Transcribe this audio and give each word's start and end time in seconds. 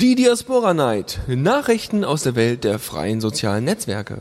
Die 0.00 0.14
Diaspora 0.14 0.74
Night. 0.74 1.18
Nachrichten 1.26 2.04
aus 2.04 2.22
der 2.22 2.36
Welt 2.36 2.62
der 2.62 2.78
freien 2.78 3.20
sozialen 3.20 3.64
Netzwerke. 3.64 4.20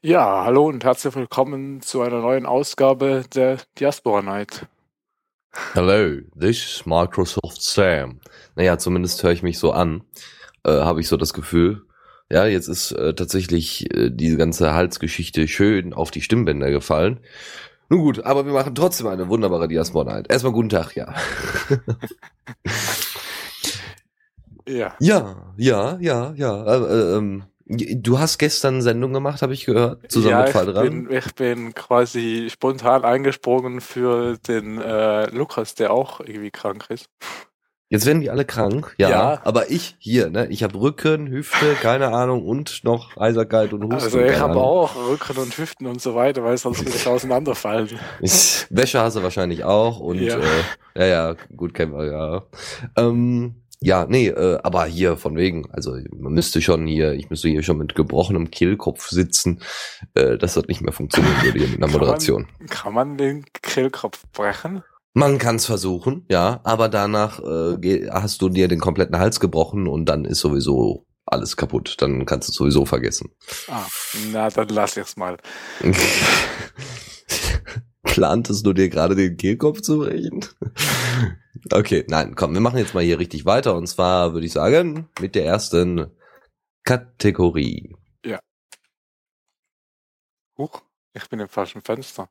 Ja, 0.00 0.44
hallo 0.44 0.66
und 0.66 0.84
herzlich 0.84 1.16
willkommen 1.16 1.80
zu 1.80 2.02
einer 2.02 2.20
neuen 2.20 2.46
Ausgabe 2.46 3.24
der 3.34 3.58
Diaspora 3.80 4.22
Night. 4.22 4.68
Hello, 5.54 6.20
this 6.34 6.58
is 6.64 6.86
Microsoft 6.86 7.62
Sam. 7.62 8.20
Naja, 8.56 8.76
zumindest 8.78 9.22
höre 9.22 9.30
ich 9.30 9.42
mich 9.42 9.58
so 9.58 9.72
an, 9.72 10.02
äh, 10.64 10.70
habe 10.70 11.00
ich 11.00 11.08
so 11.08 11.16
das 11.16 11.32
Gefühl. 11.32 11.82
Ja, 12.30 12.46
jetzt 12.46 12.66
ist 12.68 12.90
äh, 12.92 13.14
tatsächlich 13.14 13.94
äh, 13.94 14.10
diese 14.10 14.36
ganze 14.36 14.74
Halsgeschichte 14.74 15.46
schön 15.46 15.92
auf 15.92 16.10
die 16.10 16.22
Stimmbänder 16.22 16.70
gefallen. 16.70 17.20
Nun 17.88 18.00
gut, 18.00 18.24
aber 18.24 18.46
wir 18.46 18.52
machen 18.52 18.74
trotzdem 18.74 19.06
eine 19.06 19.28
wunderbare 19.28 19.68
Diaspora 19.68 20.12
Night. 20.14 20.30
Erstmal 20.30 20.52
guten 20.52 20.70
Tag, 20.70 20.96
ja. 20.96 21.14
Ja, 24.66 24.94
ja, 24.98 25.54
ja, 25.58 25.98
ja, 26.00 26.32
ja. 26.36 26.64
Äh, 26.64 27.16
ähm, 27.16 27.44
Du 27.66 28.18
hast 28.18 28.38
gestern 28.38 28.82
Sendung 28.82 29.14
gemacht, 29.14 29.40
habe 29.40 29.54
ich 29.54 29.64
gehört, 29.64 30.10
zusammen 30.12 30.32
ja, 30.32 30.42
mit 30.42 30.50
Fall 30.50 30.68
ich 30.68 30.80
bin, 30.80 31.10
ich 31.10 31.34
bin 31.34 31.74
quasi 31.74 32.48
spontan 32.50 33.04
eingesprungen 33.04 33.80
für 33.80 34.36
den 34.36 34.78
äh, 34.80 35.30
Lukas, 35.30 35.74
der 35.74 35.90
auch 35.92 36.20
irgendwie 36.20 36.50
krank 36.50 36.86
ist. 36.90 37.06
Jetzt 37.90 38.06
werden 38.06 38.20
die 38.20 38.30
alle 38.30 38.44
krank, 38.44 38.94
ja. 38.98 39.08
Ja. 39.10 39.40
Aber 39.44 39.70
ich 39.70 39.94
hier, 39.98 40.28
ne? 40.28 40.46
Ich 40.48 40.62
habe 40.62 40.78
Rücken, 40.80 41.28
Hüfte, 41.28 41.74
keine 41.74 42.08
Ahnung 42.08 42.44
und 42.44 42.82
noch 42.82 43.16
Eiserkeit 43.16 43.72
und 43.72 43.84
Husten. 43.84 43.94
Also 43.94 44.20
ich 44.20 44.38
habe 44.38 44.58
auch 44.60 44.96
Rücken 44.96 45.36
und 45.38 45.56
Hüften 45.56 45.86
und 45.86 46.02
so 46.02 46.14
weiter, 46.14 46.42
weil 46.44 46.58
sonst 46.58 46.84
würde 46.84 46.96
ich 46.96 47.06
auseinanderfallen. 47.06 47.88
Ich- 48.20 48.66
Wäsche 48.70 49.00
hast 49.00 49.16
du 49.16 49.22
wahrscheinlich 49.22 49.64
auch 49.64 50.00
und 50.00 50.18
Ja. 50.18 50.38
ja, 50.38 50.44
äh, 50.94 51.00
ja, 51.00 51.06
ja 51.30 51.36
gut 51.54 51.72
kennen 51.74 51.92
wir 51.96 52.06
ja. 52.06 52.42
Ähm, 52.96 53.62
ja, 53.84 54.06
nee, 54.08 54.28
äh, 54.28 54.58
aber 54.62 54.86
hier 54.86 55.16
von 55.16 55.36
wegen, 55.36 55.70
also 55.70 55.96
man 56.16 56.32
müsste 56.32 56.62
schon 56.62 56.86
hier, 56.86 57.12
ich 57.12 57.28
müsste 57.30 57.48
hier 57.48 57.62
schon 57.62 57.76
mit 57.78 57.94
gebrochenem 57.94 58.50
Kehlkopf 58.50 59.08
sitzen, 59.10 59.60
äh, 60.14 60.38
dass 60.38 60.54
das 60.54 60.66
nicht 60.66 60.80
mehr 60.80 60.92
funktionieren 60.92 61.36
würde 61.42 61.58
hier 61.58 61.68
mit 61.68 61.76
einer 61.78 61.86
Kann 61.86 61.92
man- 61.92 62.00
Moderation. 62.00 62.46
Kann 62.70 62.94
man 62.94 63.16
den 63.18 63.44
Kehlkopf 63.62 64.22
brechen? 64.32 64.82
Man 65.12 65.38
kann 65.38 65.56
es 65.56 65.66
versuchen, 65.66 66.24
ja, 66.30 66.60
aber 66.64 66.88
danach 66.88 67.38
äh, 67.40 68.08
hast 68.10 68.42
du 68.42 68.48
dir 68.48 68.66
den 68.68 68.80
kompletten 68.80 69.18
Hals 69.18 69.38
gebrochen 69.38 69.86
und 69.86 70.06
dann 70.06 70.24
ist 70.24 70.40
sowieso 70.40 71.06
alles 71.26 71.56
kaputt. 71.56 71.96
Dann 72.00 72.26
kannst 72.26 72.48
du 72.48 72.52
es 72.52 72.56
sowieso 72.56 72.84
vergessen. 72.84 73.30
Ah, 73.68 73.86
na, 74.32 74.48
dann 74.50 74.68
lass 74.70 74.96
ich's 74.96 75.16
mal. 75.16 75.36
Plantest 78.02 78.64
du 78.66 78.72
dir 78.72 78.88
gerade 78.88 79.14
den 79.14 79.36
Kehlkopf 79.36 79.80
zu 79.82 79.98
brechen? 80.00 80.44
Okay, 81.72 82.04
nein, 82.08 82.34
komm, 82.34 82.54
wir 82.54 82.60
machen 82.60 82.78
jetzt 82.78 82.94
mal 82.94 83.02
hier 83.02 83.18
richtig 83.18 83.46
weiter 83.46 83.74
und 83.74 83.86
zwar 83.86 84.32
würde 84.32 84.46
ich 84.46 84.52
sagen 84.52 85.08
mit 85.20 85.34
der 85.34 85.44
ersten 85.44 86.10
Kategorie. 86.84 87.96
Huch, 90.56 90.82
ich 91.12 91.28
bin 91.28 91.40
im 91.40 91.48
falschen 91.48 91.82
Fenster. 91.82 92.28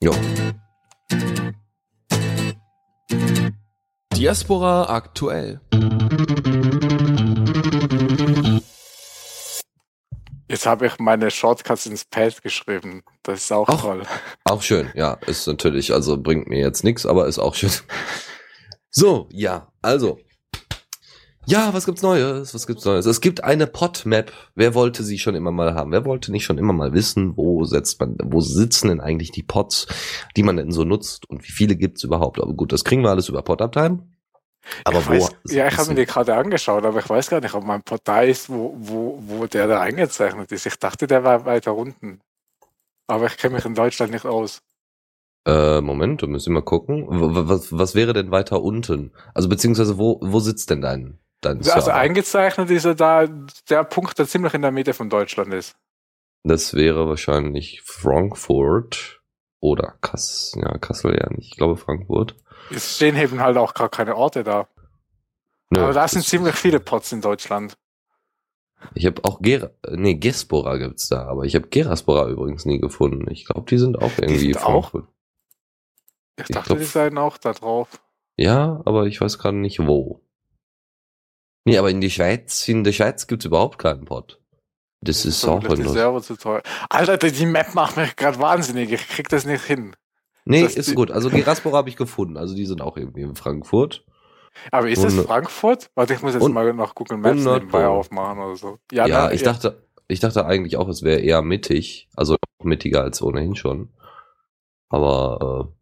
Jo. 0.00 0.12
Diaspora 4.14 4.88
aktuell. 4.88 5.60
Jetzt 10.48 10.66
habe 10.66 10.86
ich 10.86 10.98
meine 10.98 11.30
Shortcuts 11.30 11.86
ins 11.86 12.04
Pad 12.06 12.42
geschrieben. 12.42 13.02
Das 13.22 13.40
ist 13.40 13.52
auch 13.52 13.68
Ach. 13.68 13.80
toll. 13.80 14.02
Auch 14.44 14.62
schön, 14.62 14.90
ja, 14.94 15.18
ist 15.26 15.46
natürlich, 15.46 15.92
also 15.92 16.16
bringt 16.16 16.48
mir 16.48 16.58
jetzt 16.58 16.84
nichts, 16.84 17.04
aber 17.04 17.26
ist 17.26 17.38
auch 17.38 17.54
schön. 17.54 17.70
So, 18.90 19.28
ja, 19.30 19.70
also. 19.82 20.18
Ja, 21.46 21.72
was 21.72 21.86
gibt's 21.86 22.02
Neues? 22.02 22.54
Was 22.54 22.66
gibt's 22.66 22.84
Neues? 22.84 23.06
Es 23.06 23.20
gibt 23.20 23.44
eine 23.44 23.66
Podmap. 23.66 24.32
Wer 24.54 24.74
wollte 24.74 25.02
sie 25.02 25.18
schon 25.18 25.34
immer 25.34 25.50
mal 25.50 25.74
haben? 25.74 25.92
Wer 25.92 26.04
wollte 26.04 26.32
nicht 26.32 26.44
schon 26.44 26.58
immer 26.58 26.72
mal 26.72 26.92
wissen, 26.92 27.36
wo 27.36 27.64
setzt 27.64 28.00
man, 28.00 28.16
wo 28.22 28.40
sitzen 28.40 28.88
denn 28.88 29.00
eigentlich 29.00 29.30
die 29.30 29.42
Pods, 29.42 29.86
die 30.36 30.42
man 30.42 30.56
denn 30.56 30.72
so 30.72 30.84
nutzt 30.84 31.28
und 31.28 31.46
wie 31.46 31.52
viele 31.52 31.76
gibt's 31.76 32.02
überhaupt? 32.02 32.40
Aber 32.40 32.54
gut, 32.54 32.72
das 32.72 32.84
kriegen 32.84 33.02
wir 33.02 33.10
alles 33.10 33.28
über 33.28 33.42
Poduptime. 33.42 34.06
Aber 34.84 35.00
ich 35.00 35.08
wo? 35.08 35.10
weiß, 35.10 35.36
ja, 35.50 35.66
ich 35.68 35.76
habe 35.78 35.90
mir 35.90 35.94
die 35.96 36.06
gerade 36.06 36.34
angeschaut, 36.36 36.84
aber 36.84 36.98
ich 37.00 37.08
weiß 37.08 37.30
gar 37.30 37.40
nicht, 37.40 37.54
ob 37.54 37.64
mein 37.64 37.82
Portal 37.82 38.28
ist, 38.28 38.48
wo, 38.50 38.74
wo, 38.78 39.18
wo 39.26 39.46
der 39.46 39.66
da 39.66 39.80
eingezeichnet 39.80 40.52
ist. 40.52 40.66
Ich 40.66 40.78
dachte, 40.78 41.06
der 41.06 41.24
war 41.24 41.44
weiter 41.44 41.74
unten. 41.74 42.20
Aber 43.08 43.26
ich 43.26 43.36
kenne 43.38 43.56
mich 43.56 43.64
in 43.66 43.74
Deutschland 43.74 44.12
nicht 44.12 44.26
aus. 44.26 44.62
Äh, 45.46 45.80
Moment, 45.80 46.22
da 46.22 46.26
müssen 46.28 46.50
wir 46.52 46.60
mal 46.60 46.64
gucken. 46.64 47.06
Was, 47.08 47.72
was 47.72 47.94
wäre 47.94 48.12
denn 48.12 48.30
weiter 48.30 48.62
unten? 48.62 49.12
Also 49.34 49.48
beziehungsweise 49.48 49.98
wo, 49.98 50.20
wo 50.22 50.40
sitzt 50.40 50.70
denn 50.70 50.80
dein, 50.80 51.18
dein 51.40 51.62
Also 51.64 51.90
Server? 51.90 51.92
eingezeichnet 51.92 52.68
ist 52.70 52.84
er 52.84 52.94
da, 52.96 53.26
der 53.70 53.84
Punkt, 53.84 54.18
der 54.18 54.26
ziemlich 54.26 54.54
in 54.54 54.62
der 54.62 54.72
Mitte 54.72 54.92
von 54.92 55.08
Deutschland 55.08 55.54
ist. 55.54 55.76
Das 56.44 56.74
wäre 56.74 57.08
wahrscheinlich 57.08 57.82
Frankfurt 57.82 59.22
oder 59.60 59.96
Kass, 60.00 60.52
ja, 60.56 60.78
Kassel 60.78 61.16
ja 61.16 61.28
nicht. 61.30 61.52
Ich 61.52 61.56
glaube 61.56 61.76
Frankfurt. 61.76 62.36
Es 62.70 62.96
stehen 62.96 63.16
eben 63.16 63.40
halt 63.40 63.56
auch 63.56 63.74
gar 63.74 63.88
keine 63.88 64.16
Orte 64.16 64.44
da. 64.44 64.68
Nö, 65.70 65.82
aber 65.82 65.92
da 65.92 66.08
sind 66.08 66.22
das- 66.22 66.30
ziemlich 66.30 66.54
viele 66.54 66.80
Pots 66.80 67.12
in 67.12 67.20
Deutschland. 67.20 67.76
Ich 68.94 69.06
habe 69.06 69.22
auch 69.24 69.40
Ger 69.42 69.72
nee, 69.90 70.14
Gespora 70.14 70.76
gibt's 70.76 71.08
da, 71.08 71.26
aber 71.26 71.44
ich 71.44 71.54
habe 71.56 71.66
Geraspora 71.68 72.28
übrigens 72.28 72.64
nie 72.64 72.78
gefunden. 72.78 73.28
Ich 73.30 73.44
glaube, 73.44 73.66
die 73.68 73.78
sind 73.78 73.96
auch 73.98 74.12
irgendwie 74.18 74.52
sind 74.52 74.62
auch? 74.64 74.94
Ich 74.94 75.02
Ich 76.42 76.46
dachte, 76.54 76.68
glaub- 76.68 76.78
die 76.78 76.84
seien 76.84 77.18
auch 77.18 77.38
da 77.38 77.52
drauf. 77.52 77.88
Ja, 78.36 78.80
aber 78.84 79.06
ich 79.06 79.20
weiß 79.20 79.38
gerade 79.38 79.56
nicht 79.56 79.80
wo. 79.80 80.20
Nee, 81.64 81.76
aber 81.76 81.90
in 81.90 82.00
die 82.00 82.10
Schweiz, 82.10 82.68
in 82.68 82.84
der 82.84 82.92
Schweiz 82.92 83.26
gibt's 83.26 83.44
überhaupt 83.44 83.78
keinen 83.78 84.04
Pod. 84.04 84.40
Das 85.00 85.24
ist 85.24 85.44
auch 85.44 85.60
Vermutlich 85.60 85.86
die. 85.88 85.92
Server 85.92 86.22
zu 86.22 86.36
teuer. 86.36 86.62
Alter, 86.88 87.18
die 87.18 87.46
Map 87.46 87.74
macht 87.74 87.96
mich 87.96 88.14
gerade 88.16 88.38
wahnsinnig. 88.38 88.90
Ich 88.92 89.08
krieg 89.08 89.28
das 89.28 89.44
nicht 89.44 89.64
hin. 89.64 89.94
Nee, 90.48 90.62
ist 90.64 90.94
gut. 90.94 91.10
Also 91.10 91.30
Geraspora 91.30 91.78
habe 91.78 91.88
ich 91.88 91.96
gefunden. 91.96 92.36
Also 92.36 92.54
die 92.54 92.66
sind 92.66 92.80
auch 92.80 92.96
irgendwie 92.96 93.22
in 93.22 93.34
Frankfurt. 93.34 94.04
Aber 94.72 94.88
ist 94.88 95.04
das 95.04 95.14
Und- 95.14 95.26
Frankfurt? 95.26 95.90
Warte, 95.94 96.14
ich 96.14 96.22
muss 96.22 96.34
jetzt 96.34 96.42
und- 96.42 96.52
mal 96.52 96.72
nach 96.74 96.94
Google 96.94 97.18
Maps 97.18 97.44
nebenbei 97.44 97.86
aufmachen 97.86 98.38
oder 98.38 98.56
so. 98.56 98.78
Ja, 98.90 99.06
na, 99.06 99.32
ich 99.32 99.42
dachte, 99.42 99.82
ich 100.08 100.20
dachte 100.20 100.46
eigentlich 100.46 100.76
auch, 100.76 100.88
es 100.88 101.02
wäre 101.02 101.20
eher 101.20 101.42
mittig, 101.42 102.08
also 102.16 102.36
mittiger 102.62 103.02
als 103.02 103.22
ohnehin 103.22 103.56
schon. 103.56 103.90
Aber 104.88 105.68
äh, 105.68 105.72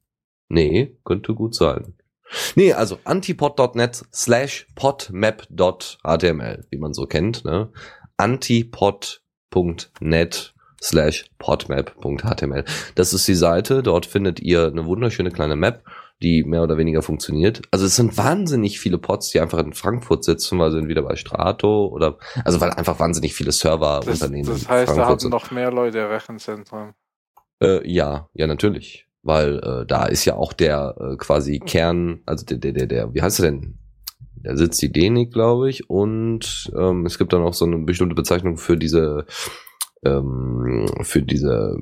nee, 0.49 0.99
könnte 1.05 1.35
gut 1.35 1.55
sein. 1.55 1.95
Nee, 2.57 2.73
also 2.73 2.99
antipod.net 3.05 4.05
slash 4.13 4.67
podmap.html, 4.75 6.67
wie 6.71 6.79
man 6.79 6.93
so 6.93 7.07
kennt, 7.07 7.45
ne? 7.45 7.71
antipod.net 8.17 10.55
slash 10.83 11.27
podmap.html. 11.39 12.65
Das 12.95 13.13
ist 13.13 13.27
die 13.29 13.35
Seite, 13.35 13.83
dort 13.83 14.07
findet 14.07 14.41
ihr 14.41 14.67
eine 14.67 14.87
wunderschöne 14.87 15.31
kleine 15.31 15.57
Map, 15.57 15.83
die 16.23 16.45
mehr 16.45 16.63
oder 16.63 16.79
weniger 16.79 17.03
funktioniert. 17.03 17.63
Also 17.71 17.85
es 17.85 17.97
sind 17.97 18.17
wahnsinnig 18.17 18.81
viele 18.81 18.99
Pods, 18.99 19.31
die 19.31 19.41
einfach 19.41 19.59
in 19.59 19.75
Frankfurt 19.75 20.25
sitzen, 20.25 20.59
weil 20.59 20.71
sie 20.71 20.79
entweder 20.79 21.03
bei 21.03 21.17
Strato 21.17 21.87
oder, 21.87 22.19
also 22.45 22.61
weil 22.61 22.71
einfach 22.71 22.99
wahnsinnig 22.99 23.35
viele 23.35 23.49
das, 23.49 23.59
Serverunternehmen 23.59 24.51
das 24.51 24.63
in 24.63 24.69
heißt, 24.69 24.89
da 24.89 24.95
Frankfurt 24.95 25.11
haben 25.11 25.19
sind. 25.21 25.31
noch 25.31 25.51
mehr 25.51 25.71
Leute 25.71 26.09
Rechenzentren. 26.09 26.95
Äh, 27.63 27.87
ja, 27.91 28.29
ja, 28.33 28.47
natürlich. 28.47 29.07
Weil 29.23 29.59
äh, 29.59 29.87
da 29.87 30.07
ist 30.07 30.25
ja 30.25 30.37
auch 30.37 30.53
der 30.53 30.95
äh, 30.99 31.17
quasi 31.17 31.59
Kern, 31.59 32.21
also 32.27 32.47
der, 32.47 32.59
der, 32.59 32.73
der, 32.73 32.87
der, 32.87 33.15
wie 33.15 33.23
heißt 33.23 33.41
er 33.41 33.51
denn? 33.51 33.79
Da 34.37 34.57
sitzt 34.57 34.81
die 34.81 34.93
DENIC, 34.93 35.33
glaube 35.33 35.69
ich, 35.69 35.91
und 35.91 36.71
ähm, 36.79 37.05
es 37.05 37.19
gibt 37.19 37.33
dann 37.33 37.43
auch 37.43 37.55
so 37.55 37.65
eine 37.65 37.79
bestimmte 37.79 38.15
Bezeichnung 38.15 38.59
für 38.59 38.77
diese, 38.77 39.27
ähm, 40.07 40.87
für 41.03 41.23
diese 41.23 41.77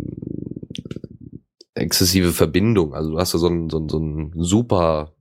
exzessive 1.75 2.33
Verbindung. 2.33 2.95
Also 2.95 3.11
du 3.13 3.19
hast 3.19 3.35
da 3.35 3.39
so 3.39 3.49
ein, 3.49 3.69
so 3.69 3.79
ein, 3.79 3.89
so 3.89 3.99
ein 3.99 4.33
super, 4.37 5.13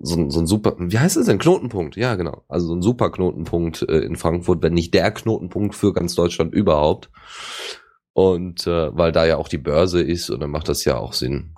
so 0.00 0.16
ein, 0.16 0.30
so 0.30 0.40
ein 0.40 0.46
super, 0.46 0.76
wie 0.78 0.98
heißt 0.98 1.16
es 1.16 1.26
denn? 1.26 1.38
Knotenpunkt, 1.38 1.96
ja, 1.96 2.14
genau. 2.16 2.44
Also 2.48 2.68
so 2.68 2.74
ein 2.74 2.82
super 2.82 3.10
Knotenpunkt 3.10 3.82
äh, 3.88 3.98
in 4.00 4.16
Frankfurt, 4.16 4.62
wenn 4.62 4.74
nicht 4.74 4.94
der 4.94 5.10
Knotenpunkt 5.10 5.74
für 5.74 5.92
ganz 5.92 6.14
Deutschland 6.14 6.54
überhaupt. 6.54 7.10
Und 8.12 8.66
äh, 8.66 8.96
weil 8.96 9.12
da 9.12 9.26
ja 9.26 9.36
auch 9.36 9.48
die 9.48 9.58
Börse 9.58 10.02
ist 10.02 10.28
und 10.30 10.40
dann 10.40 10.50
macht 10.50 10.68
das 10.68 10.84
ja 10.84 10.96
auch 10.98 11.12
Sinn. 11.12 11.54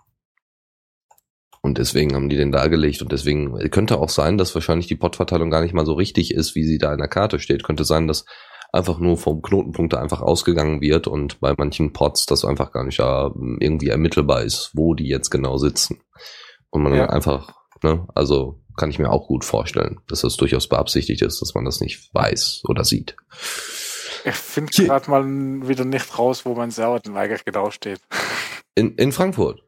Und 1.62 1.78
deswegen 1.78 2.14
haben 2.14 2.28
die 2.30 2.36
den 2.36 2.52
dargelegt 2.52 3.02
und 3.02 3.12
deswegen 3.12 3.58
könnte 3.70 3.98
auch 3.98 4.08
sein, 4.08 4.38
dass 4.38 4.54
wahrscheinlich 4.54 4.86
die 4.86 4.96
Pottverteilung 4.96 5.50
gar 5.50 5.62
nicht 5.62 5.74
mal 5.74 5.84
so 5.84 5.92
richtig 5.92 6.32
ist, 6.32 6.54
wie 6.54 6.64
sie 6.64 6.78
da 6.78 6.92
in 6.92 6.98
der 6.98 7.08
Karte 7.08 7.38
steht. 7.38 7.64
Könnte 7.64 7.84
sein, 7.84 8.06
dass 8.06 8.24
einfach 8.72 8.98
nur 8.98 9.16
vom 9.16 9.42
Knotenpunkt 9.42 9.94
einfach 9.94 10.20
ausgegangen 10.20 10.80
wird 10.80 11.06
und 11.06 11.40
bei 11.40 11.54
manchen 11.56 11.92
Pods 11.92 12.26
das 12.26 12.44
einfach 12.44 12.72
gar 12.72 12.84
nicht 12.84 12.98
äh, 13.00 13.02
irgendwie 13.60 13.88
ermittelbar 13.88 14.42
ist, 14.42 14.70
wo 14.74 14.94
die 14.94 15.08
jetzt 15.08 15.30
genau 15.30 15.56
sitzen. 15.58 16.00
Und 16.70 16.82
man 16.82 16.94
Ja. 16.94 17.06
einfach, 17.10 17.52
ne, 17.82 18.06
also 18.14 18.60
kann 18.76 18.90
ich 18.90 18.98
mir 18.98 19.10
auch 19.10 19.26
gut 19.26 19.44
vorstellen, 19.44 20.00
dass 20.08 20.20
das 20.20 20.36
durchaus 20.36 20.68
beabsichtigt 20.68 21.20
ist, 21.22 21.40
dass 21.42 21.54
man 21.54 21.64
das 21.64 21.80
nicht 21.80 22.14
weiß 22.14 22.62
oder 22.68 22.84
sieht. 22.84 23.16
Ich 24.24 24.34
finde 24.36 24.70
gerade 24.72 25.10
mal 25.10 25.24
wieder 25.68 25.84
nicht 25.84 26.18
raus, 26.18 26.44
wo 26.44 26.54
mein 26.54 26.70
Server 26.70 27.00
denn 27.00 27.16
eigentlich 27.16 27.44
genau 27.44 27.70
steht. 27.70 28.00
In, 28.74 28.94
in 28.96 29.12
Frankfurt. 29.12 29.62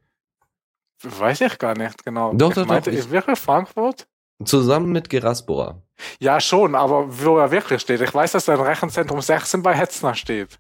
Weiß 1.03 1.41
ich 1.41 1.59
gar 1.59 1.77
nicht 1.77 2.05
genau. 2.05 2.33
Doch, 2.35 2.51
ich 2.51 2.55
doch, 2.55 2.63
doch, 2.63 2.69
meinte, 2.69 2.91
ich- 2.91 2.99
ist 2.99 3.11
wirklich 3.11 3.39
Frankfurt? 3.39 4.07
Zusammen 4.47 4.91
mit 4.93 5.09
Geraspora. 5.11 5.83
Ja, 6.19 6.41
schon, 6.41 6.75
aber 6.75 7.07
wo 7.25 7.39
er 7.39 7.51
wirklich 7.51 7.81
steht. 7.83 8.01
Ich 8.01 8.13
weiß, 8.13 8.33
dass 8.33 8.47
da 8.47 8.55
ein 8.55 8.61
Rechenzentrum 8.61 9.21
16 9.21 9.63
bei 9.63 9.75
Hetzner 9.75 10.15
steht. 10.15 10.59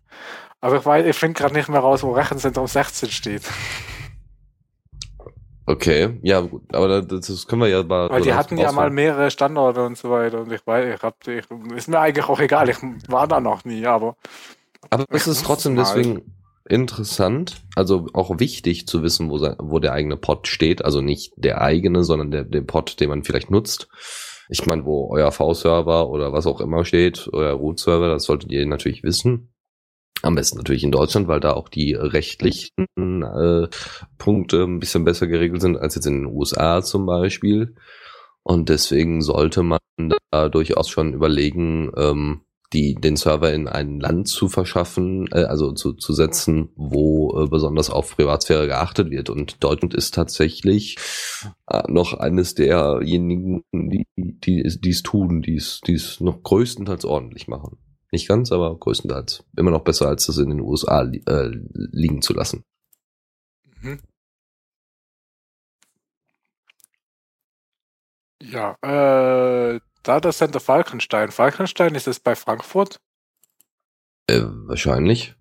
Aber 0.60 0.76
ich, 0.76 0.82
weiß- 0.82 1.04
ich 1.04 1.16
finde 1.16 1.34
gerade 1.40 1.54
nicht 1.54 1.68
mehr 1.68 1.80
raus, 1.80 2.02
wo 2.02 2.12
Rechenzentrum 2.12 2.66
16 2.66 3.10
steht. 3.10 3.42
Okay, 5.64 6.18
ja, 6.22 6.40
gut, 6.40 6.62
aber 6.74 6.88
da- 7.02 7.16
das, 7.18 7.46
können 7.46 7.62
wir 7.62 7.68
ja 7.68 7.82
mal. 7.84 8.10
Weil 8.10 8.22
die 8.22 8.34
hatten 8.34 8.58
ja 8.58 8.72
mal 8.72 8.90
mehrere 8.90 9.30
Standorte 9.30 9.84
und 9.84 9.96
so 9.96 10.10
weiter. 10.10 10.40
Und 10.40 10.50
ich 10.52 10.66
weiß, 10.66 10.96
ich 10.96 11.02
hab, 11.02 11.26
ich, 11.28 11.44
ist 11.76 11.88
mir 11.88 12.00
eigentlich 12.00 12.28
auch 12.28 12.40
egal. 12.40 12.68
Ich 12.68 12.78
war 13.08 13.28
da 13.28 13.40
noch 13.40 13.64
nie, 13.64 13.86
aber 13.86 14.16
Aber 14.90 15.04
es 15.10 15.28
ist 15.28 15.44
trotzdem 15.46 15.74
mal. 15.74 15.82
deswegen 15.84 16.34
interessant, 16.68 17.62
also 17.74 18.06
auch 18.12 18.38
wichtig 18.38 18.86
zu 18.86 19.02
wissen, 19.02 19.30
wo, 19.30 19.40
wo 19.58 19.78
der 19.78 19.92
eigene 19.92 20.16
Pod 20.16 20.48
steht. 20.48 20.84
Also 20.84 21.00
nicht 21.00 21.32
der 21.36 21.60
eigene, 21.60 22.04
sondern 22.04 22.30
der, 22.30 22.44
der 22.44 22.62
Pod, 22.62 23.00
den 23.00 23.08
man 23.08 23.24
vielleicht 23.24 23.50
nutzt. 23.50 23.88
Ich 24.48 24.66
meine, 24.66 24.84
wo 24.84 25.10
euer 25.10 25.32
V-Server 25.32 26.10
oder 26.10 26.32
was 26.32 26.46
auch 26.46 26.60
immer 26.60 26.84
steht, 26.84 27.28
euer 27.32 27.52
Root-Server, 27.52 28.08
das 28.08 28.24
solltet 28.24 28.50
ihr 28.52 28.66
natürlich 28.66 29.02
wissen. 29.02 29.52
Am 30.22 30.34
besten 30.34 30.58
natürlich 30.58 30.84
in 30.84 30.92
Deutschland, 30.92 31.26
weil 31.26 31.40
da 31.40 31.52
auch 31.54 31.68
die 31.68 31.94
rechtlichen 31.94 32.68
äh, 33.22 33.68
Punkte 34.18 34.62
ein 34.62 34.78
bisschen 34.78 35.04
besser 35.04 35.26
geregelt 35.26 35.62
sind 35.62 35.76
als 35.76 35.94
jetzt 35.94 36.06
in 36.06 36.22
den 36.22 36.26
USA 36.26 36.82
zum 36.82 37.06
Beispiel. 37.06 37.74
Und 38.42 38.68
deswegen 38.68 39.22
sollte 39.22 39.62
man 39.62 39.78
da 40.30 40.48
durchaus 40.48 40.88
schon 40.88 41.12
überlegen, 41.12 41.90
ähm, 41.96 42.42
die, 42.72 42.94
den 42.94 43.16
Server 43.16 43.52
in 43.52 43.68
ein 43.68 44.00
Land 44.00 44.28
zu 44.28 44.48
verschaffen, 44.48 45.28
äh, 45.32 45.44
also 45.44 45.72
zu, 45.72 45.92
zu 45.92 46.12
setzen, 46.12 46.70
wo 46.76 47.42
äh, 47.42 47.48
besonders 47.48 47.90
auf 47.90 48.16
Privatsphäre 48.16 48.66
geachtet 48.66 49.10
wird. 49.10 49.30
Und 49.30 49.62
Deutschland 49.62 49.94
ist 49.94 50.14
tatsächlich 50.14 50.96
äh, 51.68 51.82
noch 51.88 52.14
eines 52.14 52.54
derjenigen, 52.54 53.62
die 53.72 54.06
die 54.16 54.62
die 54.80 54.90
es 54.90 55.02
tun, 55.02 55.42
die 55.42 55.56
es 55.56 55.80
die 55.86 55.94
es 55.94 56.20
noch 56.20 56.42
größtenteils 56.42 57.04
ordentlich 57.04 57.48
machen. 57.48 57.78
Nicht 58.12 58.28
ganz, 58.28 58.52
aber 58.52 58.78
größtenteils. 58.78 59.44
Immer 59.56 59.70
noch 59.70 59.84
besser, 59.84 60.08
als 60.08 60.26
das 60.26 60.38
in 60.38 60.50
den 60.50 60.60
USA 60.60 61.00
li 61.02 61.22
äh, 61.26 61.50
liegen 61.72 62.20
zu 62.22 62.34
lassen. 62.34 62.64
Mhm. 63.80 64.00
Ja, 68.42 68.76
äh, 68.82 69.80
Data 70.02 70.30
Center 70.32 70.60
Falkenstein. 70.60 71.30
Falkenstein 71.30 71.94
ist 71.94 72.08
es 72.08 72.18
bei 72.20 72.34
Frankfurt? 72.34 73.00
Äh, 74.26 74.42
wahrscheinlich. 74.44 75.34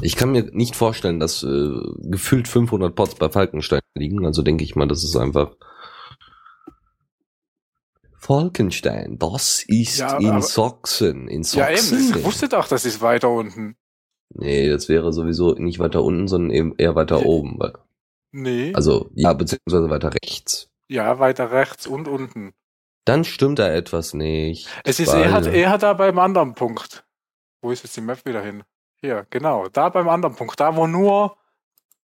Ich 0.00 0.14
kann 0.16 0.30
mir 0.30 0.44
nicht 0.52 0.76
vorstellen, 0.76 1.18
dass 1.18 1.42
äh, 1.42 1.70
gefühlt 2.02 2.46
500 2.48 2.94
Pots 2.94 3.14
bei 3.16 3.28
Falkenstein 3.28 3.80
liegen. 3.96 4.24
Also 4.26 4.42
denke 4.42 4.62
ich 4.64 4.76
mal, 4.76 4.86
das 4.86 5.02
ist 5.02 5.16
einfach 5.16 5.54
Falkenstein. 8.16 9.18
Das 9.18 9.64
ist 9.66 9.98
Ja, 9.98 10.18
in 10.18 10.42
Sachsen. 10.42 11.28
In 11.28 11.42
Ja, 11.42 11.70
eben. 11.70 12.16
Ich 12.16 12.24
wusste 12.24 12.48
doch, 12.48 12.68
das 12.68 12.84
ist 12.84 13.00
weiter 13.00 13.30
unten. 13.30 13.76
nee, 14.30 14.68
das 14.68 14.88
wäre 14.88 15.12
sowieso 15.12 15.54
nicht 15.54 15.78
weiter 15.78 16.02
unten, 16.02 16.28
sondern 16.28 16.50
eben 16.50 16.74
eher 16.76 16.94
weiter 16.94 17.20
Ja. 17.20 17.24
oben. 17.26 17.58
weil- 17.58 17.74
Nee. 18.30 18.72
Also 18.74 19.10
ja, 19.14 19.32
beziehungsweise 19.32 19.88
weiter 19.88 20.12
rechts. 20.22 20.68
ja, 20.88 21.18
weiter 21.18 21.50
rechts 21.50 21.86
und 21.86 22.06
unten. 22.08 22.52
Dann 23.08 23.24
stimmt 23.24 23.58
da 23.58 23.70
etwas 23.70 24.12
nicht. 24.12 24.68
Es 24.84 25.00
ist 25.00 25.12
weil- 25.12 25.46
eher, 25.46 25.52
eher 25.52 25.78
da 25.78 25.94
beim 25.94 26.18
anderen 26.18 26.54
Punkt. 26.54 27.04
Wo 27.62 27.70
ist 27.70 27.82
jetzt 27.82 27.96
die 27.96 28.02
Map 28.02 28.24
wieder 28.26 28.42
hin? 28.42 28.62
Hier, 29.00 29.26
genau. 29.30 29.68
Da 29.68 29.88
beim 29.88 30.08
anderen 30.08 30.34
Punkt. 30.34 30.60
Da, 30.60 30.76
wo 30.76 30.86
nur 30.86 31.36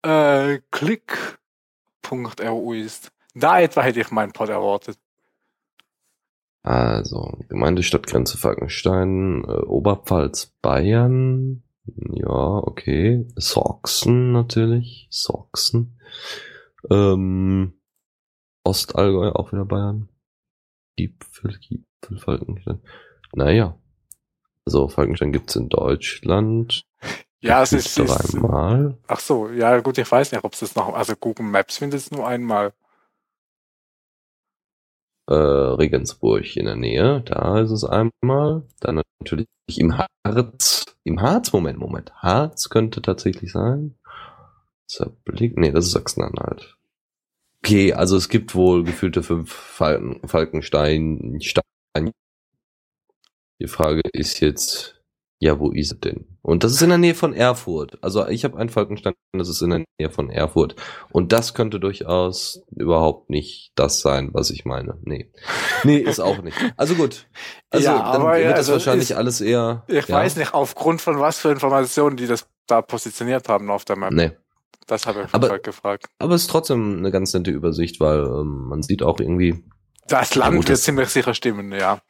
äh, 0.02 0.60
Klick.ru 0.70 2.72
ist. 2.72 3.12
Da 3.34 3.60
etwa 3.60 3.82
hätte 3.82 4.00
ich 4.00 4.10
meinen 4.10 4.32
Pod 4.32 4.48
erwartet. 4.48 4.98
Also, 6.62 7.38
Gemeindestadtgrenze 7.48 8.38
Falkenstein, 8.38 9.44
äh, 9.44 9.64
Oberpfalz, 9.66 10.54
Bayern. 10.62 11.62
Ja, 11.84 12.62
okay. 12.64 13.26
Sachsen 13.36 14.32
natürlich. 14.32 15.08
Sachsen. 15.10 15.98
Ähm, 16.90 17.74
Ostallgäu 18.64 19.30
auch 19.32 19.52
wieder 19.52 19.64
Bayern. 19.64 20.08
Gipfel, 20.98 21.56
Gipfel, 21.60 22.18
Falkenstein. 22.18 22.80
Naja. 23.32 23.78
Also 24.66 24.88
Falkenstein 24.88 25.32
gibt's 25.32 25.56
in 25.56 25.68
Deutschland. 25.68 26.82
Ja, 27.40 27.62
es 27.62 27.72
ist, 27.72 28.00
einmal. 28.00 28.98
Ach 29.06 29.20
so, 29.20 29.48
ja 29.48 29.78
gut, 29.78 29.96
ich 29.96 30.10
weiß 30.10 30.32
nicht, 30.32 30.42
ob 30.42 30.54
es 30.54 30.58
das 30.58 30.74
noch, 30.74 30.92
also 30.92 31.14
Google 31.14 31.46
Maps 31.46 31.78
findet 31.78 32.00
es 32.00 32.10
nur 32.10 32.26
einmal. 32.26 32.72
Äh, 35.28 35.34
Regensburg 35.34 36.56
in 36.56 36.64
der 36.64 36.74
Nähe, 36.74 37.20
da 37.20 37.60
ist 37.60 37.70
es 37.70 37.84
einmal. 37.84 38.64
Dann 38.80 39.02
natürlich 39.20 39.46
im 39.76 39.96
Harz. 39.96 40.86
Im 41.04 41.20
Harz, 41.20 41.52
Moment, 41.52 41.78
Moment. 41.78 42.12
Harz 42.16 42.70
könnte 42.70 43.02
tatsächlich 43.02 43.52
sein. 43.52 43.94
Zerblick, 44.88 45.56
nee, 45.56 45.70
das 45.70 45.86
ist 45.86 45.92
Sachsen-Anhalt. 45.92 46.77
Okay, 47.64 47.92
also 47.92 48.16
es 48.16 48.28
gibt 48.28 48.54
wohl 48.54 48.84
gefühlte 48.84 49.22
fünf 49.22 49.52
Falken, 49.52 50.26
Falkenstein, 50.26 51.38
Stein. 51.42 52.12
Die 53.60 53.66
Frage 53.66 54.02
ist 54.12 54.38
jetzt, 54.40 55.02
ja, 55.40 55.58
wo 55.58 55.72
ist 55.72 55.92
es 55.92 56.00
denn? 56.00 56.38
Und 56.42 56.62
das 56.62 56.72
ist 56.72 56.82
in 56.82 56.88
der 56.90 56.98
Nähe 56.98 57.14
von 57.16 57.34
Erfurt. 57.34 57.98
Also 58.02 58.26
ich 58.28 58.44
habe 58.44 58.56
einen 58.58 58.68
Falkenstein, 58.70 59.14
das 59.32 59.48
ist 59.48 59.60
in 59.60 59.70
der 59.70 59.84
Nähe 60.00 60.10
von 60.10 60.30
Erfurt. 60.30 60.76
Und 61.10 61.32
das 61.32 61.54
könnte 61.54 61.80
durchaus 61.80 62.62
überhaupt 62.70 63.28
nicht 63.30 63.72
das 63.74 64.00
sein, 64.00 64.30
was 64.32 64.50
ich 64.50 64.64
meine. 64.64 64.96
Nee. 65.02 65.30
Nee, 65.82 65.98
ist 65.98 66.20
auch 66.20 66.40
nicht. 66.42 66.56
Also 66.76 66.94
gut. 66.94 67.26
Also 67.70 67.86
Ja, 67.86 68.12
dann 68.12 68.22
aber, 68.22 68.32
wird 68.34 68.44
ja, 68.44 68.50
das 68.50 68.58
also 68.60 68.72
wahrscheinlich 68.74 69.10
ist- 69.10 69.16
alles 69.16 69.40
eher. 69.40 69.84
Ich 69.88 70.06
ja, 70.06 70.14
weiß 70.14 70.36
nicht, 70.36 70.54
aufgrund 70.54 71.00
von 71.00 71.18
was 71.18 71.38
für 71.40 71.50
Informationen 71.50 72.16
die 72.16 72.26
das 72.28 72.46
da 72.68 72.82
positioniert 72.82 73.48
haben 73.48 73.70
auf 73.70 73.84
der 73.84 73.96
Map. 73.96 74.12
Nee. 74.12 74.30
Das 74.86 75.06
habe 75.06 75.24
ich 75.26 75.34
Aber- 75.34 75.58
gefragt. 75.58 76.06
Aber 76.18 76.34
es 76.34 76.42
ist 76.42 76.50
trotzdem 76.50 76.98
eine 76.98 77.10
ganz 77.10 77.34
nette 77.34 77.50
Übersicht, 77.50 78.00
weil 78.00 78.20
ähm, 78.20 78.68
man 78.68 78.82
sieht 78.82 79.02
auch 79.02 79.20
irgendwie, 79.20 79.62
Das 80.08 80.34
Land 80.34 80.56
gut, 80.56 80.68
wird 80.68 80.78
ziemlich 80.78 81.08
sicher 81.10 81.34
stimmen, 81.34 81.72
ja. 81.72 82.00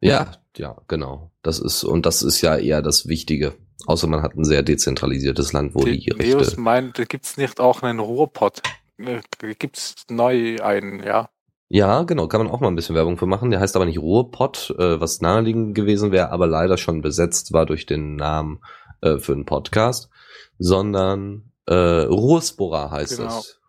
ja, 0.00 0.32
ja, 0.56 0.76
genau. 0.86 1.32
Das 1.42 1.58
ist, 1.58 1.82
und 1.84 2.06
das 2.06 2.22
ist 2.22 2.40
ja 2.40 2.56
eher 2.56 2.82
das 2.82 3.08
Wichtige. 3.08 3.54
Außer 3.86 4.06
man 4.06 4.22
hat 4.22 4.34
ein 4.36 4.44
sehr 4.44 4.62
dezentralisiertes 4.62 5.52
Land, 5.52 5.74
wo 5.74 5.84
die, 5.84 5.98
Die 5.98 6.10
Neos 6.14 6.48
Rechte. 6.48 6.60
meint, 6.60 6.98
da 6.98 7.04
gibt's 7.04 7.36
nicht 7.36 7.58
auch 7.60 7.82
einen 7.82 7.98
Ruhrpott. 7.98 8.62
Äh, 8.96 9.20
Gibt's 9.58 9.96
neu 10.08 10.56
einen, 10.62 11.02
ja. 11.02 11.28
Ja, 11.68 12.04
genau, 12.04 12.28
kann 12.28 12.40
man 12.44 12.52
auch 12.52 12.60
mal 12.60 12.68
ein 12.68 12.76
bisschen 12.76 12.94
Werbung 12.94 13.18
für 13.18 13.26
machen. 13.26 13.50
Der 13.50 13.58
heißt 13.58 13.74
aber 13.74 13.84
nicht 13.86 13.98
Ruhrpott, 13.98 14.72
äh, 14.78 15.00
was 15.00 15.20
naheliegend 15.20 15.74
gewesen 15.74 16.12
wäre, 16.12 16.30
aber 16.30 16.46
leider 16.46 16.76
schon 16.78 17.02
besetzt 17.02 17.52
war 17.52 17.66
durch 17.66 17.84
den 17.86 18.14
Namen 18.14 18.60
äh, 19.00 19.18
für 19.18 19.32
einen 19.32 19.44
Podcast, 19.46 20.08
sondern 20.58 21.50
äh, 21.66 21.74
Ruhrspora 21.74 22.90
heißt 22.90 23.16
Genau. 23.18 23.38
es. 23.38 23.60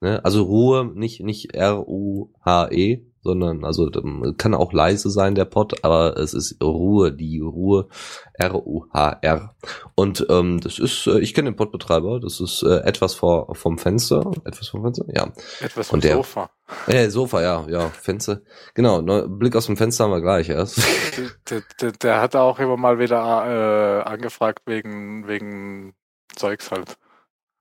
Ne? 0.00 0.24
Also 0.24 0.42
Ruhe, 0.42 0.84
nicht, 0.94 1.20
nicht 1.20 1.54
R-U-H-E, 1.54 3.04
sondern, 3.22 3.64
also 3.64 3.90
ähm, 3.92 4.34
kann 4.36 4.52
auch 4.54 4.74
leise 4.74 5.08
sein, 5.08 5.34
der 5.34 5.46
Pod, 5.46 5.82
aber 5.82 6.18
es 6.18 6.34
ist 6.34 6.62
Ruhe, 6.62 7.10
die 7.10 7.40
Ruhe, 7.40 7.88
R-U-H-R. 8.34 9.54
Und 9.94 10.26
ähm, 10.28 10.60
das 10.60 10.78
ist, 10.78 11.06
äh, 11.06 11.20
ich 11.20 11.32
kenne 11.32 11.50
den 11.50 11.56
Podbetreiber, 11.56 12.20
das 12.20 12.40
ist 12.40 12.62
äh, 12.62 12.80
etwas 12.80 13.14
vor, 13.14 13.54
vom 13.54 13.78
Fenster, 13.78 14.30
etwas 14.44 14.68
vom 14.68 14.82
Fenster, 14.82 15.06
ja. 15.08 15.32
Etwas 15.60 15.88
vom 15.88 15.96
Und 15.96 16.04
der- 16.04 16.16
Sofa. 16.16 16.50
Äh, 16.86 17.08
Sofa, 17.08 17.40
ja, 17.42 17.64
ja, 17.68 17.88
Fenster. 17.90 18.40
Genau, 18.74 19.00
neu, 19.00 19.26
Blick 19.28 19.56
aus 19.56 19.66
dem 19.66 19.76
Fenster 19.78 20.04
haben 20.04 20.10
wir 20.12 20.20
gleich 20.20 20.48
erst. 20.50 20.78
der, 21.50 21.62
der, 21.80 21.92
der 21.92 22.20
hat 22.20 22.36
auch 22.36 22.58
immer 22.58 22.76
mal 22.76 22.98
wieder 22.98 23.16
äh, 23.18 24.02
angefragt 24.02 24.62
wegen, 24.66 25.26
wegen 25.28 25.94
Zeugs 26.36 26.70
halt. 26.70 26.98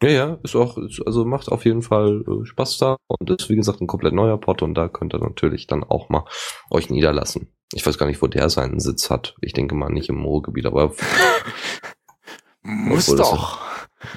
Ja, 0.04 0.10
ja, 0.10 0.40
ist 0.44 0.56
auch, 0.56 0.78
ist, 0.78 1.02
also 1.06 1.26
macht 1.26 1.50
auf 1.50 1.66
jeden 1.66 1.82
Fall 1.82 2.24
äh, 2.28 2.46
Spaß 2.46 2.78
da 2.78 2.98
und 3.08 3.30
ist 3.30 3.50
wie 3.50 3.56
gesagt 3.56 3.82
ein 3.82 3.88
komplett 3.88 4.14
neuer 4.14 4.38
Pod 4.38 4.62
und 4.62 4.76
da 4.76 4.90
könnt 4.90 5.14
ihr 5.14 5.20
natürlich 5.20 5.68
dann 5.68 5.84
auch 5.84 6.10
mal 6.10 6.26
euch 6.70 6.90
niederlassen. 6.90 7.48
Ich 7.74 7.86
weiß 7.86 7.98
gar 7.98 8.06
nicht, 8.06 8.22
wo 8.22 8.28
der 8.28 8.50
seinen 8.50 8.80
Sitz 8.80 9.10
hat. 9.10 9.36
Ich 9.42 9.54
denke 9.54 9.76
mal 9.76 9.90
nicht 9.90 10.10
im 10.10 10.24
Ruhrgebiet, 10.24 10.66
aber 10.66 10.94
Muss 12.64 13.08
doch. 13.08 13.60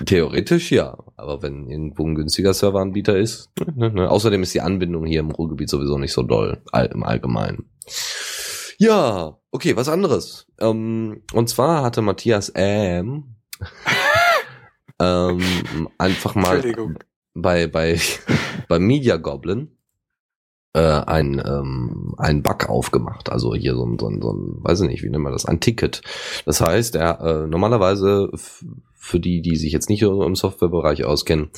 theoretisch 0.05 0.71
ja. 0.73 0.97
Aber 1.17 1.43
wenn 1.43 1.69
irgendwo 1.69 2.07
ein 2.07 2.15
günstiger 2.15 2.53
Serveranbieter 2.55 3.17
ist. 3.17 3.51
Ne, 3.75 3.91
ne. 3.91 4.11
Außerdem 4.11 4.43
ist 4.43 4.55
die 4.55 4.61
Anbindung 4.61 5.07
hier 5.07 5.21
im 5.21 5.31
Ruhrgebiet 5.31 5.69
sowieso 5.69 5.99
nicht 5.99 6.13
so 6.13 6.23
doll, 6.23 6.63
all, 6.73 6.87
im 6.87 7.03
Allgemeinen. 7.03 7.71
Ja, 8.79 9.39
okay, 9.51 9.77
was 9.77 9.89
anderes. 9.89 10.47
Ähm, 10.61 11.23
und 11.33 11.49
zwar 11.49 11.83
hatte 11.83 12.03
Matthias 12.03 12.53
ähm, 12.55 13.37
ähm, 15.01 15.89
einfach 15.99 16.35
mal 16.35 16.63
bei 17.35 17.67
bei 17.67 18.01
bei 18.69 18.79
Media 18.79 19.17
Goblin 19.17 19.77
äh, 20.73 20.81
ein 20.81 21.43
ähm, 21.45 22.15
ein 22.19 22.43
Bug 22.43 22.69
aufgemacht. 22.69 23.31
Also 23.31 23.55
hier 23.55 23.75
so 23.75 23.85
ein, 23.85 23.99
so 23.99 24.09
ein, 24.09 24.21
so 24.21 24.33
ein 24.33 24.65
weiß 24.65 24.83
ich 24.83 24.89
nicht, 24.89 25.03
wie 25.03 25.11
nennt 25.11 25.25
man 25.25 25.33
das, 25.33 25.47
ein 25.47 25.61
Ticket. 25.61 26.03
Das 26.45 26.61
heißt, 26.61 26.95
er 26.97 27.21
äh, 27.21 27.47
normalerweise 27.47 28.31
für 28.95 29.21
die, 29.21 29.41
die 29.41 29.57
sich 29.57 29.73
jetzt 29.73 29.89
nicht 29.89 30.03
im 30.03 30.35
Softwarebereich 30.35 31.05
auskennen, 31.05 31.51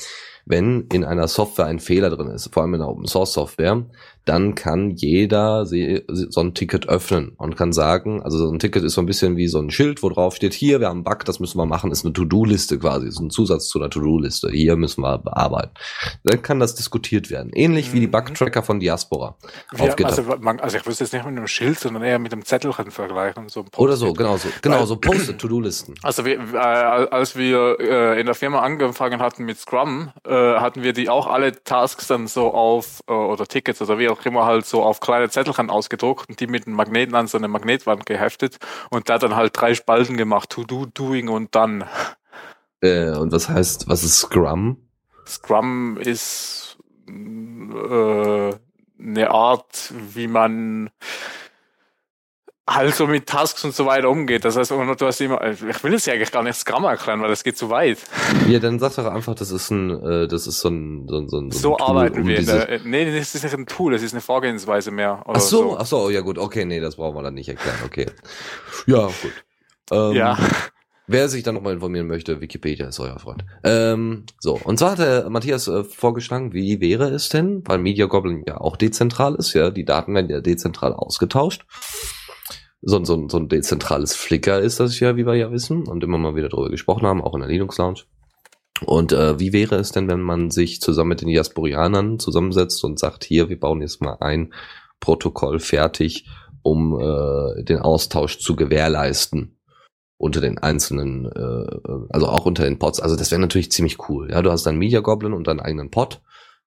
wenn 0.44 0.86
in 0.92 1.04
einer 1.04 1.28
Software 1.28 1.66
ein 1.66 1.78
Fehler 1.78 2.10
drin 2.10 2.28
ist, 2.28 2.52
vor 2.52 2.62
allem 2.62 2.74
in 2.74 2.80
der 2.80 2.88
Open 2.88 3.06
Source 3.06 3.32
Software, 3.32 3.86
dann 4.28 4.54
kann 4.54 4.90
jeder 4.90 5.64
so 5.66 6.40
ein 6.40 6.54
Ticket 6.54 6.88
öffnen 6.88 7.32
und 7.38 7.56
kann 7.56 7.72
sagen, 7.72 8.22
also 8.22 8.36
so 8.38 8.50
ein 8.50 8.58
Ticket 8.58 8.84
ist 8.84 8.94
so 8.94 9.00
ein 9.00 9.06
bisschen 9.06 9.36
wie 9.36 9.48
so 9.48 9.58
ein 9.58 9.70
Schild, 9.70 10.02
wo 10.02 10.10
drauf 10.10 10.36
steht, 10.36 10.54
hier, 10.54 10.80
wir 10.80 10.88
haben 10.88 10.98
einen 10.98 11.04
Bug, 11.04 11.24
das 11.24 11.40
müssen 11.40 11.58
wir 11.58 11.66
machen, 11.66 11.90
ist 11.90 12.04
eine 12.04 12.12
To-Do-Liste 12.12 12.78
quasi, 12.78 13.08
ist 13.08 13.20
ein 13.20 13.30
Zusatz 13.30 13.68
zu 13.68 13.78
einer 13.78 13.90
To-Do-Liste, 13.90 14.50
hier 14.50 14.76
müssen 14.76 15.02
wir 15.02 15.18
bearbeiten. 15.18 15.70
Dann 16.24 16.42
kann 16.42 16.60
das 16.60 16.74
diskutiert 16.74 17.30
werden. 17.30 17.50
Ähnlich 17.54 17.92
wie 17.92 18.00
die 18.00 18.06
Mhm. 18.06 18.12
Bug-Tracker 18.12 18.62
von 18.62 18.80
Diaspora. 18.80 19.36
GitHub. 19.70 20.04
also, 20.04 20.22
man, 20.40 20.60
also 20.60 20.76
ich 20.76 20.84
würde 20.84 20.92
es 20.92 20.98
jetzt 20.98 21.12
nicht 21.12 21.24
mit 21.24 21.36
einem 21.36 21.46
Schild, 21.46 21.78
sondern 21.78 22.02
eher 22.02 22.18
mit 22.18 22.32
einem 22.32 22.44
Zettelchen 22.44 22.90
vergleichen. 22.90 23.48
So 23.48 23.64
Oder 23.76 23.96
so, 23.96 24.12
genau 24.12 24.36
so, 24.36 24.48
genau 24.62 24.84
so 24.84 24.96
Post-it, 24.96 25.38
To-Do-Listen. 25.38 25.94
Also 26.02 26.24
wir, 26.24 26.38
äh, 26.52 26.56
als 26.58 27.36
wir 27.36 27.76
äh, 27.80 28.20
in 28.20 28.26
der 28.26 28.34
Firma 28.34 28.60
angefangen 28.60 29.20
hatten 29.20 29.44
mit 29.44 29.58
Scrum, 29.58 30.10
äh, 30.26 30.30
hatten 30.34 30.82
wir 30.82 30.92
die 30.92 31.08
auch 31.08 31.26
alle 31.26 31.62
Tasks 31.64 32.06
dann 32.08 32.26
so 32.26 32.52
auf, 32.52 33.00
äh, 33.08 33.12
oder 33.12 33.46
Tickets 33.46 33.80
oder 33.82 33.98
wie 33.98 34.08
auch 34.08 34.17
immer 34.26 34.44
halt 34.44 34.66
so 34.66 34.82
auf 34.82 35.00
kleine 35.00 35.28
Zettelchen 35.28 35.70
ausgedruckt 35.70 36.28
und 36.28 36.40
die 36.40 36.46
mit 36.46 36.66
einem 36.66 36.76
Magneten 36.76 37.14
an 37.14 37.26
so 37.26 37.38
eine 37.38 37.48
Magnetwand 37.48 38.06
geheftet 38.06 38.58
und 38.90 39.08
da 39.08 39.18
dann 39.18 39.36
halt 39.36 39.52
drei 39.58 39.74
Spalten 39.74 40.16
gemacht, 40.16 40.50
to 40.50 40.64
do, 40.64 40.86
doing 40.86 41.28
und 41.28 41.54
dann. 41.54 41.84
Äh, 42.80 43.10
und 43.10 43.32
was 43.32 43.48
heißt, 43.48 43.88
was 43.88 44.04
ist 44.04 44.18
Scrum? 44.18 44.76
Scrum 45.26 45.96
ist 45.98 46.78
äh, 47.08 48.52
eine 49.00 49.30
Art, 49.30 49.92
wie 50.14 50.26
man 50.26 50.90
halt 52.68 52.94
so 52.94 53.06
mit 53.06 53.26
Tasks 53.26 53.64
und 53.64 53.74
so 53.74 53.86
weiter 53.86 54.10
umgeht. 54.10 54.44
Das 54.44 54.56
heißt, 54.56 54.70
du 54.70 55.06
hast 55.06 55.20
immer, 55.20 55.42
ich 55.44 55.82
will 55.82 55.94
es 55.94 56.06
ja 56.06 56.12
eigentlich 56.12 56.30
gar 56.30 56.42
nicht 56.42 56.56
Scrum 56.56 56.84
erklären, 56.84 57.20
weil 57.22 57.28
das 57.30 57.42
geht 57.42 57.56
zu 57.58 57.70
weit. 57.70 57.98
Ja, 58.46 58.58
dann 58.58 58.78
sag 58.78 58.94
doch 58.96 59.06
einfach, 59.06 59.34
das 59.34 59.50
ist 59.50 59.70
ein, 59.70 59.90
äh, 60.04 60.28
das 60.28 60.46
ist 60.46 60.60
so 60.60 60.68
ein, 60.68 61.06
so 61.08 61.18
ein, 61.18 61.28
so 61.28 61.38
ein 61.40 61.50
So 61.50 61.76
Tool, 61.76 61.86
arbeiten 61.86 62.20
um 62.20 62.28
wir. 62.28 62.38
Diese- 62.38 62.80
nee, 62.84 63.16
das 63.16 63.34
ist 63.34 63.42
nicht 63.42 63.54
ein 63.54 63.66
Tool, 63.66 63.92
das 63.92 64.02
ist 64.02 64.12
eine 64.12 64.20
Vorgehensweise 64.20 64.90
mehr. 64.90 65.22
Ach 65.26 65.40
so, 65.40 65.76
ach 65.78 65.86
so, 65.86 66.10
ja 66.10 66.20
gut, 66.20 66.38
okay, 66.38 66.64
nee, 66.64 66.80
das 66.80 66.96
brauchen 66.96 67.16
wir 67.16 67.22
dann 67.22 67.34
nicht 67.34 67.48
erklären, 67.48 67.78
okay. 67.84 68.06
Ja, 68.86 69.06
gut. 69.06 69.32
Ähm, 69.90 70.12
Ja. 70.12 70.38
Wer 71.10 71.30
sich 71.30 71.42
dann 71.42 71.54
nochmal 71.54 71.72
informieren 71.72 72.06
möchte, 72.06 72.42
Wikipedia 72.42 72.86
ist 72.86 73.00
euer 73.00 73.18
Freund. 73.18 73.42
Ähm, 73.64 74.26
so, 74.40 74.60
und 74.62 74.78
zwar 74.78 74.90
hat 74.90 74.98
der 74.98 75.30
Matthias 75.30 75.66
äh, 75.66 75.82
vorgeschlagen, 75.82 76.52
wie 76.52 76.82
wäre 76.82 77.08
es 77.08 77.30
denn, 77.30 77.62
weil 77.64 77.78
Media 77.78 78.04
Goblin 78.04 78.44
ja 78.46 78.58
auch 78.60 78.76
dezentral 78.76 79.34
ist, 79.36 79.54
ja, 79.54 79.70
die 79.70 79.86
Daten 79.86 80.14
werden 80.14 80.28
ja 80.30 80.42
dezentral 80.42 80.92
ausgetauscht. 80.92 81.64
So, 82.80 82.96
ein- 82.96 83.04
so, 83.04 83.28
so 83.28 83.38
ein 83.38 83.48
dezentrales 83.48 84.14
Flickr 84.14 84.60
ist 84.60 84.78
das 84.80 84.98
ja, 85.00 85.16
wie 85.16 85.26
wir 85.26 85.34
ja 85.34 85.50
wissen 85.50 85.86
und 85.88 86.04
immer 86.04 86.18
mal 86.18 86.36
wieder 86.36 86.48
drüber 86.48 86.70
gesprochen 86.70 87.06
haben, 87.06 87.22
auch 87.22 87.34
in 87.34 87.40
der 87.40 87.48
Linux 87.48 87.78
Lounge. 87.78 88.00
Und 88.86 89.12
äh, 89.12 89.40
wie 89.40 89.52
wäre 89.52 89.74
es 89.76 89.90
denn, 89.90 90.08
wenn 90.08 90.20
man 90.20 90.50
sich 90.50 90.80
zusammen 90.80 91.08
mit 91.08 91.20
den 91.20 91.28
Diasporianern 91.28 92.20
zusammensetzt 92.20 92.84
und 92.84 92.98
sagt, 92.98 93.24
hier, 93.24 93.48
wir 93.48 93.58
bauen 93.58 93.80
jetzt 93.80 94.00
mal 94.00 94.16
ein 94.20 94.52
Protokoll 95.00 95.58
fertig, 95.58 96.26
um 96.62 96.98
äh, 97.00 97.64
den 97.64 97.80
Austausch 97.80 98.38
zu 98.38 98.54
gewährleisten 98.54 99.56
unter 100.16 100.40
den 100.40 100.58
einzelnen, 100.58 101.26
äh, 101.26 101.66
also 102.10 102.28
auch 102.28 102.46
unter 102.46 102.64
den 102.64 102.78
Pods. 102.78 103.00
Also 103.00 103.16
das 103.16 103.30
wäre 103.32 103.40
natürlich 103.40 103.72
ziemlich 103.72 104.08
cool. 104.08 104.30
Ja, 104.30 104.42
du 104.42 104.50
hast 104.52 104.64
deinen 104.66 104.78
Media 104.78 105.00
Goblin 105.00 105.32
und 105.32 105.46
deinen 105.48 105.60
eigenen 105.60 105.90
Pod. 105.90 106.20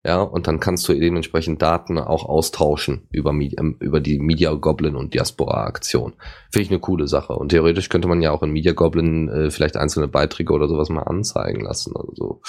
Ja, 0.03 0.21
und 0.23 0.47
dann 0.47 0.59
kannst 0.59 0.89
du 0.89 0.93
dementsprechend 0.93 1.61
Daten 1.61 1.99
auch 1.99 2.25
austauschen 2.25 3.07
über, 3.11 3.29
ähm, 3.29 3.77
über 3.79 3.99
die 3.99 4.17
Media 4.17 4.51
Goblin 4.53 4.95
und 4.95 5.13
Diaspora 5.13 5.65
Aktion. 5.65 6.13
Finde 6.51 6.63
ich 6.63 6.71
eine 6.71 6.79
coole 6.79 7.07
Sache. 7.07 7.33
Und 7.33 7.49
theoretisch 7.49 7.89
könnte 7.89 8.07
man 8.07 8.21
ja 8.21 8.31
auch 8.31 8.41
in 8.41 8.51
Media 8.51 8.73
Goblin 8.73 9.29
äh, 9.29 9.51
vielleicht 9.51 9.77
einzelne 9.77 10.07
Beiträge 10.07 10.53
oder 10.53 10.67
sowas 10.67 10.89
mal 10.89 11.03
anzeigen 11.03 11.61
lassen. 11.61 11.93
Also 11.95 12.13
so. 12.15 12.41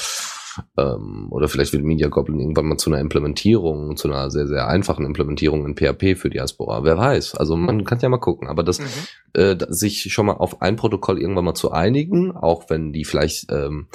Ähm, 0.79 1.29
oder 1.31 1.49
vielleicht 1.49 1.73
wird 1.75 1.83
Media 1.85 2.09
Goblin 2.09 2.41
irgendwann 2.41 2.67
mal 2.67 2.77
zu 2.79 2.91
einer 2.91 3.01
Implementierung, 3.01 3.97
zu 3.97 4.09
einer 4.09 4.31
sehr, 4.31 4.47
sehr 4.47 4.69
einfachen 4.69 5.05
Implementierung 5.05 5.67
in 5.67 5.77
PHP 5.77 6.17
für 6.17 6.31
Diaspora. 6.31 6.85
Wer 6.85 6.97
weiß. 6.97 7.35
Also 7.35 7.57
man 7.57 7.85
kann 7.85 8.01
ja 8.01 8.09
mal 8.09 8.19
gucken. 8.19 8.49
Aber 8.49 8.63
das, 8.63 8.79
Mhm. 8.79 8.85
äh, 9.35 9.57
sich 9.69 10.11
schon 10.13 10.25
mal 10.27 10.35
auf 10.35 10.63
ein 10.63 10.77
Protokoll 10.77 11.21
irgendwann 11.21 11.45
mal 11.45 11.55
zu 11.55 11.71
einigen, 11.71 12.33
auch 12.33 12.71
wenn 12.71 12.93
die 12.95 13.05
vielleicht 13.05 13.53
ähm, 13.53 13.89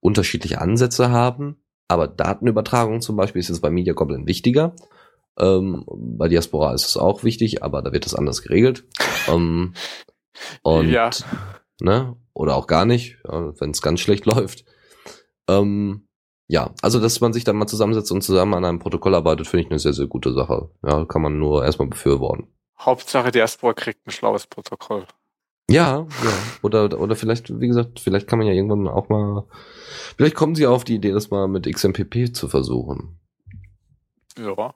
unterschiedliche 0.00 0.60
Ansätze 0.60 1.10
haben. 1.10 1.56
Aber 1.88 2.08
Datenübertragung 2.08 3.00
zum 3.00 3.16
Beispiel 3.16 3.40
ist 3.40 3.48
jetzt 3.48 3.60
bei 3.60 3.70
Media 3.70 3.92
Goblin 3.94 4.26
wichtiger. 4.26 4.74
Ähm, 5.38 5.84
bei 5.86 6.28
Diaspora 6.28 6.74
ist 6.74 6.86
es 6.86 6.96
auch 6.96 7.24
wichtig, 7.24 7.62
aber 7.62 7.82
da 7.82 7.92
wird 7.92 8.04
das 8.06 8.14
anders 8.14 8.42
geregelt. 8.42 8.84
Ähm, 9.28 9.74
und, 10.62 10.88
Ja. 10.90 11.10
ne, 11.80 12.16
oder 12.34 12.56
auch 12.56 12.66
gar 12.66 12.84
nicht, 12.84 13.18
wenn 13.24 13.70
es 13.70 13.82
ganz 13.82 14.00
schlecht 14.00 14.24
läuft. 14.26 14.64
Ähm, 15.48 16.06
ja, 16.48 16.74
also 16.82 17.00
dass 17.00 17.20
man 17.20 17.32
sich 17.32 17.44
dann 17.44 17.56
mal 17.56 17.66
zusammensetzt 17.66 18.12
und 18.12 18.22
zusammen 18.22 18.54
an 18.54 18.64
einem 18.64 18.78
Protokoll 18.78 19.14
arbeitet, 19.14 19.46
finde 19.46 19.64
ich 19.64 19.70
eine 19.70 19.78
sehr, 19.78 19.92
sehr 19.94 20.06
gute 20.06 20.32
Sache. 20.32 20.70
Ja, 20.86 21.04
kann 21.06 21.22
man 21.22 21.38
nur 21.38 21.64
erstmal 21.64 21.88
befürworten. 21.88 22.48
Hauptsache, 22.78 23.30
Diaspora 23.30 23.74
kriegt 23.74 24.06
ein 24.06 24.10
schlaues 24.10 24.46
Protokoll. 24.46 25.06
Ja, 25.72 26.06
ja. 26.24 26.32
Oder, 26.62 27.00
oder 27.00 27.16
vielleicht, 27.16 27.60
wie 27.60 27.68
gesagt, 27.68 28.00
vielleicht 28.00 28.26
kann 28.26 28.38
man 28.38 28.48
ja 28.48 28.54
irgendwann 28.54 28.88
auch 28.88 29.08
mal, 29.08 29.44
vielleicht 30.16 30.36
kommen 30.36 30.54
sie 30.54 30.66
auf 30.66 30.84
die 30.84 30.96
Idee, 30.96 31.12
das 31.12 31.30
mal 31.30 31.48
mit 31.48 31.66
XMPP 31.66 32.34
zu 32.34 32.48
versuchen. 32.48 33.18
Ja, 34.38 34.74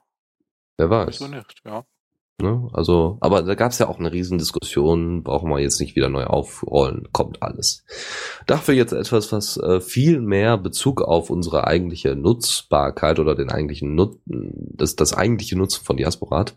Wer 0.77 0.89
weiß. 0.89 1.07
wieso 1.07 1.27
nicht, 1.27 1.61
ja. 1.65 1.83
Ne? 2.39 2.69
Also, 2.71 3.17
aber 3.19 3.41
da 3.41 3.55
gab 3.55 3.71
es 3.71 3.79
ja 3.79 3.87
auch 3.87 3.97
eine 3.97 4.11
Riesendiskussion, 4.11 5.23
brauchen 5.23 5.49
wir 5.49 5.59
jetzt 5.59 5.79
nicht 5.79 5.95
wieder 5.95 6.07
neu 6.07 6.25
aufrollen, 6.25 7.07
kommt 7.11 7.41
alles. 7.41 7.83
Dafür 8.45 8.75
jetzt 8.75 8.91
etwas, 8.91 9.31
was 9.31 9.57
äh, 9.57 9.81
viel 9.81 10.21
mehr 10.21 10.59
Bezug 10.59 11.01
auf 11.01 11.31
unsere 11.31 11.65
eigentliche 11.65 12.15
Nutzbarkeit 12.15 13.17
oder 13.17 13.33
den 13.33 13.49
eigentlichen 13.49 13.95
Nut 13.95 14.19
das, 14.25 14.95
das 14.95 15.15
eigentliche 15.15 15.57
Nutzen 15.57 15.83
von 15.83 15.97
Diaspora 15.97 16.39
hat. 16.39 16.55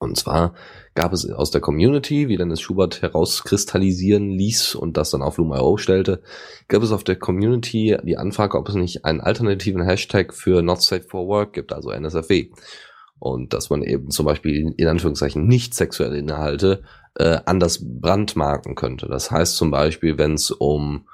Und 0.00 0.16
zwar 0.16 0.54
gab 0.94 1.12
es 1.12 1.30
aus 1.30 1.50
der 1.50 1.60
Community, 1.60 2.28
wie 2.28 2.38
Dennis 2.38 2.62
Schubert 2.62 3.02
herauskristallisieren 3.02 4.30
ließ 4.30 4.74
und 4.74 4.96
das 4.96 5.10
dann 5.10 5.20
auf 5.20 5.36
Loom.io 5.36 5.76
stellte, 5.76 6.22
gab 6.68 6.82
es 6.82 6.90
auf 6.90 7.04
der 7.04 7.16
Community 7.16 7.98
die 8.02 8.16
Anfrage, 8.16 8.56
ob 8.56 8.66
es 8.70 8.74
nicht 8.74 9.04
einen 9.04 9.20
alternativen 9.20 9.82
Hashtag 9.82 10.32
für 10.32 10.62
Not 10.62 10.80
Safe 10.80 11.02
for 11.02 11.28
Work 11.28 11.52
gibt, 11.52 11.74
also 11.74 11.90
NSFW. 11.90 12.48
Und 13.18 13.52
dass 13.52 13.68
man 13.68 13.82
eben 13.82 14.10
zum 14.10 14.24
Beispiel 14.24 14.72
in 14.74 14.88
Anführungszeichen 14.88 15.46
nicht 15.46 15.74
sexuelle 15.74 16.16
Inhalte 16.16 16.82
äh, 17.16 17.38
anders 17.44 17.84
brandmarken 17.84 18.76
könnte. 18.76 19.06
Das 19.06 19.30
heißt 19.30 19.54
zum 19.56 19.70
Beispiel, 19.70 20.16
wenn 20.16 20.32
es 20.32 20.50
um 20.50 21.06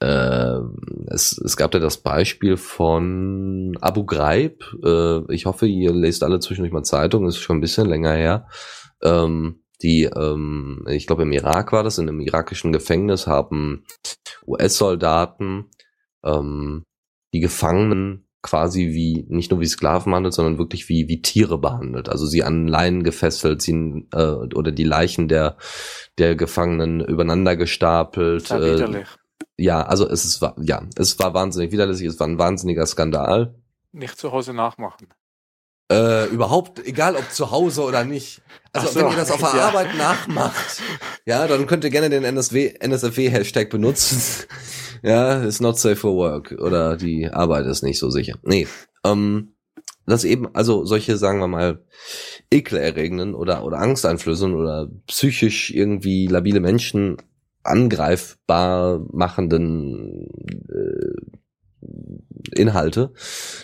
äh, 0.00 0.60
es, 1.08 1.38
es 1.38 1.56
gab 1.56 1.74
ja 1.74 1.80
das 1.80 1.98
Beispiel 1.98 2.56
von 2.56 3.76
Abu 3.80 4.04
Ghraib. 4.04 4.64
Äh, 4.82 5.32
ich 5.32 5.46
hoffe, 5.46 5.66
ihr 5.66 5.92
lest 5.92 6.22
alle 6.22 6.40
zwischendurch 6.40 6.72
mal 6.72 6.84
Zeitung, 6.84 7.26
ist 7.26 7.38
schon 7.38 7.58
ein 7.58 7.62
bisschen 7.62 7.86
länger 7.86 8.14
her. 8.14 8.48
Ähm, 9.02 9.62
die, 9.82 10.04
ähm, 10.04 10.84
ich 10.88 11.06
glaube 11.06 11.22
im 11.22 11.32
Irak 11.32 11.72
war 11.72 11.82
das, 11.82 11.98
in 11.98 12.08
einem 12.08 12.20
irakischen 12.20 12.72
Gefängnis 12.72 13.26
haben 13.26 13.84
US-Soldaten 14.46 15.70
ähm, 16.24 16.84
die 17.32 17.40
Gefangenen 17.40 18.26
quasi 18.42 18.88
wie, 18.88 19.26
nicht 19.28 19.50
nur 19.50 19.60
wie 19.60 19.66
Sklaven 19.66 20.12
behandelt, 20.12 20.34
sondern 20.34 20.58
wirklich 20.58 20.88
wie, 20.88 21.08
wie 21.08 21.20
Tiere 21.20 21.58
behandelt. 21.58 22.08
Also 22.08 22.24
sie 22.26 22.42
an 22.42 22.66
Leinen 22.66 23.02
gefesselt, 23.02 23.60
sie, 23.60 24.06
äh, 24.12 24.32
oder 24.54 24.72
die 24.72 24.84
Leichen 24.84 25.28
der, 25.28 25.58
der 26.18 26.36
Gefangenen 26.36 27.00
übereinander 27.00 27.56
gestapelt. 27.56 28.48
Sehr 28.48 28.60
äh. 28.60 29.04
Ja, 29.56 29.82
also 29.82 30.08
es 30.08 30.24
ist, 30.24 30.42
ja, 30.62 30.82
es 30.96 31.18
war 31.18 31.34
wahnsinnig 31.34 31.72
widerlich, 31.72 32.00
es 32.02 32.18
war 32.18 32.26
ein 32.26 32.38
wahnsinniger 32.38 32.86
Skandal. 32.86 33.54
Nicht 33.92 34.18
zu 34.18 34.32
Hause 34.32 34.54
nachmachen. 34.54 35.08
Äh, 35.90 36.26
überhaupt, 36.26 36.86
egal 36.86 37.16
ob 37.16 37.30
zu 37.32 37.50
Hause 37.50 37.82
oder 37.82 38.04
nicht. 38.04 38.42
Also 38.72 38.88
so, 38.88 39.00
wenn 39.00 39.10
ihr 39.10 39.16
das 39.16 39.32
auf 39.32 39.40
der 39.40 39.58
ja. 39.58 39.68
Arbeit 39.68 39.96
nachmacht, 39.96 40.80
ja, 41.26 41.48
dann 41.48 41.66
könnt 41.66 41.82
ihr 41.82 41.90
gerne 41.90 42.08
den 42.08 42.22
NSW, 42.22 42.74
NSFW-Hashtag 42.78 43.68
benutzen. 43.70 44.46
ja, 45.02 45.42
ist 45.42 45.60
not 45.60 45.78
safe 45.78 45.96
for 45.96 46.14
work 46.14 46.52
oder 46.52 46.96
die 46.96 47.28
Arbeit 47.28 47.66
ist 47.66 47.82
nicht 47.82 47.98
so 47.98 48.08
sicher. 48.08 48.38
Nee, 48.42 48.68
ähm, 49.04 49.54
das 50.06 50.24
eben, 50.24 50.54
also 50.54 50.84
solche, 50.84 51.16
sagen 51.16 51.40
wir 51.40 51.48
mal, 51.48 51.84
ekelerregenden 52.50 53.34
oder, 53.34 53.64
oder 53.64 53.78
angsteinflößenden 53.78 54.58
oder 54.58 54.88
psychisch 55.06 55.72
irgendwie 55.72 56.26
labile 56.28 56.60
Menschen 56.60 57.16
angreifbar 57.62 59.00
machenden 59.12 60.28
äh, 60.68 61.40
Inhalte, 62.52 63.12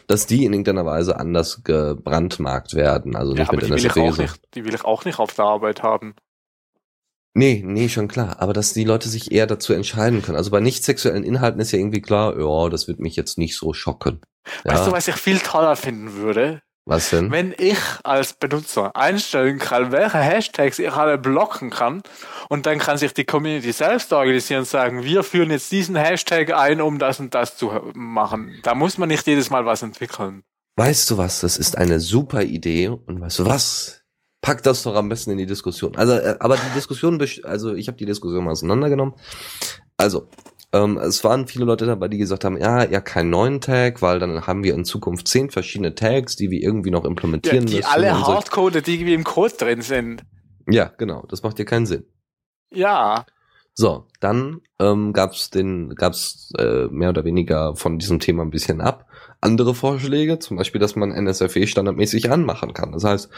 dass 0.07 0.27
die 0.27 0.45
in 0.45 0.53
irgendeiner 0.53 0.87
Weise 0.87 1.19
anders 1.19 1.63
gebrandmarkt 1.65 2.75
werden, 2.75 3.17
also 3.17 3.33
Ja, 3.33 3.41
nicht 3.41 3.49
aber 3.49 3.57
mit 3.57 3.67
die 3.67 3.71
will, 3.71 3.79
ich 3.87 3.97
auch 3.97 4.19
nicht, 4.19 4.41
die 4.55 4.65
will 4.65 4.75
ich 4.75 4.85
auch 4.85 5.05
nicht 5.05 5.19
auf 5.19 5.35
der 5.35 5.45
Arbeit 5.45 5.83
haben. 5.83 6.15
Nee, 7.35 7.63
nee, 7.63 7.91
schon 7.91 8.09
klar. 8.09 8.37
Aber 8.41 8.55
dass 8.55 8.73
die 8.73 8.85
Leute 8.85 9.11
sich 9.11 9.31
eher 9.31 9.47
dazu 9.47 9.75
entscheiden 9.75 10.23
können. 10.23 10.39
Also 10.39 10.51
bei 10.51 10.61
nicht 10.61 10.85
sexuellen 10.85 11.23
Inhalten 11.23 11.61
ist 11.61 11.71
ja 11.71 11.79
irgendwie 11.79 12.01
klar, 12.01 12.35
ja, 12.39 12.71
das 12.71 12.89
wird 12.89 12.99
mich 12.99 13.15
jetzt 13.15 13.37
nicht 13.37 13.59
so 13.59 13.75
schocken. 13.75 14.23
Ja, 14.65 14.73
Weißt 14.73 14.87
du, 14.87 14.93
was 14.93 15.07
ich 15.07 15.17
viel 15.17 15.39
toller 15.41 15.77
finden 15.77 16.15
würde? 16.15 16.63
Was 16.87 17.11
denn? 17.11 17.33
Wenn 17.33 17.53
ich 17.59 17.79
als 18.05 18.33
Benutzer 18.33 18.95
einstellen 18.95 19.59
kann, 19.59 19.91
welche 19.91 20.19
Hashtags 20.19 20.79
ich 20.79 20.93
alle 20.93 21.19
blocken 21.19 21.71
kann 21.71 22.03
und 22.49 22.65
dann 22.65 22.79
kann 22.79 22.97
sich 22.97 23.13
die 23.13 23.25
Community 23.25 23.73
selbst 23.73 24.13
organisieren 24.13 24.61
und 24.61 24.69
sagen, 24.69 25.03
wir 25.03 25.25
führen 25.25 25.51
jetzt 25.51 25.73
diesen 25.73 25.97
Hashtag 25.97 26.53
ein, 26.53 26.81
um 26.81 27.01
das 27.01 27.19
und 27.19 27.35
das 27.35 27.57
zu 27.57 27.73
machen. 27.95 28.61
Da 28.63 28.77
muss 28.77 28.99
man 28.99 29.09
nicht 29.09 29.27
jedes 29.27 29.51
Mal 29.51 29.67
was 29.67 29.83
entwickeln. 29.83 30.45
Weißt 30.77 31.11
du 31.11 31.19
was? 31.19 31.41
Das 31.41 31.59
ist 31.59 31.77
eine 31.77 32.01
super 32.01 32.43
Idee. 32.43 32.89
Und 32.89 33.21
weißt 33.21 33.41
du 33.41 33.47
was? 33.47 34.03
Pack 34.41 34.63
das 34.63 34.85
doch 34.85 34.95
am 34.95 35.09
besten 35.09 35.33
in 35.33 35.39
die 35.39 35.47
Diskussion. 35.47 35.97
Also, 35.97 36.13
äh, 36.13 36.37
aber 36.39 36.57
die 36.57 36.75
Diskussion, 36.75 37.21
also 37.43 37.75
ich 37.75 37.89
habe 37.89 37.97
die 37.97 38.07
Diskussion 38.07 38.45
mal 38.45 38.53
auseinandergenommen. 38.53 39.15
Also, 39.97 40.29
ähm, 40.85 40.99
es 40.99 41.25
waren 41.25 41.47
viele 41.47 41.65
Leute 41.65 41.87
dabei, 41.87 42.09
die 42.09 42.19
gesagt 42.19 42.45
haben, 42.45 42.57
ja, 42.59 42.85
eher 42.85 43.01
keinen 43.03 43.31
neuen 43.31 43.61
Tag, 43.61 44.03
weil 44.03 44.19
dann 44.19 44.47
haben 44.47 44.65
wir 44.65 44.75
in 44.75 44.85
Zukunft 44.85 45.29
zehn 45.29 45.51
verschiedene 45.51 45.95
Tags, 45.95 46.37
die 46.37 46.51
wir 46.51 46.61
irgendwie 46.63 46.91
noch 46.91 47.05
Ja, 47.45 47.53
implementieren 47.53 47.67
die 47.67 47.77
müssen. 47.77 47.89
alle 47.89 48.13
und 48.13 48.25
so. 48.27 48.33
hardcoded, 48.35 48.87
die 48.87 48.95
irgendwie 48.95 49.15
im 49.15 49.25
Code 49.25 49.55
drin 49.57 49.83
sind. 49.83 50.25
Ja, 50.69 50.93
genau. 50.99 51.25
Das 51.29 51.43
macht 51.43 51.59
ja 51.59 51.65
keinen 51.65 51.87
Sinn. 51.87 52.05
Ja, 52.71 53.27
So, 53.75 54.07
dann 54.21 54.63
ähm, 54.81 55.13
gab's 55.13 55.51
den, 55.51 55.95
gab's 55.95 56.51
äh, 56.59 56.87
mehr 56.91 57.11
oder 57.11 57.25
weniger 57.25 57.77
von 57.77 57.99
diesem 57.99 58.21
Thema 58.21 58.43
ein 58.43 58.51
bisschen 58.51 58.81
ab. 58.81 59.07
Andere 59.47 59.77
Vorschläge, 59.77 60.41
zum 60.41 60.57
Beispiel, 60.57 60.81
dass 60.81 60.97
man 60.97 61.13
NSFW 61.13 61.69
standardmäßig 61.69 62.33
anmachen 62.33 62.75
kann. 62.75 62.91
Das 62.91 63.05
heißt, 63.05 63.31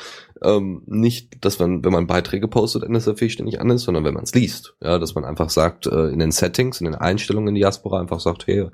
ähm, 0.43 0.81
nicht, 0.87 1.45
dass 1.45 1.59
man, 1.59 1.85
wenn 1.85 1.93
man 1.93 2.07
Beiträge 2.07 2.49
postet, 2.49 2.83
NSFW 2.83 3.29
ständig 3.29 3.61
an 3.61 3.69
ist, 3.69 3.83
sondern 3.83 4.05
wenn 4.05 4.15
man 4.15 4.25
es 4.25 4.35
liest. 4.35 4.75
Ja, 4.83 4.99
dass 4.99 5.15
man 5.15 5.27
einfach 5.27 5.51
sagt, 5.51 5.87
äh, 5.87 6.09
in 6.09 6.19
den 6.19 6.31
Settings, 6.31 6.81
in 6.81 6.87
den 6.87 6.95
Einstellungen 6.95 7.49
in 7.49 7.55
Diaspora 7.57 8.01
einfach 8.01 8.21
sagt, 8.21 8.47
hey, 8.47 8.69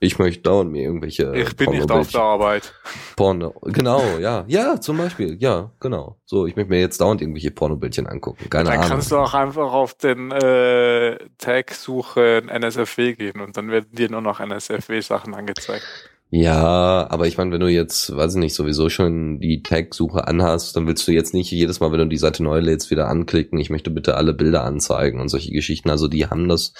ich 0.00 0.18
möchte 0.18 0.44
dauernd 0.44 0.72
mir 0.72 0.82
irgendwelche 0.82 1.36
ich 1.36 1.56
bin 1.56 1.72
nicht 1.72 1.90
auf 1.90 2.10
der 2.10 2.22
Arbeit. 2.22 2.72
Porno. 3.16 3.54
Genau, 3.64 4.00
ja. 4.18 4.46
Ja, 4.48 4.80
zum 4.80 4.96
Beispiel. 4.96 5.36
Ja, 5.40 5.70
genau. 5.80 6.16
So, 6.24 6.46
ich 6.46 6.56
möchte 6.56 6.70
mir 6.70 6.80
jetzt 6.80 7.02
dauernd 7.02 7.20
irgendwelche 7.20 7.50
Pornobildchen 7.50 8.06
angucken. 8.06 8.48
Keine 8.48 8.70
Dann 8.70 8.78
Ahnung. 8.78 8.88
kannst 8.88 9.12
du 9.12 9.18
auch 9.18 9.34
einfach 9.34 9.74
auf 9.74 9.92
den 9.92 10.30
äh, 10.30 11.18
Tag 11.36 11.74
suchen 11.74 12.48
NSFW 12.48 13.12
gehen 13.12 13.42
und 13.42 13.58
dann 13.58 13.70
werden 13.70 13.88
dir 13.92 14.10
nur 14.10 14.22
noch 14.22 14.40
NSFW-Sachen 14.40 15.34
angezeigt. 15.34 15.84
Ja, 16.30 17.06
aber 17.08 17.26
ich 17.26 17.38
meine, 17.38 17.52
wenn 17.52 17.60
du 17.60 17.68
jetzt, 17.68 18.14
weiß 18.14 18.34
ich 18.34 18.38
nicht, 18.38 18.54
sowieso 18.54 18.90
schon 18.90 19.40
die 19.40 19.62
Tag-Suche 19.62 20.26
anhast, 20.28 20.76
dann 20.76 20.86
willst 20.86 21.08
du 21.08 21.12
jetzt 21.12 21.32
nicht 21.32 21.50
jedes 21.50 21.80
Mal, 21.80 21.90
wenn 21.90 22.00
du 22.00 22.06
die 22.06 22.18
Seite 22.18 22.42
neu 22.42 22.60
lädst, 22.60 22.90
wieder 22.90 23.08
anklicken, 23.08 23.58
ich 23.58 23.70
möchte 23.70 23.90
bitte 23.90 24.14
alle 24.16 24.34
Bilder 24.34 24.62
anzeigen 24.64 25.20
und 25.20 25.30
solche 25.30 25.52
Geschichten. 25.52 25.88
Also 25.88 26.06
die 26.06 26.26
haben 26.26 26.48
das, 26.48 26.74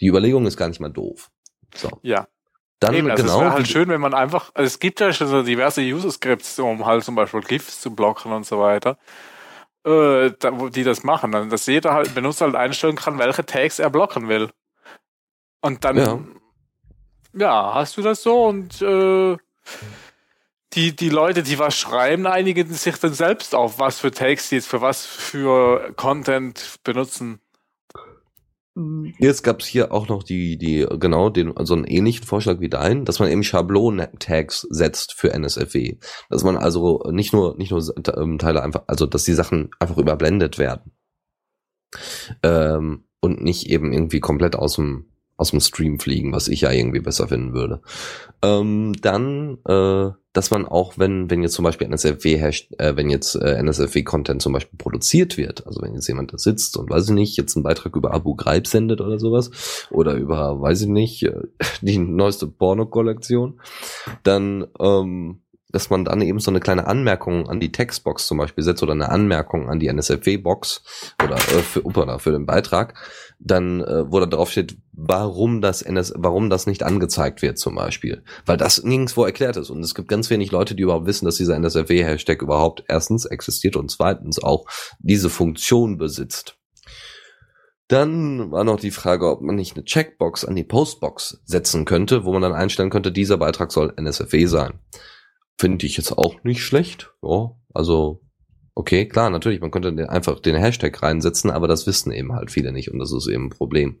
die 0.00 0.06
Überlegung 0.06 0.46
ist 0.46 0.56
gar 0.56 0.68
nicht 0.68 0.80
mal 0.80 0.88
doof. 0.88 1.30
So. 1.74 1.90
Ja. 2.02 2.28
Dann 2.80 2.94
Eben, 2.94 3.10
also 3.10 3.24
es 3.24 3.30
genau. 3.30 3.42
wäre 3.42 3.52
halt 3.52 3.68
schön, 3.68 3.88
wenn 3.88 4.00
man 4.00 4.14
einfach, 4.14 4.50
also 4.54 4.66
es 4.66 4.78
gibt 4.78 5.00
ja 5.00 5.12
schon 5.12 5.28
so 5.28 5.42
diverse 5.42 5.82
User-Scripts, 5.82 6.58
um 6.58 6.86
halt 6.86 7.04
zum 7.04 7.14
Beispiel 7.14 7.40
GIFs 7.40 7.82
zu 7.82 7.94
blocken 7.94 8.32
und 8.32 8.46
so 8.46 8.58
weiter, 8.58 8.98
äh, 9.84 10.30
die 10.74 10.82
das 10.82 11.04
machen, 11.04 11.50
dass 11.50 11.66
jeder 11.66 11.92
halt 11.92 12.14
Benutzer 12.14 12.46
halt 12.46 12.56
einstellen 12.56 12.96
kann, 12.96 13.18
welche 13.18 13.44
Tags 13.44 13.78
er 13.78 13.90
blocken 13.90 14.28
will. 14.28 14.50
Und 15.60 15.84
dann, 15.84 15.96
Ja. 15.96 16.18
Ja, 17.36 17.74
hast 17.74 17.96
du 17.96 18.02
das 18.02 18.22
so 18.22 18.44
und 18.44 18.80
äh, 18.82 19.36
die, 20.74 20.96
die 20.96 21.08
Leute, 21.08 21.42
die 21.42 21.58
was 21.58 21.76
schreiben, 21.76 22.26
einigen 22.26 22.72
sich 22.72 22.96
dann 22.96 23.14
selbst 23.14 23.54
auf, 23.54 23.78
was 23.78 24.00
für 24.00 24.10
Tags 24.10 24.48
die 24.48 24.56
jetzt 24.56 24.68
für 24.68 24.80
was 24.80 25.06
für 25.06 25.92
Content 25.96 26.80
benutzen. 26.84 27.40
Jetzt 29.18 29.44
gab's 29.44 29.66
hier 29.66 29.92
auch 29.92 30.08
noch 30.08 30.24
die, 30.24 30.58
die, 30.58 30.84
genau, 30.98 31.30
den, 31.30 31.56
also 31.56 31.74
einen 31.74 31.84
ähnlichen 31.84 32.26
Vorschlag 32.26 32.58
wie 32.58 32.68
dein, 32.68 33.04
dass 33.04 33.20
man 33.20 33.30
eben 33.30 33.44
Schablonen-Tags 33.44 34.66
setzt 34.68 35.12
für 35.12 35.32
NSFW. 35.32 35.98
Dass 36.28 36.42
man 36.42 36.56
also 36.56 37.04
nicht 37.12 37.32
nur, 37.32 37.56
nicht 37.56 37.70
nur 37.70 37.84
ähm, 38.16 38.38
Teile 38.38 38.64
einfach, 38.64 38.82
also 38.88 39.06
dass 39.06 39.22
die 39.22 39.34
Sachen 39.34 39.70
einfach 39.78 39.96
überblendet 39.96 40.58
werden. 40.58 40.90
Ähm, 42.42 43.04
und 43.20 43.42
nicht 43.42 43.68
eben 43.68 43.92
irgendwie 43.92 44.18
komplett 44.18 44.56
aus 44.56 44.74
dem, 44.74 45.13
aus 45.36 45.50
dem 45.50 45.60
Stream 45.60 45.98
fliegen, 45.98 46.32
was 46.32 46.48
ich 46.48 46.62
ja 46.62 46.70
irgendwie 46.70 47.00
besser 47.00 47.28
finden 47.28 47.54
würde. 47.54 47.80
Ähm, 48.42 48.92
dann, 49.00 49.58
äh, 49.66 50.10
dass 50.32 50.50
man 50.50 50.66
auch, 50.66 50.96
wenn, 50.96 51.30
wenn 51.30 51.42
jetzt 51.42 51.54
zum 51.54 51.64
Beispiel 51.64 51.88
NSFW 51.88 52.34
äh, 52.34 52.96
wenn 52.96 53.10
jetzt 53.10 53.34
äh, 53.34 53.56
NSFW-Content 53.62 54.42
zum 54.42 54.52
Beispiel 54.52 54.78
produziert 54.78 55.36
wird, 55.36 55.66
also 55.66 55.82
wenn 55.82 55.94
jetzt 55.94 56.08
jemand 56.08 56.32
da 56.32 56.38
sitzt 56.38 56.76
und 56.76 56.90
weiß 56.90 57.08
ich 57.08 57.14
nicht, 57.14 57.36
jetzt 57.36 57.56
einen 57.56 57.64
Beitrag 57.64 57.96
über 57.96 58.12
Abu 58.12 58.34
Ghraib 58.34 58.66
sendet 58.66 59.00
oder 59.00 59.18
sowas, 59.18 59.86
oder 59.90 60.14
über, 60.14 60.60
weiß 60.60 60.82
ich 60.82 60.88
nicht, 60.88 61.24
äh, 61.24 61.40
die 61.80 61.98
neueste 61.98 62.46
Porno-Kollektion, 62.46 63.60
dann, 64.22 64.66
ähm, 64.78 65.40
dass 65.70 65.90
man 65.90 66.04
dann 66.04 66.22
eben 66.22 66.38
so 66.38 66.52
eine 66.52 66.60
kleine 66.60 66.86
Anmerkung 66.86 67.48
an 67.48 67.58
die 67.58 67.72
Textbox 67.72 68.28
zum 68.28 68.38
Beispiel 68.38 68.62
setzt 68.62 68.84
oder 68.84 68.92
eine 68.92 69.08
Anmerkung 69.08 69.68
an 69.68 69.80
die 69.80 69.88
NSFW-Box 69.88 71.14
oder 71.24 71.34
äh, 71.34 71.62
für, 71.62 71.82
oder 71.82 72.20
für 72.20 72.30
den 72.30 72.46
Beitrag, 72.46 72.94
dann, 73.38 73.80
äh, 73.80 74.10
wo 74.10 74.20
da 74.20 74.26
drauf 74.26 74.50
steht, 74.50 74.76
warum 74.92 75.60
das 75.60 75.82
NS, 75.82 76.14
warum 76.16 76.50
das 76.50 76.66
nicht 76.66 76.82
angezeigt 76.82 77.42
wird 77.42 77.58
zum 77.58 77.74
Beispiel. 77.74 78.22
Weil 78.46 78.56
das 78.56 78.82
nirgendwo 78.82 79.24
erklärt 79.24 79.56
ist. 79.56 79.70
Und 79.70 79.82
es 79.82 79.94
gibt 79.94 80.08
ganz 80.08 80.30
wenig 80.30 80.50
Leute, 80.50 80.74
die 80.74 80.82
überhaupt 80.82 81.06
wissen, 81.06 81.24
dass 81.24 81.36
dieser 81.36 81.56
NSFW-Hashtag 81.56 82.42
überhaupt 82.42 82.84
erstens 82.88 83.24
existiert 83.24 83.76
und 83.76 83.90
zweitens 83.90 84.42
auch 84.42 84.66
diese 84.98 85.30
Funktion 85.30 85.98
besitzt. 85.98 86.56
Dann 87.88 88.50
war 88.50 88.64
noch 88.64 88.80
die 88.80 88.90
Frage, 88.90 89.28
ob 89.28 89.42
man 89.42 89.56
nicht 89.56 89.76
eine 89.76 89.84
Checkbox 89.84 90.44
an 90.44 90.56
die 90.56 90.64
Postbox 90.64 91.42
setzen 91.44 91.84
könnte, 91.84 92.24
wo 92.24 92.32
man 92.32 92.40
dann 92.40 92.54
einstellen 92.54 92.90
könnte, 92.90 93.12
dieser 93.12 93.36
Beitrag 93.36 93.72
soll 93.72 93.92
NSFW 93.96 94.46
sein. 94.46 94.78
Finde 95.58 95.84
ich 95.86 95.96
jetzt 95.96 96.16
auch 96.16 96.42
nicht 96.44 96.62
schlecht. 96.62 97.12
Ja, 97.22 97.50
also, 97.74 98.23
okay, 98.74 99.06
klar, 99.06 99.30
natürlich, 99.30 99.60
man 99.60 99.70
könnte 99.70 99.92
den, 99.92 100.08
einfach 100.08 100.40
den 100.40 100.56
Hashtag 100.56 101.02
reinsetzen, 101.02 101.50
aber 101.50 101.68
das 101.68 101.86
wissen 101.86 102.12
eben 102.12 102.32
halt 102.32 102.50
viele 102.50 102.72
nicht 102.72 102.90
und 102.90 102.98
das 102.98 103.12
ist 103.12 103.28
eben 103.28 103.46
ein 103.46 103.50
Problem. 103.50 104.00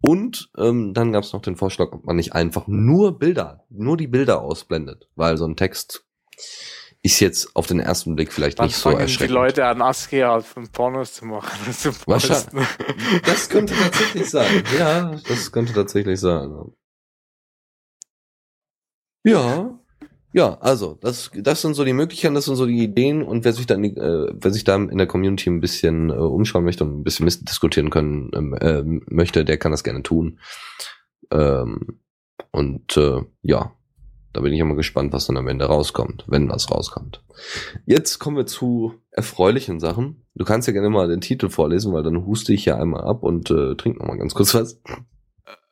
Und 0.00 0.50
ähm, 0.56 0.94
dann 0.94 1.12
gab 1.12 1.24
es 1.24 1.32
noch 1.32 1.42
den 1.42 1.56
Vorschlag, 1.56 1.92
ob 1.92 2.04
man 2.04 2.16
nicht 2.16 2.32
einfach 2.32 2.66
nur 2.66 3.18
Bilder, 3.18 3.64
nur 3.68 3.96
die 3.96 4.06
Bilder 4.06 4.40
ausblendet, 4.40 5.08
weil 5.14 5.36
so 5.36 5.46
ein 5.46 5.56
Text 5.56 6.06
ist 7.02 7.20
jetzt 7.20 7.54
auf 7.56 7.66
den 7.66 7.80
ersten 7.80 8.14
Blick 8.14 8.32
vielleicht 8.32 8.58
Dann 8.58 8.66
nicht 8.66 8.76
so 8.76 8.82
fangen 8.82 8.98
die 8.98 9.02
erschreckend. 9.02 9.34
Leute 9.34 9.64
an, 9.64 9.80
ASCII 9.80 10.20
halt 10.20 10.44
von 10.44 10.68
Pornos 10.68 11.14
zu 11.14 11.24
machen. 11.24 11.72
Zu 11.72 11.92
Wahrscheinlich. 12.06 12.68
Das 13.24 13.48
könnte 13.48 13.74
tatsächlich 13.74 14.28
sein. 14.28 14.64
Ja, 14.78 15.14
das 15.28 15.50
könnte 15.50 15.72
tatsächlich 15.72 16.20
sein. 16.20 16.74
Ja. 19.24 19.79
Ja, 20.32 20.58
also, 20.60 20.96
das, 21.00 21.30
das 21.34 21.60
sind 21.60 21.74
so 21.74 21.84
die 21.84 21.92
Möglichkeiten, 21.92 22.34
das 22.34 22.44
sind 22.44 22.56
so 22.56 22.66
die 22.66 22.84
Ideen 22.84 23.22
und 23.22 23.44
wer 23.44 23.52
sich 23.52 23.66
dann, 23.66 23.82
äh, 23.82 24.28
wer 24.32 24.50
sich 24.52 24.62
da 24.64 24.76
in 24.76 24.98
der 24.98 25.08
Community 25.08 25.50
ein 25.50 25.60
bisschen 25.60 26.10
äh, 26.10 26.14
umschauen 26.14 26.64
möchte 26.64 26.84
und 26.84 27.00
ein 27.00 27.04
bisschen 27.04 27.28
diskutieren 27.44 27.90
können 27.90 28.30
ähm, 28.34 28.54
äh, 28.54 28.82
möchte, 29.12 29.44
der 29.44 29.58
kann 29.58 29.72
das 29.72 29.82
gerne 29.82 30.02
tun. 30.02 30.38
Ähm, 31.32 32.00
und 32.52 32.96
äh, 32.96 33.22
ja, 33.42 33.72
da 34.32 34.40
bin 34.40 34.52
ich 34.52 34.60
immer 34.60 34.76
gespannt, 34.76 35.12
was 35.12 35.26
dann 35.26 35.36
am 35.36 35.48
Ende 35.48 35.64
rauskommt, 35.64 36.24
wenn 36.28 36.48
was 36.48 36.70
rauskommt. 36.70 37.24
Jetzt 37.84 38.20
kommen 38.20 38.36
wir 38.36 38.46
zu 38.46 38.94
erfreulichen 39.10 39.80
Sachen. 39.80 40.24
Du 40.36 40.44
kannst 40.44 40.68
ja 40.68 40.72
gerne 40.72 40.90
mal 40.90 41.08
den 41.08 41.20
Titel 41.20 41.48
vorlesen, 41.48 41.92
weil 41.92 42.04
dann 42.04 42.26
huste 42.26 42.52
ich 42.52 42.64
ja 42.64 42.76
einmal 42.76 43.02
ab 43.02 43.24
und 43.24 43.50
äh, 43.50 43.74
trink 43.74 43.98
noch 43.98 44.06
mal 44.06 44.18
ganz 44.18 44.34
kurz 44.34 44.54
was. 44.54 44.80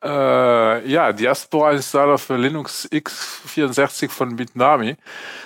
Äh, 0.03 0.89
ja, 0.89 1.11
Diaspora 1.11 1.71
Installer 1.71 2.17
für 2.17 2.37
Linux 2.37 2.89
x64 2.91 4.09
von 4.09 4.35
Bitnami. 4.35 4.95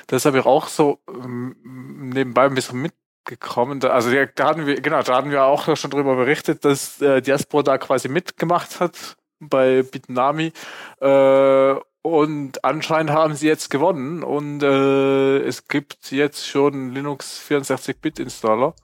Das 0.07 0.25
habe 0.25 0.39
ich 0.39 0.45
auch 0.45 0.67
so 0.67 0.99
ähm, 1.07 1.55
nebenbei 1.63 2.45
ein 2.45 2.55
bisschen 2.55 2.81
mitgekommen. 2.81 3.79
Da, 3.79 3.89
also 3.89 4.12
da 4.12 4.45
hatten 4.45 4.65
wir, 4.65 4.79
genau, 4.79 5.01
da 5.01 5.17
hatten 5.17 5.31
wir 5.31 5.43
auch 5.43 5.75
schon 5.75 5.91
drüber 5.91 6.15
berichtet, 6.15 6.65
dass 6.65 7.01
äh, 7.01 7.21
Diaspora 7.21 7.63
da 7.63 7.77
quasi 7.77 8.09
mitgemacht 8.09 8.79
hat 8.79 9.17
bei 9.39 9.81
Bitnami. 9.83 10.53
Äh, 10.99 11.75
und 12.03 12.63
anscheinend 12.65 13.12
haben 13.12 13.33
sie 13.33 13.47
jetzt 13.47 13.69
gewonnen 13.69 14.23
und 14.23 14.62
äh, 14.62 15.38
es 15.39 15.69
gibt 15.69 16.12
jetzt 16.12 16.45
schon 16.45 16.91
Linux 16.91 17.41
64-Bit-Installer. 17.49 18.75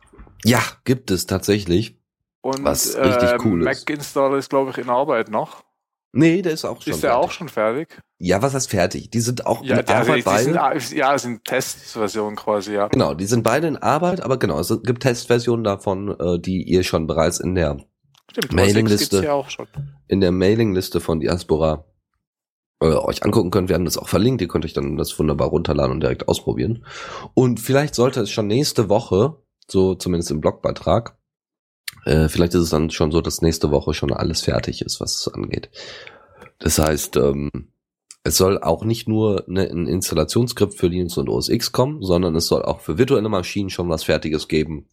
Ja, 0.45 0.61
gibt 0.85 1.11
es 1.11 1.25
tatsächlich. 1.25 1.98
Und 2.41 2.63
Was 2.63 2.95
richtig 2.97 3.29
äh, 3.31 3.37
cool 3.43 3.61
ist. 3.61 3.65
Mac-Installer 3.65 4.37
ist, 4.37 4.49
glaube 4.49 4.71
ich, 4.71 4.77
in 4.77 4.89
Arbeit 4.89 5.29
noch. 5.29 5.63
Nee, 6.11 6.41
der 6.41 6.53
ist 6.53 6.65
auch 6.65 6.81
schon 6.81 6.93
Ist 6.93 7.03
der 7.03 7.11
fertig. 7.11 7.27
auch 7.27 7.31
schon 7.31 7.49
fertig? 7.49 8.01
Ja, 8.17 8.41
was 8.41 8.53
heißt 8.55 8.69
fertig? 8.69 9.11
Die 9.11 9.19
sind 9.19 9.45
auch 9.45 9.63
Ja, 9.63 9.77
in 9.77 9.87
also 9.87 9.93
Arbeit 10.11 10.25
die, 10.25 10.29
die 10.29 10.43
sind, 10.43 10.55
beide. 10.55 10.95
ja, 10.95 11.11
das 11.13 11.21
sind 11.21 11.43
Testversionen 11.45 12.35
quasi, 12.35 12.73
ja. 12.73 12.87
Genau, 12.87 13.13
die 13.13 13.25
sind 13.25 13.43
beide 13.43 13.67
in 13.67 13.77
Arbeit, 13.77 14.21
aber 14.21 14.39
genau, 14.39 14.59
es 14.59 14.69
gibt 14.83 15.03
Testversionen 15.03 15.63
davon, 15.63 16.15
äh, 16.19 16.39
die 16.39 16.63
ihr 16.63 16.83
schon 16.83 17.05
bereits 17.05 17.39
in 17.39 17.53
der 17.53 17.77
Stimmt, 18.31 18.53
Mailingliste. 18.53 19.23
ja 19.23 19.43
in 20.07 20.19
der 20.21 20.31
Mailingliste 20.31 20.99
von 20.99 21.19
Diaspora 21.19 21.85
äh, 22.81 22.87
euch 22.87 23.23
angucken 23.23 23.51
könnt. 23.51 23.69
Wir 23.69 23.75
haben 23.75 23.85
das 23.85 23.97
auch 23.97 24.07
verlinkt. 24.07 24.41
Ihr 24.41 24.47
könnt 24.47 24.65
euch 24.65 24.73
dann 24.73 24.97
das 24.97 25.17
wunderbar 25.19 25.49
runterladen 25.49 25.91
und 25.91 25.99
direkt 26.01 26.27
ausprobieren. 26.27 26.85
Und 27.35 27.59
vielleicht 27.59 27.93
sollte 27.93 28.21
es 28.21 28.31
schon 28.31 28.47
nächste 28.47 28.89
Woche, 28.89 29.35
so 29.69 29.93
zumindest 29.93 30.31
im 30.31 30.41
Blogbeitrag, 30.41 31.18
äh, 32.05 32.29
vielleicht 32.29 32.53
ist 32.53 32.61
es 32.61 32.69
dann 32.69 32.89
schon 32.89 33.11
so, 33.11 33.21
dass 33.21 33.41
nächste 33.41 33.71
Woche 33.71 33.93
schon 33.93 34.13
alles 34.13 34.41
fertig 34.41 34.81
ist, 34.81 34.99
was 34.99 35.15
es 35.15 35.27
angeht. 35.33 35.69
Das 36.59 36.79
heißt, 36.79 37.17
ähm, 37.17 37.49
es 38.23 38.37
soll 38.37 38.61
auch 38.61 38.83
nicht 38.83 39.07
nur 39.07 39.43
ne, 39.47 39.69
ein 39.69 39.87
Installationsskript 39.87 40.75
für 40.75 40.87
Linux 40.87 41.17
und 41.17 41.29
OS 41.29 41.49
X 41.49 41.71
kommen, 41.71 42.01
sondern 42.01 42.35
es 42.35 42.47
soll 42.47 42.63
auch 42.63 42.81
für 42.81 42.97
virtuelle 42.97 43.29
Maschinen 43.29 43.69
schon 43.69 43.89
was 43.89 44.03
Fertiges 44.03 44.47
geben. 44.47 44.87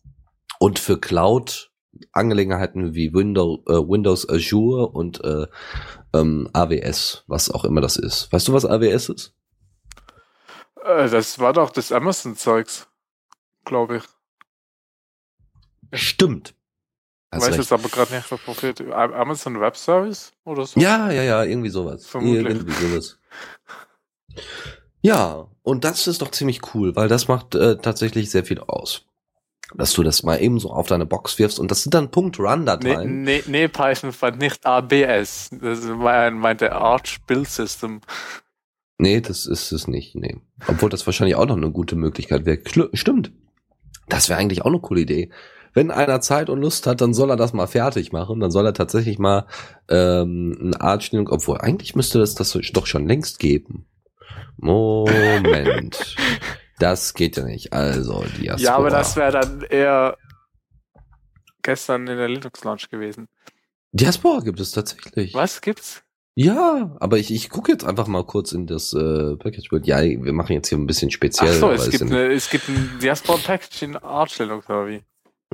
Und 0.58 0.78
für 0.78 0.98
Cloud 0.98 1.70
Angelegenheiten 2.12 2.94
wie 2.94 3.12
Windows, 3.12 3.60
äh, 3.66 3.72
Windows 3.72 4.28
Azure 4.28 4.88
und 4.88 5.22
äh, 5.24 5.46
ähm, 6.12 6.48
AWS, 6.52 7.24
was 7.26 7.50
auch 7.50 7.64
immer 7.64 7.80
das 7.80 7.96
ist. 7.96 8.32
Weißt 8.32 8.48
du, 8.48 8.52
was 8.52 8.66
AWS 8.66 9.08
ist? 9.08 9.34
Äh, 10.82 11.08
das 11.08 11.38
war 11.38 11.52
doch 11.52 11.70
das 11.70 11.92
Amazon-Zeugs, 11.92 12.88
glaube 13.64 13.98
ich. 13.98 14.04
Stimmt. 15.92 16.54
Ich 17.34 17.40
weiß 17.42 17.56
jetzt 17.56 17.72
aber 17.72 17.88
gerade 17.88 18.14
nicht, 18.14 18.30
was 18.30 18.40
passiert. 18.40 18.80
Amazon 18.92 19.60
Web 19.60 19.76
Service 19.76 20.32
oder 20.44 20.64
so? 20.64 20.78
Ja, 20.80 21.10
ja, 21.10 21.22
ja, 21.22 21.44
irgendwie 21.44 21.70
sowas. 21.70 22.06
Vermutlich. 22.06 22.46
Irgendwie 22.46 22.72
sowas. 22.72 23.18
Ja, 25.02 25.48
und 25.62 25.84
das 25.84 26.06
ist 26.06 26.22
doch 26.22 26.30
ziemlich 26.30 26.74
cool, 26.74 26.96
weil 26.96 27.08
das 27.08 27.28
macht 27.28 27.54
äh, 27.54 27.76
tatsächlich 27.76 28.30
sehr 28.30 28.44
viel 28.44 28.60
aus. 28.60 29.04
Dass 29.74 29.92
du 29.92 30.04
das 30.04 30.22
mal 30.22 30.40
eben 30.40 30.60
so 30.60 30.70
auf 30.70 30.86
deine 30.86 31.06
Box 31.06 31.38
wirfst 31.38 31.58
und 31.58 31.70
das 31.70 31.82
sind 31.82 31.92
dann 31.94 32.12
Punkt 32.12 32.38
Nee, 32.38 33.04
nee, 33.04 33.42
nee, 33.46 33.68
Python 33.68 34.12
fand 34.12 34.38
nicht 34.38 34.64
ABS. 34.64 35.50
Das 35.50 35.82
mein- 35.84 36.38
meinte 36.38 36.72
Arch 36.72 37.18
Build 37.26 37.48
System. 37.48 38.00
Nee, 38.98 39.20
das 39.20 39.46
ist 39.46 39.72
es 39.72 39.88
nicht. 39.88 40.14
Nee. 40.14 40.36
Obwohl 40.68 40.88
das 40.88 41.04
wahrscheinlich 41.06 41.34
auch 41.36 41.46
noch 41.46 41.56
eine 41.56 41.70
gute 41.70 41.96
Möglichkeit 41.96 42.46
wäre. 42.46 42.60
Stimmt. 42.94 43.32
Das 44.08 44.28
wäre 44.28 44.38
eigentlich 44.38 44.62
auch 44.62 44.66
eine 44.70 44.80
coole 44.80 45.00
Idee. 45.00 45.30
Wenn 45.76 45.90
einer 45.90 46.22
Zeit 46.22 46.48
und 46.48 46.62
Lust 46.62 46.86
hat, 46.86 47.02
dann 47.02 47.12
soll 47.12 47.28
er 47.28 47.36
das 47.36 47.52
mal 47.52 47.66
fertig 47.66 48.10
machen. 48.10 48.40
Dann 48.40 48.50
soll 48.50 48.64
er 48.64 48.72
tatsächlich 48.72 49.18
mal 49.18 49.46
ähm, 49.90 50.56
eine 50.58 50.80
Art 50.80 51.04
Stellung, 51.04 51.28
obwohl 51.28 51.58
eigentlich 51.58 51.94
müsste 51.94 52.18
das 52.18 52.34
das 52.34 52.58
doch 52.72 52.86
schon 52.86 53.06
längst 53.06 53.38
geben. 53.38 53.86
Moment. 54.56 56.16
das 56.78 57.12
geht 57.12 57.36
ja 57.36 57.44
nicht. 57.44 57.74
Also, 57.74 58.24
die 58.38 58.46
Ja, 58.46 58.74
aber 58.74 58.88
das 58.88 59.16
wäre 59.16 59.32
dann 59.32 59.60
eher 59.68 60.16
gestern 61.60 62.06
in 62.06 62.16
der 62.16 62.28
Linux 62.28 62.64
Launch 62.64 62.88
gewesen. 62.88 63.28
Diaspora 63.92 64.40
gibt 64.40 64.60
es 64.60 64.70
tatsächlich. 64.70 65.34
Was 65.34 65.60
gibt's? 65.60 66.02
Ja, 66.34 66.96
aber 67.00 67.18
ich, 67.18 67.30
ich 67.30 67.50
gucke 67.50 67.70
jetzt 67.70 67.84
einfach 67.84 68.06
mal 68.06 68.24
kurz 68.24 68.52
in 68.52 68.66
das 68.66 68.94
äh, 68.94 69.36
Package 69.36 69.68
Build. 69.68 69.86
Ja, 69.86 70.00
wir 70.00 70.32
machen 70.32 70.54
jetzt 70.54 70.70
hier 70.70 70.78
ein 70.78 70.86
bisschen 70.86 71.10
speziell. 71.10 71.50
Ach 71.50 71.60
so, 71.60 71.70
es 71.70 71.90
gibt, 71.90 72.00
eine, 72.00 72.32
es 72.32 72.48
gibt 72.48 72.66
ein 72.66 72.98
Diaspora 73.02 73.36
Package 73.36 73.82
in 73.82 73.98
Linux 74.38 74.70
oder 74.70 74.86
wie? 74.86 75.02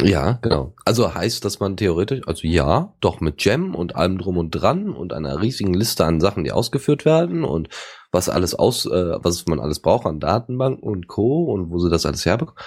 Ja, 0.00 0.38
genau. 0.40 0.74
Also 0.84 1.14
heißt, 1.14 1.44
dass 1.44 1.60
man 1.60 1.76
theoretisch, 1.76 2.22
also 2.26 2.46
ja, 2.46 2.94
doch 3.00 3.20
mit 3.20 3.36
Gem 3.36 3.74
und 3.74 3.94
allem 3.94 4.18
drum 4.18 4.38
und 4.38 4.50
dran 4.50 4.88
und 4.94 5.12
einer 5.12 5.42
riesigen 5.42 5.74
Liste 5.74 6.04
an 6.04 6.20
Sachen, 6.20 6.44
die 6.44 6.52
ausgeführt 6.52 7.04
werden 7.04 7.44
und 7.44 7.68
was 8.10 8.28
alles 8.28 8.54
aus, 8.54 8.86
äh, 8.86 9.16
was 9.22 9.46
man 9.46 9.60
alles 9.60 9.80
braucht 9.80 10.06
an 10.06 10.18
Datenbanken 10.18 10.82
und 10.82 11.08
Co. 11.08 11.44
und 11.44 11.70
wo 11.70 11.78
sie 11.78 11.90
das 11.90 12.06
alles 12.06 12.24
herbekommen. 12.24 12.60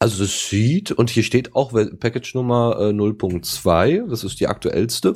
Also 0.00 0.24
das 0.24 0.48
sieht, 0.48 0.90
und 0.90 1.10
hier 1.10 1.22
steht 1.22 1.54
auch 1.54 1.72
Package 1.72 2.34
Nummer 2.34 2.76
äh, 2.80 2.90
0.2, 2.90 4.08
das 4.08 4.24
ist 4.24 4.40
die 4.40 4.48
aktuellste 4.48 5.14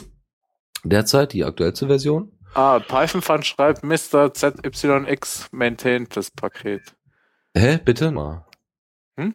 derzeit, 0.84 1.32
die 1.32 1.44
aktuellste 1.44 1.88
Version. 1.88 2.30
Ah, 2.54 2.78
Python 2.78 3.20
Fund 3.20 3.44
schreibt 3.44 3.82
Mr. 3.82 4.32
ZYX 4.32 5.48
maintained 5.50 6.16
das 6.16 6.30
Paket. 6.30 6.94
Hä, 7.54 7.80
bitte? 7.84 8.12
Mal. 8.12 8.46
Hm? 9.16 9.34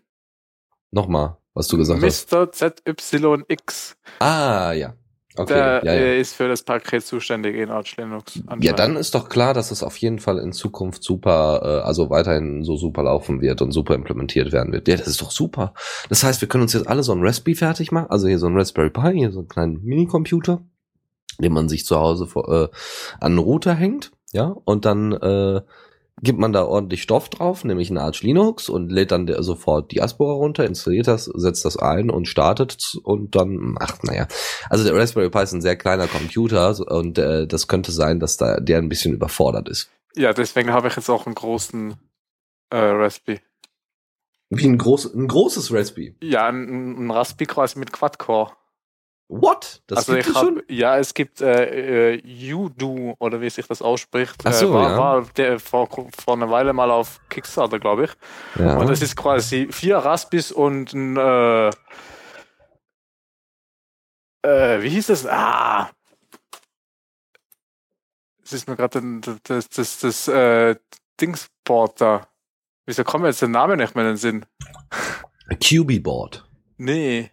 Nochmal, 0.92 1.38
was 1.54 1.68
du 1.68 1.78
gesagt 1.78 2.02
hast. 2.04 2.32
Mr. 2.32 2.52
ZYX, 2.52 3.98
Ah, 4.20 4.72
ja. 4.74 4.94
Okay, 5.38 5.54
der 5.54 5.82
ja, 5.86 5.94
ja. 5.94 6.14
ist 6.20 6.34
für 6.34 6.50
das 6.50 6.62
Paket 6.64 7.06
zuständig 7.06 7.56
in 7.56 7.70
Arch 7.70 7.96
Linux. 7.96 8.42
Ja, 8.60 8.74
dann 8.74 8.98
ist 8.98 9.16
doch 9.16 9.30
klar, 9.30 9.54
dass 9.54 9.72
es 9.72 9.82
auf 9.82 9.96
jeden 9.96 10.20
Fall 10.20 10.40
in 10.40 10.52
Zukunft 10.52 11.04
super, 11.04 11.62
äh, 11.64 11.88
also 11.88 12.10
weiterhin 12.10 12.66
so 12.66 12.76
super 12.76 13.04
laufen 13.04 13.40
wird 13.40 13.62
und 13.62 13.72
super 13.72 13.96
implementiert 13.96 14.52
werden 14.52 14.74
wird. 14.74 14.90
Ja, 14.90 14.98
das 14.98 15.08
ist 15.08 15.22
doch 15.22 15.32
super. 15.32 15.74
Das 16.10 16.24
heißt, 16.26 16.42
wir 16.42 16.50
können 16.50 16.64
uns 16.64 16.74
jetzt 16.74 16.88
alle 16.88 17.02
so 17.04 17.14
ein 17.14 17.22
Raspberry 17.26 17.56
fertig 17.56 17.94
machen, 17.94 18.08
also 18.10 18.28
hier 18.28 18.40
so 18.40 18.48
ein 18.48 18.58
Raspberry 18.58 18.90
Pi, 18.90 19.14
hier 19.14 19.32
so 19.32 19.40
einen 19.40 19.48
kleinen 19.48 19.82
Minicomputer, 19.86 20.62
den 21.40 21.54
man 21.54 21.70
sich 21.70 21.86
zu 21.86 21.98
Hause 21.98 22.28
vor, 22.28 22.50
äh, 22.50 22.68
an 23.22 23.32
den 23.34 23.40
Router 23.40 23.74
hängt, 23.74 24.12
ja, 24.34 24.54
und 24.66 24.84
dann 24.84 25.14
äh, 25.14 25.62
gibt 26.22 26.40
man 26.40 26.54
da 26.54 26.66
ordentlich 26.66 27.02
Stoff 27.02 27.30
drauf, 27.30 27.64
nämlich 27.64 27.90
eine 27.90 28.02
Arch 28.02 28.22
Linux 28.22 28.70
und 28.70 28.92
lädt 28.92 29.12
dann 29.12 29.26
der, 29.26 29.42
sofort 29.44 29.92
Diaspora 29.92 30.34
runter, 30.34 30.66
installiert 30.66 31.08
das, 31.08 31.26
setzt 31.26 31.66
das 31.66 31.78
ein 31.78 32.10
und 32.10 32.28
startet 32.28 32.94
und 33.04 33.36
dann, 33.36 33.76
ach 33.80 33.98
naja, 34.04 34.28
also 34.70 34.84
der 34.84 34.96
Raspberry 34.96 35.30
Pi 35.30 35.42
ist 35.42 35.54
ein 35.54 35.62
sehr 35.62 35.76
kleiner 35.76 36.08
Computer 36.08 36.76
und 36.88 37.18
äh, 37.18 37.48
das 37.48 37.68
könnte 37.68 37.92
sein, 37.92 38.20
dass 38.20 38.38
da 38.38 38.60
der 38.60 38.78
ein 38.78 38.90
bisschen 38.90 39.14
überfordert 39.14 39.68
ist. 39.68 39.90
Ja, 40.16 40.34
deswegen 40.34 40.72
habe 40.72 40.90
ich 40.90 40.96
jetzt 40.96 41.10
auch 41.10 41.26
einen 41.26 41.36
großen 41.36 41.96
äh, 42.70 42.78
Raspberry. 42.78 43.40
Wie 44.50 44.68
ein, 44.68 44.78
groß, 44.78 45.14
ein 45.14 45.28
großes 45.28 45.74
Raspberry. 45.74 46.16
Ja, 46.22 46.48
ein, 46.48 47.06
ein 47.06 47.12
Raspberry 47.12 47.48
quasi 47.48 47.80
mit 47.80 47.94
Quad-Core. 47.94 48.52
What? 49.34 49.82
Das 49.88 50.00
also 50.00 50.14
gibt 50.14 50.28
ich 50.28 50.36
es 50.36 50.40
schon? 50.40 50.62
ja, 50.68 50.98
es 50.98 51.14
gibt 51.14 51.40
äh, 51.40 52.16
äh, 52.16 52.54
Udo 52.54 53.16
oder 53.18 53.40
wie 53.40 53.50
sich 53.50 53.66
das 53.66 53.82
ausspricht. 53.82 54.36
Ach 54.44 54.52
so, 54.52 54.72
äh, 54.72 54.74
war, 54.74 54.90
ja. 54.92 54.98
war 54.98 55.26
der 55.38 55.58
vor, 55.58 55.88
vor 55.90 56.34
einer 56.34 56.50
Weile 56.52 56.74
mal 56.74 56.92
auf 56.92 57.22
Kickstarter, 57.30 57.80
glaube 57.80 58.06
ich. 58.06 58.12
Ja. 58.60 58.78
Und 58.78 58.90
das 58.90 59.02
ist 59.02 59.16
quasi 59.16 59.70
vier 59.72 59.98
Raspis 60.00 60.52
und 60.52 60.92
ein 60.92 61.16
äh, 61.16 61.70
äh, 64.44 64.82
wie 64.82 64.90
hieß 64.90 65.08
das? 65.08 65.26
Ah! 65.26 65.92
Es 68.44 68.52
ist 68.52 68.68
mir 68.68 68.76
gerade 68.76 69.00
ein- 69.00 69.22
das, 69.44 69.70
das, 69.70 70.00
das, 70.00 70.28
äh, 70.28 70.76
Dingsport 71.22 72.02
da. 72.02 72.28
Wieso 72.86 73.06
kommt 73.06 73.22
mir 73.22 73.30
jetzt 73.30 73.42
der 73.42 73.48
Name 73.48 73.78
nicht 73.78 73.96
mehr 73.96 74.04
in 74.04 74.12
den 74.12 74.18
Sinn? 74.18 74.46
QB 75.64 76.04
Board. 76.04 76.44
Nee. 76.78 77.32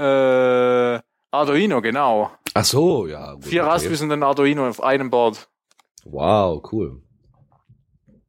Äh, 0.00 1.00
Arduino, 1.30 1.80
genau. 1.82 2.30
Ach 2.54 2.64
so, 2.64 3.06
ja. 3.06 3.34
Gut, 3.34 3.44
Vier 3.44 3.62
okay. 3.62 3.70
Raspis 3.72 4.02
und 4.02 4.10
ein 4.12 4.22
Arduino 4.22 4.66
auf 4.68 4.82
einem 4.82 5.10
Board. 5.10 5.48
Wow, 6.04 6.62
cool. 6.72 7.02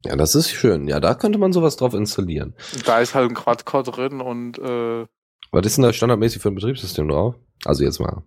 Ja, 0.04 0.16
das 0.16 0.34
ist 0.34 0.50
schön. 0.50 0.86
Ja, 0.88 1.00
da 1.00 1.14
könnte 1.14 1.38
man 1.38 1.52
sowas 1.52 1.76
drauf 1.76 1.94
installieren. 1.94 2.54
Da 2.84 2.98
ist 3.00 3.14
halt 3.14 3.30
ein 3.30 3.34
Quad-Core 3.34 3.84
drin 3.84 4.20
und 4.20 4.58
äh, 4.58 5.06
Was 5.52 5.66
ist 5.66 5.76
denn 5.78 5.84
da 5.84 5.92
standardmäßig 5.92 6.42
für 6.42 6.48
ein 6.48 6.54
Betriebssystem 6.56 7.08
drauf? 7.08 7.36
Also 7.64 7.84
jetzt 7.84 8.00
mal. 8.00 8.22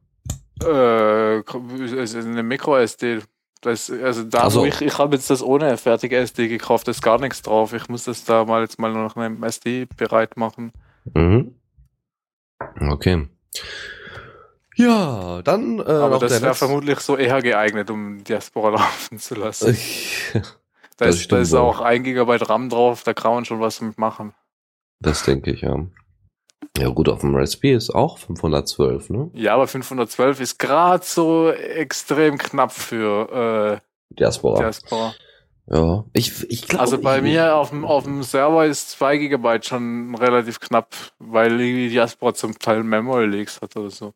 äh, 0.63 1.39
es 1.39 2.13
ist 2.13 2.25
eine 2.25 2.43
Micro-SD. 2.43 3.19
Das, 3.61 3.89
also 3.91 4.23
da, 4.23 4.43
Ach 4.43 4.51
so. 4.51 4.61
wo 4.61 4.65
ich, 4.65 4.81
ich 4.81 4.97
habe 4.97 5.15
jetzt 5.15 5.29
das 5.29 5.41
ohne 5.41 5.75
fertige 5.77 6.17
SD 6.17 6.47
gekauft, 6.47 6.87
da 6.87 6.91
ist 6.91 7.01
gar 7.01 7.19
nichts 7.19 7.41
drauf. 7.41 7.73
Ich 7.73 7.89
muss 7.89 8.03
das 8.05 8.23
da 8.23 8.45
mal 8.45 8.61
jetzt 8.61 8.79
mal 8.79 8.93
noch 8.93 9.15
einem 9.15 9.43
SD 9.43 9.87
bereit 9.97 10.37
machen. 10.37 10.71
Mhm. 11.13 11.55
Okay. 12.79 13.27
Ja, 14.75 15.41
dann 15.41 15.79
äh, 15.79 15.83
Aber 15.83 16.19
das 16.19 16.41
wäre 16.41 16.53
vermutlich 16.53 16.99
so 16.99 17.15
eher 17.15 17.41
geeignet, 17.41 17.89
um 17.89 18.23
Diaspora 18.23 18.69
laufen 18.71 19.19
zu 19.19 19.35
lassen. 19.35 19.77
Da 20.97 21.07
das 21.07 21.15
ist, 21.15 21.31
da 21.31 21.39
ist 21.39 21.53
auch 21.53 21.81
ein 21.81 22.03
Gigabyte 22.03 22.49
RAM 22.49 22.69
drauf, 22.69 23.03
da 23.03 23.13
kann 23.13 23.33
man 23.33 23.45
schon 23.45 23.59
was 23.59 23.79
damit 23.79 23.97
machen. 23.97 24.33
Das 25.01 25.23
denke 25.23 25.51
ich, 25.51 25.61
ja. 25.61 25.77
Ja 26.77 26.89
gut, 26.89 27.09
auf 27.09 27.21
dem 27.21 27.35
Raspberry 27.35 27.75
ist 27.75 27.89
auch 27.89 28.17
512, 28.17 29.09
ne? 29.09 29.29
Ja, 29.33 29.53
aber 29.53 29.67
512 29.67 30.39
ist 30.41 30.57
gerade 30.57 31.03
so 31.05 31.49
extrem 31.51 32.37
knapp 32.37 32.71
für 32.71 33.81
äh, 33.81 34.15
Diaspora. 34.15 34.59
Diaspora. 34.59 35.13
Ja. 35.67 36.05
Ich, 36.13 36.49
ich 36.49 36.67
glaube. 36.67 36.81
Also 36.81 36.99
bei 36.99 37.17
ich, 37.17 37.23
mir 37.23 37.55
auf 37.55 37.69
dem, 37.69 37.85
auf 37.85 38.03
dem 38.03 38.21
Server 38.23 38.65
ist 38.65 38.91
2 38.91 39.17
GB 39.17 39.61
schon 39.63 40.15
relativ 40.15 40.59
knapp, 40.59 40.95
weil 41.19 41.59
irgendwie 41.59 41.89
Diaspora 41.89 42.33
zum 42.33 42.57
Teil 42.59 42.83
Memory 42.83 43.25
Leaks 43.25 43.61
hat 43.61 43.75
oder 43.75 43.89
so. 43.89 44.13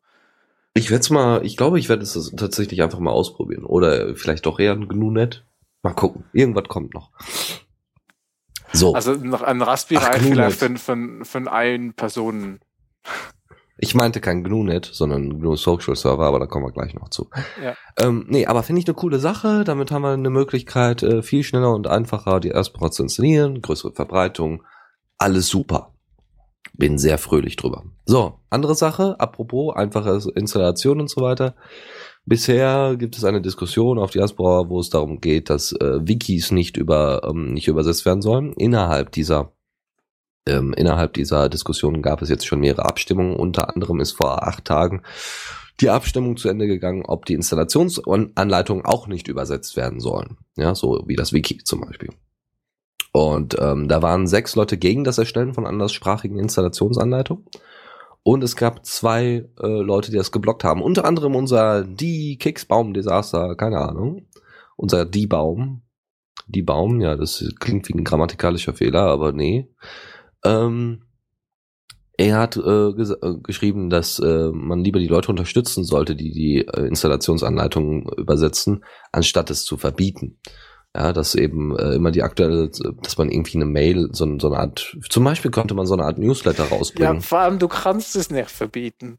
Ich 0.74 0.90
werde 0.90 1.00
es 1.00 1.10
mal, 1.10 1.44
ich 1.44 1.56
glaube, 1.56 1.80
ich 1.80 1.88
werde 1.88 2.04
es 2.04 2.32
tatsächlich 2.36 2.82
einfach 2.82 3.00
mal 3.00 3.10
ausprobieren. 3.10 3.64
Oder 3.64 4.14
vielleicht 4.14 4.46
doch 4.46 4.60
eher 4.60 4.72
ein 4.72 4.86
GNU-Net. 4.86 5.44
Mal 5.82 5.94
gucken. 5.94 6.24
Irgendwas 6.32 6.68
kommt 6.68 6.94
noch. 6.94 7.10
So. 8.72 8.94
Also 8.94 9.14
noch 9.14 9.42
ein 9.42 9.62
Raspberry 9.62 10.04
Ach, 10.08 10.18
vielleicht 10.18 10.58
für, 10.58 10.76
für, 10.76 11.24
für 11.24 11.52
einen 11.52 11.94
Personen. 11.94 12.60
Ich 13.82 13.94
meinte 13.94 14.20
kein 14.20 14.44
GNU-Net, 14.44 14.90
sondern 14.92 15.40
GNU 15.40 15.56
Social 15.56 15.96
Server, 15.96 16.24
aber 16.24 16.38
da 16.38 16.46
kommen 16.46 16.66
wir 16.66 16.72
gleich 16.72 16.94
noch 16.94 17.08
zu. 17.08 17.30
Ja. 17.64 17.74
Ähm, 17.98 18.26
nee, 18.28 18.44
aber 18.44 18.62
finde 18.62 18.80
ich 18.80 18.86
eine 18.86 18.94
coole 18.94 19.18
Sache. 19.18 19.64
Damit 19.64 19.90
haben 19.90 20.02
wir 20.02 20.10
eine 20.10 20.28
Möglichkeit, 20.28 21.02
äh, 21.02 21.22
viel 21.22 21.42
schneller 21.42 21.74
und 21.74 21.86
einfacher 21.86 22.40
die 22.40 22.50
Diaspora 22.50 22.90
zu 22.90 23.02
installieren, 23.02 23.62
größere 23.62 23.92
Verbreitung. 23.92 24.62
Alles 25.16 25.48
super. 25.48 25.94
Bin 26.74 26.98
sehr 26.98 27.16
fröhlich 27.16 27.56
drüber. 27.56 27.84
So, 28.04 28.40
andere 28.50 28.74
Sache, 28.74 29.18
apropos 29.18 29.74
einfache 29.74 30.20
Installation 30.34 31.00
und 31.00 31.08
so 31.08 31.22
weiter. 31.22 31.54
Bisher 32.26 32.96
gibt 32.98 33.16
es 33.16 33.24
eine 33.24 33.40
Diskussion 33.40 33.98
auf 33.98 34.10
Diaspora, 34.10 34.68
wo 34.68 34.78
es 34.78 34.90
darum 34.90 35.20
geht, 35.20 35.48
dass 35.48 35.72
äh, 35.72 36.06
Wikis 36.06 36.50
nicht 36.50 36.76
über 36.76 37.22
ähm, 37.24 37.54
nicht 37.54 37.68
übersetzt 37.68 38.04
werden 38.04 38.20
sollen. 38.20 38.52
Innerhalb 38.52 39.10
dieser 39.12 39.52
ähm, 40.46 40.72
innerhalb 40.74 41.14
dieser 41.14 41.48
Diskussion 41.48 42.02
gab 42.02 42.22
es 42.22 42.28
jetzt 42.28 42.46
schon 42.46 42.60
mehrere 42.60 42.86
Abstimmungen. 42.86 43.36
Unter 43.36 43.74
anderem 43.74 44.00
ist 44.00 44.12
vor 44.12 44.46
acht 44.46 44.64
Tagen 44.64 45.02
die 45.80 45.90
Abstimmung 45.90 46.36
zu 46.36 46.48
Ende 46.48 46.66
gegangen, 46.66 47.04
ob 47.06 47.24
die 47.24 47.34
Installationsanleitungen 47.34 48.84
auch 48.84 49.06
nicht 49.06 49.28
übersetzt 49.28 49.76
werden 49.76 50.00
sollen. 50.00 50.36
Ja, 50.56 50.74
so 50.74 51.02
wie 51.06 51.16
das 51.16 51.32
Wiki 51.32 51.58
zum 51.58 51.80
Beispiel. 51.80 52.10
Und 53.12 53.56
ähm, 53.58 53.88
da 53.88 54.02
waren 54.02 54.26
sechs 54.26 54.54
Leute 54.54 54.76
gegen 54.76 55.04
das 55.04 55.18
Erstellen 55.18 55.54
von 55.54 55.66
anderssprachigen 55.66 56.38
Installationsanleitungen. 56.38 57.44
Und 58.22 58.44
es 58.44 58.54
gab 58.54 58.84
zwei 58.84 59.48
äh, 59.60 59.66
Leute, 59.66 60.10
die 60.10 60.18
das 60.18 60.30
geblockt 60.30 60.62
haben. 60.62 60.82
Unter 60.82 61.04
anderem 61.06 61.34
unser 61.34 61.84
Die 61.84 62.36
Kicksbaum-Desaster, 62.38 63.56
keine 63.56 63.78
Ahnung. 63.78 64.26
Unser 64.76 65.06
Die 65.06 65.26
Baum. 65.26 65.82
Die 66.46 66.62
Baum, 66.62 67.00
ja, 67.00 67.16
das 67.16 67.44
klingt 67.58 67.88
wie 67.88 67.94
ein 67.94 68.04
grammatikalischer 68.04 68.74
Fehler, 68.74 69.02
aber 69.02 69.32
nee. 69.32 69.68
Ähm, 70.44 71.02
er 72.16 72.36
hat 72.38 72.56
äh, 72.56 72.88
äh, 72.90 73.38
geschrieben, 73.42 73.88
dass 73.88 74.18
äh, 74.18 74.50
man 74.52 74.84
lieber 74.84 74.98
die 74.98 75.06
Leute 75.06 75.30
unterstützen 75.30 75.84
sollte, 75.84 76.14
die 76.14 76.32
die 76.32 76.66
äh, 76.66 76.86
Installationsanleitungen 76.86 78.06
übersetzen, 78.18 78.84
anstatt 79.10 79.50
es 79.50 79.64
zu 79.64 79.78
verbieten. 79.78 80.38
Ja, 80.94 81.12
dass 81.12 81.34
eben 81.34 81.76
äh, 81.78 81.94
immer 81.94 82.10
die 82.10 82.22
aktuelle, 82.22 82.68
dass 83.02 83.16
man 83.16 83.30
irgendwie 83.30 83.56
eine 83.56 83.64
Mail, 83.64 84.08
so, 84.12 84.26
so 84.38 84.48
eine 84.48 84.58
Art, 84.58 84.96
zum 85.08 85.24
Beispiel 85.24 85.50
könnte 85.50 85.74
man 85.74 85.86
so 85.86 85.94
eine 85.94 86.04
Art 86.04 86.18
Newsletter 86.18 86.64
rausbringen. 86.64 87.14
Ja, 87.14 87.20
vor 87.20 87.38
allem, 87.38 87.58
du 87.58 87.68
kannst 87.68 88.16
es 88.16 88.28
nicht 88.30 88.50
verbieten. 88.50 89.18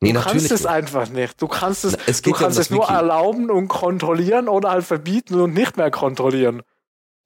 Nee, 0.00 0.12
du 0.12 0.20
kannst 0.20 0.50
es 0.50 0.62
nicht. 0.62 0.66
einfach 0.66 1.08
nicht. 1.08 1.40
Du 1.40 1.48
kannst 1.48 1.84
es, 1.84 1.96
Es 2.06 2.20
du 2.20 2.32
geht 2.32 2.40
ja 2.40 2.48
um 2.48 2.52
kannst 2.54 2.58
es 2.58 2.70
nur 2.70 2.82
Wiki. 2.82 2.92
erlauben 2.92 3.50
und 3.50 3.68
kontrollieren 3.68 4.48
oder 4.48 4.70
halt 4.70 4.84
verbieten 4.84 5.40
und 5.40 5.54
nicht 5.54 5.76
mehr 5.76 5.90
kontrollieren. 5.90 6.62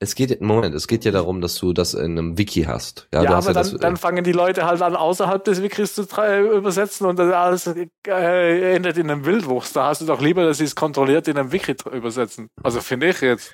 Es 0.03 0.15
geht, 0.15 0.41
Moment, 0.41 0.75
es 0.75 0.89
geht 0.89 1.05
ja 1.05 1.11
darum, 1.13 1.43
dass 1.43 1.57
du 1.57 1.75
das 1.75 1.93
in 1.93 2.19
einem 2.19 2.39
Wiki 2.39 2.63
hast. 2.63 3.07
Ja, 3.13 3.23
Ja, 3.23 3.31
aber 3.37 3.49
ja 3.49 3.53
dann, 3.53 3.55
das, 3.55 3.77
dann 3.77 3.97
fangen 3.99 4.25
die 4.25 4.33
Leute 4.33 4.65
halt 4.65 4.81
an, 4.81 4.97
außerhalb 4.97 5.45
des 5.45 5.63
Wikis 5.63 5.95
zu 5.95 6.07
äh, 6.17 6.41
übersetzen 6.57 7.07
und 7.07 7.19
das 7.19 7.31
alles 7.35 7.67
äh, 7.67 8.75
endet 8.75 8.97
in 8.97 9.11
einem 9.11 9.27
Wildwuchs. 9.27 9.75
Da 9.75 9.89
hast 9.89 10.01
du 10.01 10.07
doch 10.07 10.23
lieber, 10.23 10.43
dass 10.47 10.57
sie 10.57 10.65
es 10.65 10.75
kontrolliert 10.75 11.29
in 11.29 11.37
einem 11.37 11.53
Wiki 11.53 11.77
übersetzen. 11.93 12.49
Also 12.63 12.81
finde 12.81 13.11
ich 13.11 13.21
jetzt, 13.21 13.53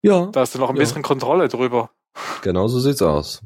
ja, 0.00 0.26
da 0.26 0.40
hast 0.40 0.54
du 0.54 0.60
noch 0.60 0.70
ein 0.70 0.76
Ja. 0.76 0.80
bisschen 0.80 1.02
Kontrolle 1.02 1.48
drüber. 1.48 1.90
genau 2.42 2.68
so 2.68 2.78
sieht's 2.78 3.02
aus. 3.02 3.42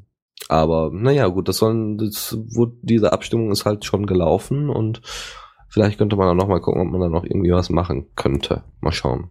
Aber 0.49 0.91
naja, 0.93 1.29
gut, 1.29 1.49
das 1.49 1.57
sollen, 1.57 1.97
das, 1.97 2.37
wurde, 2.55 2.73
diese 2.83 3.11
Abstimmung 3.15 3.51
ist 3.53 3.65
halt 3.65 3.87
schon 3.87 4.05
gelaufen 4.05 4.69
und 4.69 5.01
vielleicht 5.71 5.97
könnte 5.97 6.17
man 6.17 6.27
dann 6.29 6.37
noch 6.37 6.49
mal 6.49 6.61
gucken, 6.61 6.83
ob 6.83 6.89
man 6.89 7.01
da 7.01 7.09
noch 7.09 7.25
irgendwie 7.25 7.53
was 7.53 7.71
machen 7.71 8.11
könnte. 8.17 8.65
Mal 8.83 8.93
schauen. 8.93 9.31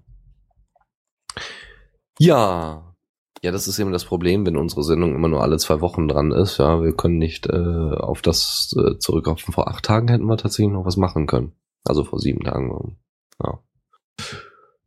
Ja. 2.22 2.94
Ja, 3.42 3.52
das 3.52 3.68
ist 3.68 3.80
eben 3.80 3.92
das 3.92 4.06
Problem, 4.06 4.46
wenn 4.46 4.56
unsere 4.56 4.84
Sendung 4.84 5.16
immer 5.16 5.28
nur 5.28 5.42
alle 5.42 5.58
zwei 5.58 5.82
Wochen 5.82 6.08
dran 6.08 6.32
ist. 6.32 6.60
Ja, 6.60 6.84
wir 6.84 6.96
können 6.96 7.18
nicht 7.18 7.48
äh, 7.48 7.96
auf 7.96 8.22
das 8.22 8.76
äh, 8.78 9.00
zurücklaufen. 9.00 9.52
Vor 9.52 9.68
acht 9.68 9.84
Tagen 9.86 10.08
hätten 10.08 10.26
wir 10.26 10.38
tatsächlich 10.38 10.72
noch 10.72 10.86
was 10.86 10.98
machen 10.98 11.26
können. 11.26 11.54
Also 11.84 12.04
vor 12.04 12.20
sieben 12.20 12.44
Tagen. 12.44 13.00
Ja. 13.44 13.60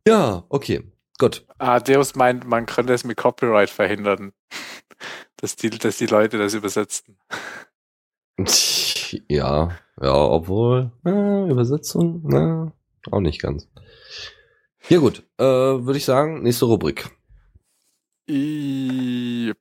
Ja, 0.07 0.43
okay. 0.47 0.89
Gut. 1.17 1.45
Ah, 1.57 1.81
Deus 1.81 2.15
meint, 2.15 2.47
man 2.47 2.65
könnte 2.65 2.93
es 2.93 3.03
mit 3.03 3.17
Copyright 3.17 3.69
verhindern. 3.69 4.31
Dass 5.35 5.57
die, 5.57 5.69
dass 5.69 5.97
die 5.97 6.05
Leute 6.05 6.37
das 6.37 6.53
übersetzen. 6.53 7.17
Ja, 9.29 9.77
ja, 10.01 10.13
obwohl, 10.13 10.91
äh, 11.05 11.49
Übersetzung, 11.49 12.21
na, 12.23 12.73
auch 13.11 13.19
nicht 13.19 13.39
ganz. 13.39 13.69
Ja 14.89 14.99
gut, 14.99 15.23
äh, 15.37 15.43
würde 15.43 15.97
ich 15.97 16.05
sagen, 16.05 16.43
nächste 16.43 16.65
Rubrik. 16.65 17.14
I 18.27 19.53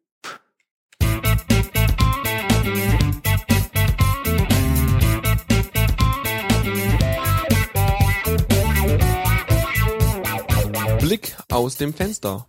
Blick 10.98 11.36
aus 11.50 11.76
dem 11.76 11.92
Fenster. 11.92 12.46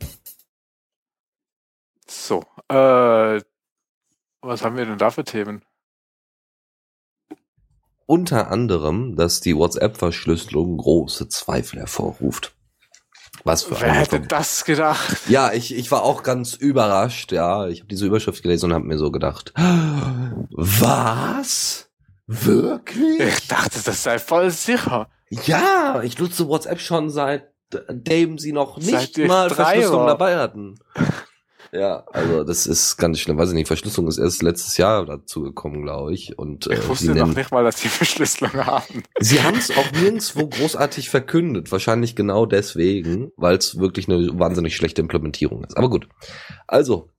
so, 2.07 2.45
äh, 2.69 3.41
was 4.41 4.63
haben 4.63 4.77
wir 4.77 4.85
denn 4.85 4.97
da 4.97 5.11
für 5.11 5.25
Themen? 5.25 5.65
Unter 8.05 8.51
anderem, 8.51 9.17
dass 9.17 9.41
die 9.41 9.57
WhatsApp-Verschlüsselung 9.57 10.77
große 10.77 11.27
Zweifel 11.27 11.79
hervorruft. 11.79 12.55
Was 13.45 13.61
für 13.61 13.79
Wer 13.79 13.91
eine 13.91 13.99
hätte 13.99 14.21
das 14.21 14.65
gedacht? 14.65 15.17
Ja, 15.29 15.53
ich, 15.53 15.73
ich 15.75 15.91
war 15.91 16.01
auch 16.01 16.23
ganz 16.23 16.55
überrascht, 16.55 17.31
ja. 17.31 17.67
Ich 17.67 17.81
habe 17.81 17.87
diese 17.87 18.07
Überschrift 18.07 18.41
gelesen 18.41 18.65
und 18.65 18.73
habe 18.73 18.85
mir 18.85 18.97
so 18.97 19.11
gedacht, 19.11 19.53
was? 20.49 21.91
Wirklich? 22.25 23.19
Ich 23.19 23.47
dachte, 23.47 23.81
das 23.85 24.01
sei 24.01 24.17
voll 24.17 24.49
sicher. 24.49 25.09
Ja, 25.29 26.01
ich 26.01 26.17
nutze 26.17 26.47
WhatsApp 26.47 26.79
schon 26.79 27.11
seitdem 27.11 28.39
sie 28.39 28.51
noch 28.51 28.77
nicht 28.77 29.15
Seit 29.15 29.27
mal 29.27 29.51
Verschlüsselung 29.51 30.07
dabei 30.07 30.37
hatten. 30.37 30.79
Ja, 31.75 32.05
also 32.13 32.45
das 32.45 32.67
ist 32.67 32.95
ganz 32.95 33.19
schlimm. 33.19 33.37
Weiß 33.37 33.49
ich 33.49 33.55
nicht, 33.55 33.67
Verschlüsselung 33.67 34.07
ist 34.07 34.17
erst 34.17 34.41
letztes 34.41 34.77
Jahr 34.77 35.05
dazu 35.05 35.41
gekommen, 35.41 35.81
glaube 35.83 36.13
ich. 36.13 36.39
Und 36.39 36.67
äh, 36.67 36.75
Ich 36.75 36.87
wusste 36.87 37.07
noch 37.07 37.15
nennen, 37.15 37.33
nicht 37.33 37.51
mal, 37.51 37.65
dass 37.65 37.81
die 37.81 37.89
Verschlüsselung 37.89 38.53
haben. 38.65 39.03
sie 39.19 39.43
haben 39.43 39.57
es 39.57 39.71
auch 39.71 39.91
nirgendwo 39.91 40.47
großartig 40.47 41.09
verkündet. 41.09 41.73
Wahrscheinlich 41.73 42.15
genau 42.15 42.45
deswegen, 42.45 43.31
weil 43.35 43.57
es 43.57 43.77
wirklich 43.77 44.07
eine 44.07 44.39
wahnsinnig 44.39 44.75
schlechte 44.75 45.01
Implementierung 45.01 45.65
ist. 45.65 45.75
Aber 45.75 45.89
gut. 45.89 46.07
Also, 46.65 47.11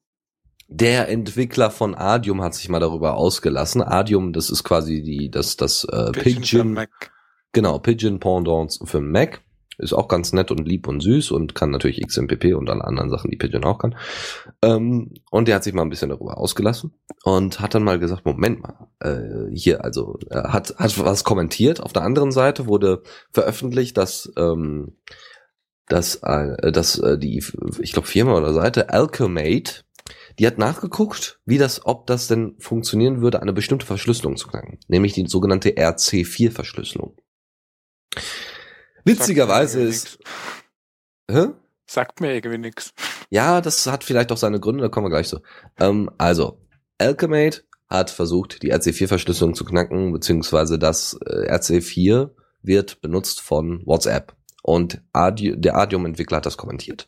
der 0.68 1.10
Entwickler 1.10 1.70
von 1.70 1.94
Adium 1.94 2.42
hat 2.42 2.54
sich 2.54 2.70
mal 2.70 2.80
darüber 2.80 3.14
ausgelassen. 3.14 3.82
Adium, 3.82 4.32
das 4.32 4.48
ist 4.48 4.64
quasi 4.64 5.02
die, 5.02 5.30
das, 5.30 5.56
das 5.58 5.84
äh, 5.84 6.12
Pigeon 6.12 6.42
Pigeon, 6.42 6.72
Mac. 6.72 7.12
Genau, 7.52 7.78
Pigeon 7.78 8.20
Pendant 8.20 8.78
für 8.84 9.02
Mac. 9.02 9.42
Ist 9.78 9.92
auch 9.92 10.08
ganz 10.08 10.32
nett 10.32 10.50
und 10.50 10.66
lieb 10.66 10.88
und 10.88 11.00
süß 11.00 11.30
und 11.30 11.54
kann 11.54 11.70
natürlich 11.70 12.00
XMPP 12.06 12.54
und 12.54 12.70
alle 12.70 12.84
anderen 12.84 13.10
Sachen, 13.10 13.30
die 13.30 13.36
Pigeon 13.36 13.64
auch 13.64 13.78
kann. 13.78 13.94
Ähm, 14.62 15.12
und 15.30 15.48
der 15.48 15.56
hat 15.56 15.64
sich 15.64 15.74
mal 15.74 15.82
ein 15.82 15.90
bisschen 15.90 16.08
darüber 16.08 16.38
ausgelassen 16.38 16.94
und 17.24 17.60
hat 17.60 17.74
dann 17.74 17.84
mal 17.84 17.98
gesagt, 17.98 18.24
Moment 18.24 18.62
mal, 18.62 18.88
äh, 19.00 19.54
hier, 19.54 19.84
also 19.84 20.18
äh, 20.30 20.48
hat, 20.48 20.76
hat 20.78 20.98
was 21.04 21.24
kommentiert. 21.24 21.80
Auf 21.80 21.92
der 21.92 22.02
anderen 22.02 22.32
Seite 22.32 22.66
wurde 22.66 23.02
veröffentlicht, 23.32 23.96
dass, 23.98 24.32
ähm, 24.38 24.96
dass, 25.88 26.16
äh, 26.22 26.72
dass 26.72 26.98
äh, 26.98 27.18
die, 27.18 27.44
ich 27.80 27.92
glaube, 27.92 28.08
Firma 28.08 28.36
oder 28.36 28.54
Seite, 28.54 28.90
Alchemate, 28.90 29.82
die 30.38 30.46
hat 30.46 30.58
nachgeguckt, 30.58 31.40
wie 31.44 31.58
das, 31.58 31.84
ob 31.84 32.06
das 32.06 32.28
denn 32.28 32.56
funktionieren 32.58 33.20
würde, 33.20 33.42
eine 33.42 33.52
bestimmte 33.52 33.86
Verschlüsselung 33.86 34.36
zu 34.36 34.48
knacken, 34.48 34.78
nämlich 34.88 35.12
die 35.12 35.26
sogenannte 35.26 35.70
RC4-Verschlüsselung. 35.70 37.16
Witzigerweise 39.06 39.80
ist, 39.82 40.18
hä? 41.30 41.48
Sagt 41.86 42.20
mir 42.20 42.34
irgendwie 42.34 42.58
nix. 42.58 42.92
Ja, 43.30 43.60
das 43.60 43.86
hat 43.86 44.02
vielleicht 44.02 44.32
auch 44.32 44.36
seine 44.36 44.58
Gründe, 44.58 44.82
da 44.82 44.88
kommen 44.88 45.06
wir 45.06 45.10
gleich 45.10 45.28
zu. 45.28 45.40
Ähm, 45.78 46.10
also, 46.18 46.60
Alchemate 46.98 47.62
hat 47.88 48.10
versucht, 48.10 48.62
die 48.62 48.74
RC4-Verschlüsselung 48.74 49.54
zu 49.54 49.64
knacken, 49.64 50.12
beziehungsweise 50.12 50.78
das 50.78 51.16
äh, 51.24 51.52
RC4 51.52 52.30
wird 52.62 53.00
benutzt 53.00 53.40
von 53.40 53.82
WhatsApp. 53.86 54.34
Und 54.64 55.00
Adi 55.12 55.54
der 55.56 55.76
Adium-Entwickler 55.76 56.38
hat 56.38 56.46
das 56.46 56.56
kommentiert. 56.56 57.06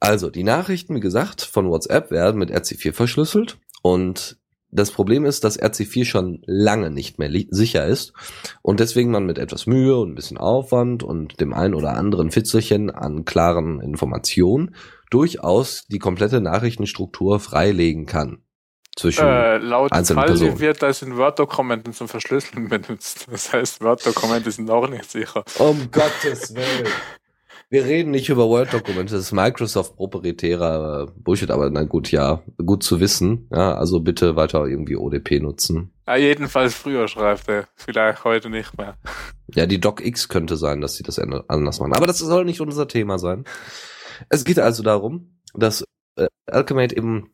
Also, 0.00 0.30
die 0.30 0.42
Nachrichten, 0.42 0.96
wie 0.96 1.00
gesagt, 1.00 1.42
von 1.42 1.70
WhatsApp 1.70 2.10
werden 2.10 2.38
mit 2.38 2.50
RC4 2.50 2.92
verschlüsselt 2.92 3.58
und 3.82 4.36
das 4.74 4.90
Problem 4.90 5.24
ist, 5.24 5.44
dass 5.44 5.60
RC4 5.60 6.04
schon 6.04 6.42
lange 6.46 6.90
nicht 6.90 7.18
mehr 7.18 7.30
sicher 7.50 7.86
ist 7.86 8.12
und 8.60 8.80
deswegen 8.80 9.10
man 9.10 9.24
mit 9.24 9.38
etwas 9.38 9.66
Mühe 9.66 9.96
und 9.96 10.10
ein 10.10 10.14
bisschen 10.16 10.36
Aufwand 10.36 11.02
und 11.02 11.40
dem 11.40 11.54
ein 11.54 11.74
oder 11.74 11.96
anderen 11.96 12.30
Fitzelchen 12.30 12.90
an 12.90 13.24
klaren 13.24 13.80
Informationen 13.80 14.74
durchaus 15.10 15.86
die 15.86 16.00
komplette 16.00 16.40
Nachrichtenstruktur 16.40 17.38
freilegen 17.38 18.06
kann. 18.06 18.42
Zwischen 18.96 19.26
Äh, 19.26 19.58
laut 19.58 19.92
einzelnen 19.92 20.24
Falsi 20.24 20.44
Personen. 20.44 20.60
wird 20.60 20.82
das 20.82 21.02
in 21.02 21.16
Word-Dokumenten 21.16 21.92
zum 21.92 22.08
Verschlüsseln 22.08 22.68
benutzt. 22.68 23.26
Das 23.30 23.52
heißt, 23.52 23.80
Word-Dokumente 23.80 24.50
sind 24.50 24.70
auch 24.70 24.88
nicht 24.88 25.10
sicher. 25.10 25.44
Um 25.58 25.90
Gottes 25.90 26.54
Willen. 26.54 26.88
Wir 27.74 27.86
reden 27.86 28.12
nicht 28.12 28.28
über 28.28 28.48
Word-Dokumente, 28.48 29.14
das 29.14 29.24
ist 29.24 29.32
Microsoft 29.32 29.96
proprietärer 29.96 31.08
Bullshit, 31.16 31.50
aber 31.50 31.70
na 31.70 31.82
gut, 31.82 32.12
ja, 32.12 32.40
gut 32.64 32.84
zu 32.84 33.00
wissen. 33.00 33.48
Ja, 33.50 33.74
also 33.74 33.98
bitte 33.98 34.36
weiter 34.36 34.64
irgendwie 34.64 34.94
ODP 34.94 35.40
nutzen. 35.40 35.90
Ja, 36.06 36.14
jedenfalls 36.14 36.72
früher 36.76 37.08
schreibt 37.08 37.48
er. 37.48 37.66
Vielleicht 37.74 38.22
heute 38.22 38.48
nicht 38.48 38.78
mehr. 38.78 38.96
Ja, 39.56 39.66
die 39.66 39.80
DocX 39.80 40.28
könnte 40.28 40.56
sein, 40.56 40.80
dass 40.82 40.94
sie 40.94 41.02
das 41.02 41.18
anders 41.18 41.80
machen. 41.80 41.94
Aber 41.94 42.06
das 42.06 42.20
soll 42.20 42.44
nicht 42.44 42.60
unser 42.60 42.86
Thema 42.86 43.18
sein. 43.18 43.42
Es 44.28 44.44
geht 44.44 44.60
also 44.60 44.84
darum, 44.84 45.40
dass 45.52 45.84
äh, 46.14 46.28
Alchemate 46.46 46.96
eben 46.96 47.32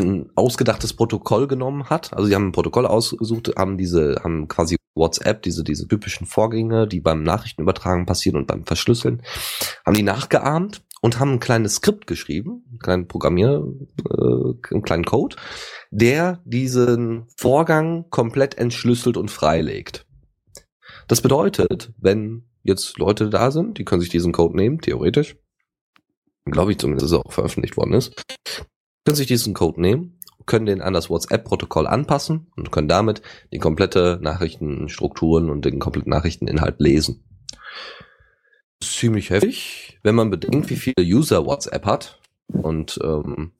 ein 0.00 0.30
ausgedachtes 0.34 0.94
Protokoll 0.94 1.46
genommen 1.46 1.90
hat. 1.90 2.12
Also 2.12 2.26
sie 2.26 2.34
haben 2.34 2.48
ein 2.48 2.52
Protokoll 2.52 2.86
ausgesucht, 2.86 3.52
haben 3.56 3.78
diese, 3.78 4.20
haben 4.24 4.48
quasi 4.48 4.78
WhatsApp, 4.96 5.42
diese, 5.42 5.62
diese 5.62 5.86
typischen 5.86 6.26
Vorgänge, 6.26 6.88
die 6.88 7.00
beim 7.00 7.22
Nachrichtenübertragen 7.22 8.06
passieren 8.06 8.38
und 8.38 8.46
beim 8.46 8.64
Verschlüsseln, 8.64 9.22
haben 9.84 9.94
die 9.94 10.02
nachgeahmt 10.02 10.82
und 11.02 11.20
haben 11.20 11.34
ein 11.34 11.40
kleines 11.40 11.76
Skript 11.76 12.06
geschrieben, 12.06 12.64
einen 12.68 12.78
kleinen 12.78 13.08
Programmier, 13.08 13.64
äh, 14.10 14.74
einen 14.74 14.82
kleinen 14.82 15.04
Code, 15.04 15.36
der 15.90 16.40
diesen 16.44 17.26
Vorgang 17.36 18.10
komplett 18.10 18.58
entschlüsselt 18.58 19.16
und 19.16 19.30
freilegt. 19.30 20.06
Das 21.08 21.20
bedeutet, 21.20 21.92
wenn 21.98 22.48
jetzt 22.62 22.98
Leute 22.98 23.30
da 23.30 23.50
sind, 23.50 23.78
die 23.78 23.84
können 23.84 24.00
sich 24.00 24.10
diesen 24.10 24.32
Code 24.32 24.56
nehmen, 24.56 24.80
theoretisch, 24.80 25.36
glaube 26.44 26.72
ich 26.72 26.78
zumindest, 26.78 27.04
dass 27.04 27.12
er 27.12 27.24
auch 27.24 27.32
veröffentlicht 27.32 27.76
worden 27.76 27.92
ist, 27.92 28.22
können 29.04 29.16
sich 29.16 29.28
diesen 29.28 29.54
Code 29.54 29.80
nehmen, 29.80 30.18
können 30.46 30.66
den 30.66 30.80
an 30.80 30.94
das 30.94 31.10
WhatsApp-Protokoll 31.10 31.86
anpassen 31.86 32.50
und 32.56 32.70
können 32.70 32.88
damit 32.88 33.22
die 33.52 33.58
komplette 33.58 34.18
Nachrichtenstrukturen 34.22 35.50
und 35.50 35.64
den 35.64 35.78
kompletten 35.78 36.10
Nachrichteninhalt 36.10 36.80
lesen. 36.80 37.24
Ziemlich 38.82 39.30
heftig, 39.30 39.98
wenn 40.02 40.14
man 40.14 40.30
bedenkt, 40.30 40.70
wie 40.70 40.76
viele 40.76 41.04
User 41.04 41.44
WhatsApp 41.44 41.84
hat. 41.86 42.20
Und 42.46 42.98
ähm, 43.02 43.52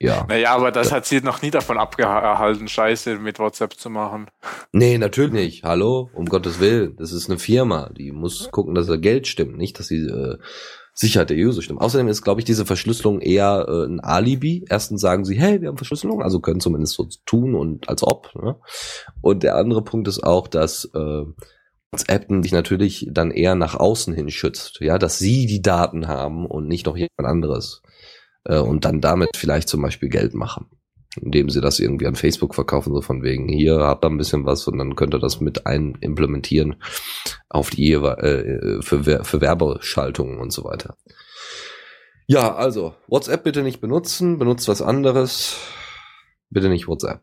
ja. 0.00 0.26
Naja, 0.28 0.54
aber 0.54 0.70
das 0.70 0.92
hat 0.92 1.06
sie 1.06 1.20
noch 1.20 1.42
nie 1.42 1.50
davon 1.50 1.78
abgehalten, 1.78 2.68
Scheiße 2.68 3.18
mit 3.18 3.38
WhatsApp 3.38 3.74
zu 3.74 3.90
machen. 3.90 4.30
Nee, 4.72 4.98
natürlich 4.98 5.32
nicht. 5.32 5.64
Hallo, 5.64 6.10
um 6.14 6.26
Gottes 6.26 6.60
Willen. 6.60 6.96
Das 6.96 7.12
ist 7.12 7.30
eine 7.30 7.38
Firma, 7.38 7.90
die 7.90 8.12
muss 8.12 8.50
gucken, 8.50 8.74
dass 8.74 8.88
ihr 8.88 8.98
Geld 8.98 9.26
stimmt, 9.26 9.56
nicht, 9.56 9.78
dass 9.78 9.86
sie 9.86 10.06
äh, 10.06 10.38
Sicherheit 10.94 11.30
der 11.30 11.36
User 11.36 11.60
stimmt. 11.60 11.80
Außerdem 11.80 12.08
ist, 12.08 12.22
glaube 12.22 12.40
ich, 12.40 12.44
diese 12.44 12.64
Verschlüsselung 12.64 13.20
eher 13.20 13.66
äh, 13.68 13.84
ein 13.86 14.00
Alibi. 14.00 14.64
Erstens 14.68 15.00
sagen 15.00 15.24
sie, 15.24 15.38
hey, 15.38 15.60
wir 15.60 15.68
haben 15.68 15.76
Verschlüsselung, 15.76 16.22
also 16.22 16.40
können 16.40 16.60
zumindest 16.60 16.94
so 16.94 17.08
tun 17.26 17.54
und 17.54 17.88
als 17.88 18.02
ob. 18.04 18.32
Ne? 18.36 18.56
Und 19.20 19.42
der 19.42 19.56
andere 19.56 19.82
Punkt 19.82 20.06
ist 20.06 20.22
auch, 20.22 20.46
dass 20.46 20.84
äh, 20.94 21.24
WhatsApp 21.94 22.28
dich 22.28 22.52
natürlich 22.52 23.08
dann 23.10 23.30
eher 23.30 23.54
nach 23.54 23.74
außen 23.74 24.14
hin 24.14 24.30
schützt, 24.30 24.80
ja, 24.80 24.98
dass 24.98 25.18
sie 25.18 25.46
die 25.46 25.62
Daten 25.62 26.08
haben 26.08 26.46
und 26.46 26.68
nicht 26.68 26.86
noch 26.86 26.96
jemand 26.96 27.24
anderes 27.24 27.82
äh, 28.44 28.58
und 28.58 28.84
dann 28.84 29.00
damit 29.00 29.36
vielleicht 29.36 29.68
zum 29.68 29.82
Beispiel 29.82 30.08
Geld 30.08 30.34
machen, 30.34 30.66
indem 31.20 31.50
sie 31.50 31.60
das 31.60 31.78
irgendwie 31.78 32.06
an 32.06 32.16
Facebook 32.16 32.54
verkaufen, 32.54 32.94
so 32.94 33.00
von 33.00 33.22
wegen, 33.22 33.48
hier 33.48 33.78
habt 33.80 34.04
ihr 34.04 34.10
ein 34.10 34.18
bisschen 34.18 34.46
was 34.46 34.66
und 34.66 34.78
dann 34.78 34.96
könnt 34.96 35.14
ihr 35.14 35.20
das 35.20 35.40
mit 35.40 35.66
ein 35.66 35.96
implementieren 36.00 36.76
auf 37.48 37.70
die 37.70 37.92
äh, 37.92 38.82
für, 38.82 39.24
für 39.24 39.40
Werbeschaltungen 39.40 40.38
und 40.38 40.52
so 40.52 40.64
weiter. 40.64 40.96
Ja, 42.26 42.54
also 42.54 42.94
WhatsApp 43.06 43.44
bitte 43.44 43.62
nicht 43.62 43.80
benutzen, 43.80 44.38
benutzt 44.38 44.68
was 44.68 44.80
anderes. 44.80 45.58
Bitte 46.50 46.68
nicht 46.68 46.88
WhatsApp. 46.88 47.20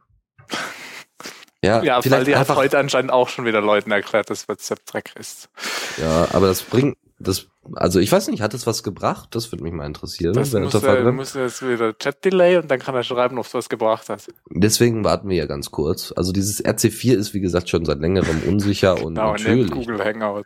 Ja, 1.64 1.84
ja 1.84 2.02
vielleicht 2.02 2.12
weil 2.12 2.26
die 2.26 2.36
hat 2.36 2.50
heute 2.50 2.80
anscheinend 2.80 3.12
auch 3.12 3.30
schon 3.30 3.46
wieder 3.46 3.62
Leuten 3.62 3.92
erklärt, 3.92 4.30
dass 4.30 4.48
WhatsApp 4.48 4.86
Dreck 4.86 5.14
ist. 5.20 5.50
Ja, 5.98 6.28
aber 6.34 6.48
das 6.48 6.64
bringt, 6.64 6.98
das, 7.20 7.48
also 7.76 8.00
ich 8.00 8.12
weiß 8.12 8.30
nicht, 8.30 8.42
hat 8.42 8.54
es 8.56 8.66
was 8.66 8.82
gebracht? 8.82 9.30
Das 9.36 9.52
würde 9.52 9.64
mich 9.64 9.74
mal 9.74 9.86
interessieren. 9.86 10.34
Das 10.34 10.54
muss, 10.54 10.74
er, 10.74 11.12
muss 11.12 11.36
jetzt 11.36 11.62
wieder 11.68 11.96
Chat-Delay 11.96 12.58
und 12.58 12.72
dann 12.72 12.80
kann 12.80 12.96
er 12.96 13.04
schreiben, 13.04 13.38
ob 13.38 13.46
es 13.46 13.54
was 13.54 13.70
gebracht 13.70 14.10
hat. 14.10 14.28
Deswegen 14.50 15.04
warten 15.04 15.30
wir 15.30 15.38
ja 15.38 15.46
ganz 15.46 15.70
kurz. 15.70 16.12
Also 16.16 16.32
dieses 16.32 16.64
RC4 16.64 17.14
ist, 17.14 17.34
wie 17.36 17.42
gesagt, 17.42 17.70
schon 17.70 17.86
seit 17.86 18.00
längerem 18.00 18.42
unsicher 18.48 18.96
und 19.04 19.16
genau, 19.16 19.34
natürlich. 19.34 19.70
Google 19.70 20.04
Hangout. 20.04 20.46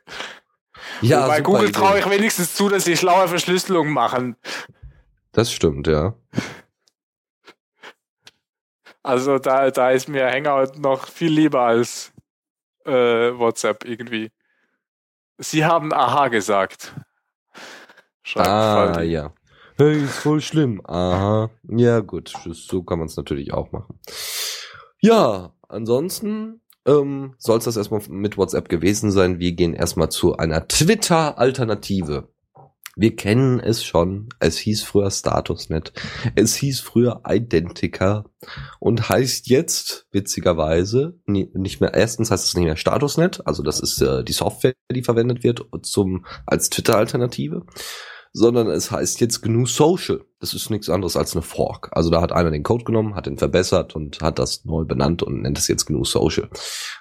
Ja, 1.01 1.27
bei 1.27 1.39
Google 1.41 1.71
traue 1.71 1.99
ich 1.99 2.09
wenigstens 2.09 2.53
zu, 2.55 2.67
dass 2.67 2.83
sie 2.83 2.97
schlaue 2.97 3.29
Verschlüsselung 3.29 3.89
machen. 3.89 4.35
Das 5.31 5.51
stimmt, 5.51 5.87
ja. 5.87 6.15
Also 9.05 9.37
da, 9.37 9.69
da 9.69 9.91
ist 9.91 10.09
mir 10.09 10.25
Hangout 10.25 10.79
noch 10.79 11.05
viel 11.07 11.31
lieber 11.31 11.61
als 11.61 12.11
äh, 12.85 12.91
WhatsApp 12.91 13.85
irgendwie. 13.85 14.31
Sie 15.37 15.63
haben 15.63 15.93
Aha 15.93 16.29
gesagt. 16.29 16.95
Schreibt 18.23 18.47
ah, 18.47 18.93
Faldi. 18.93 19.11
ja. 19.11 19.31
Hey, 19.77 20.01
ist 20.01 20.17
voll 20.17 20.41
schlimm. 20.41 20.81
Aha. 20.85 21.51
Ja, 21.69 21.99
gut. 21.99 22.33
So 22.49 22.81
kann 22.81 22.97
man 22.97 23.07
es 23.07 23.15
natürlich 23.15 23.53
auch 23.53 23.71
machen. 23.71 23.99
Ja, 24.99 25.53
ansonsten 25.69 26.61
ähm, 26.87 27.35
soll 27.37 27.59
es 27.59 27.65
das 27.65 27.77
erstmal 27.77 28.01
mit 28.09 28.39
WhatsApp 28.39 28.69
gewesen 28.69 29.11
sein. 29.11 29.37
Wir 29.37 29.51
gehen 29.51 29.75
erstmal 29.75 30.09
zu 30.09 30.35
einer 30.37 30.67
Twitter-Alternative. 30.67 32.27
Wir 32.95 33.15
kennen 33.15 33.59
es 33.59 33.83
schon. 33.83 34.29
Es 34.39 34.57
hieß 34.57 34.83
früher 34.83 35.11
Statusnet. 35.11 35.93
Es 36.35 36.55
hieß 36.55 36.79
früher 36.79 37.21
Identica 37.27 38.25
und 38.79 39.09
heißt 39.09 39.47
jetzt 39.47 40.07
witzigerweise 40.11 41.19
nicht 41.25 41.81
mehr. 41.81 41.93
Erstens 41.93 42.31
heißt 42.31 42.45
es 42.45 42.55
nicht 42.55 42.65
mehr 42.65 42.77
Statusnet, 42.77 43.45
also 43.45 43.63
das 43.63 43.79
ist 43.79 44.01
äh, 44.01 44.23
die 44.23 44.33
Software, 44.33 44.73
die 44.91 45.03
verwendet 45.03 45.43
wird 45.43 45.65
zum 45.83 46.25
als 46.45 46.69
Twitter-Alternative 46.69 47.65
sondern 48.35 48.67
es 48.67 48.91
heißt 48.91 49.21
jetzt 49.21 49.41
GNU 49.41 49.65
Social. 49.65 50.19
Das 50.41 50.53
ist 50.53 50.69
nichts 50.69 50.89
anderes 50.89 51.15
als 51.15 51.33
eine 51.33 51.41
Fork. 51.41 51.87
Also 51.93 52.09
da 52.09 52.21
hat 52.21 52.33
einer 52.33 52.51
den 52.51 52.63
Code 52.63 52.83
genommen, 52.83 53.15
hat 53.15 53.27
ihn 53.27 53.37
verbessert 53.37 53.95
und 53.95 54.21
hat 54.21 54.39
das 54.39 54.65
neu 54.65 54.83
benannt 54.83 55.23
und 55.23 55.41
nennt 55.41 55.57
es 55.57 55.69
jetzt 55.69 55.85
GNU 55.85 56.03
Social. 56.03 56.49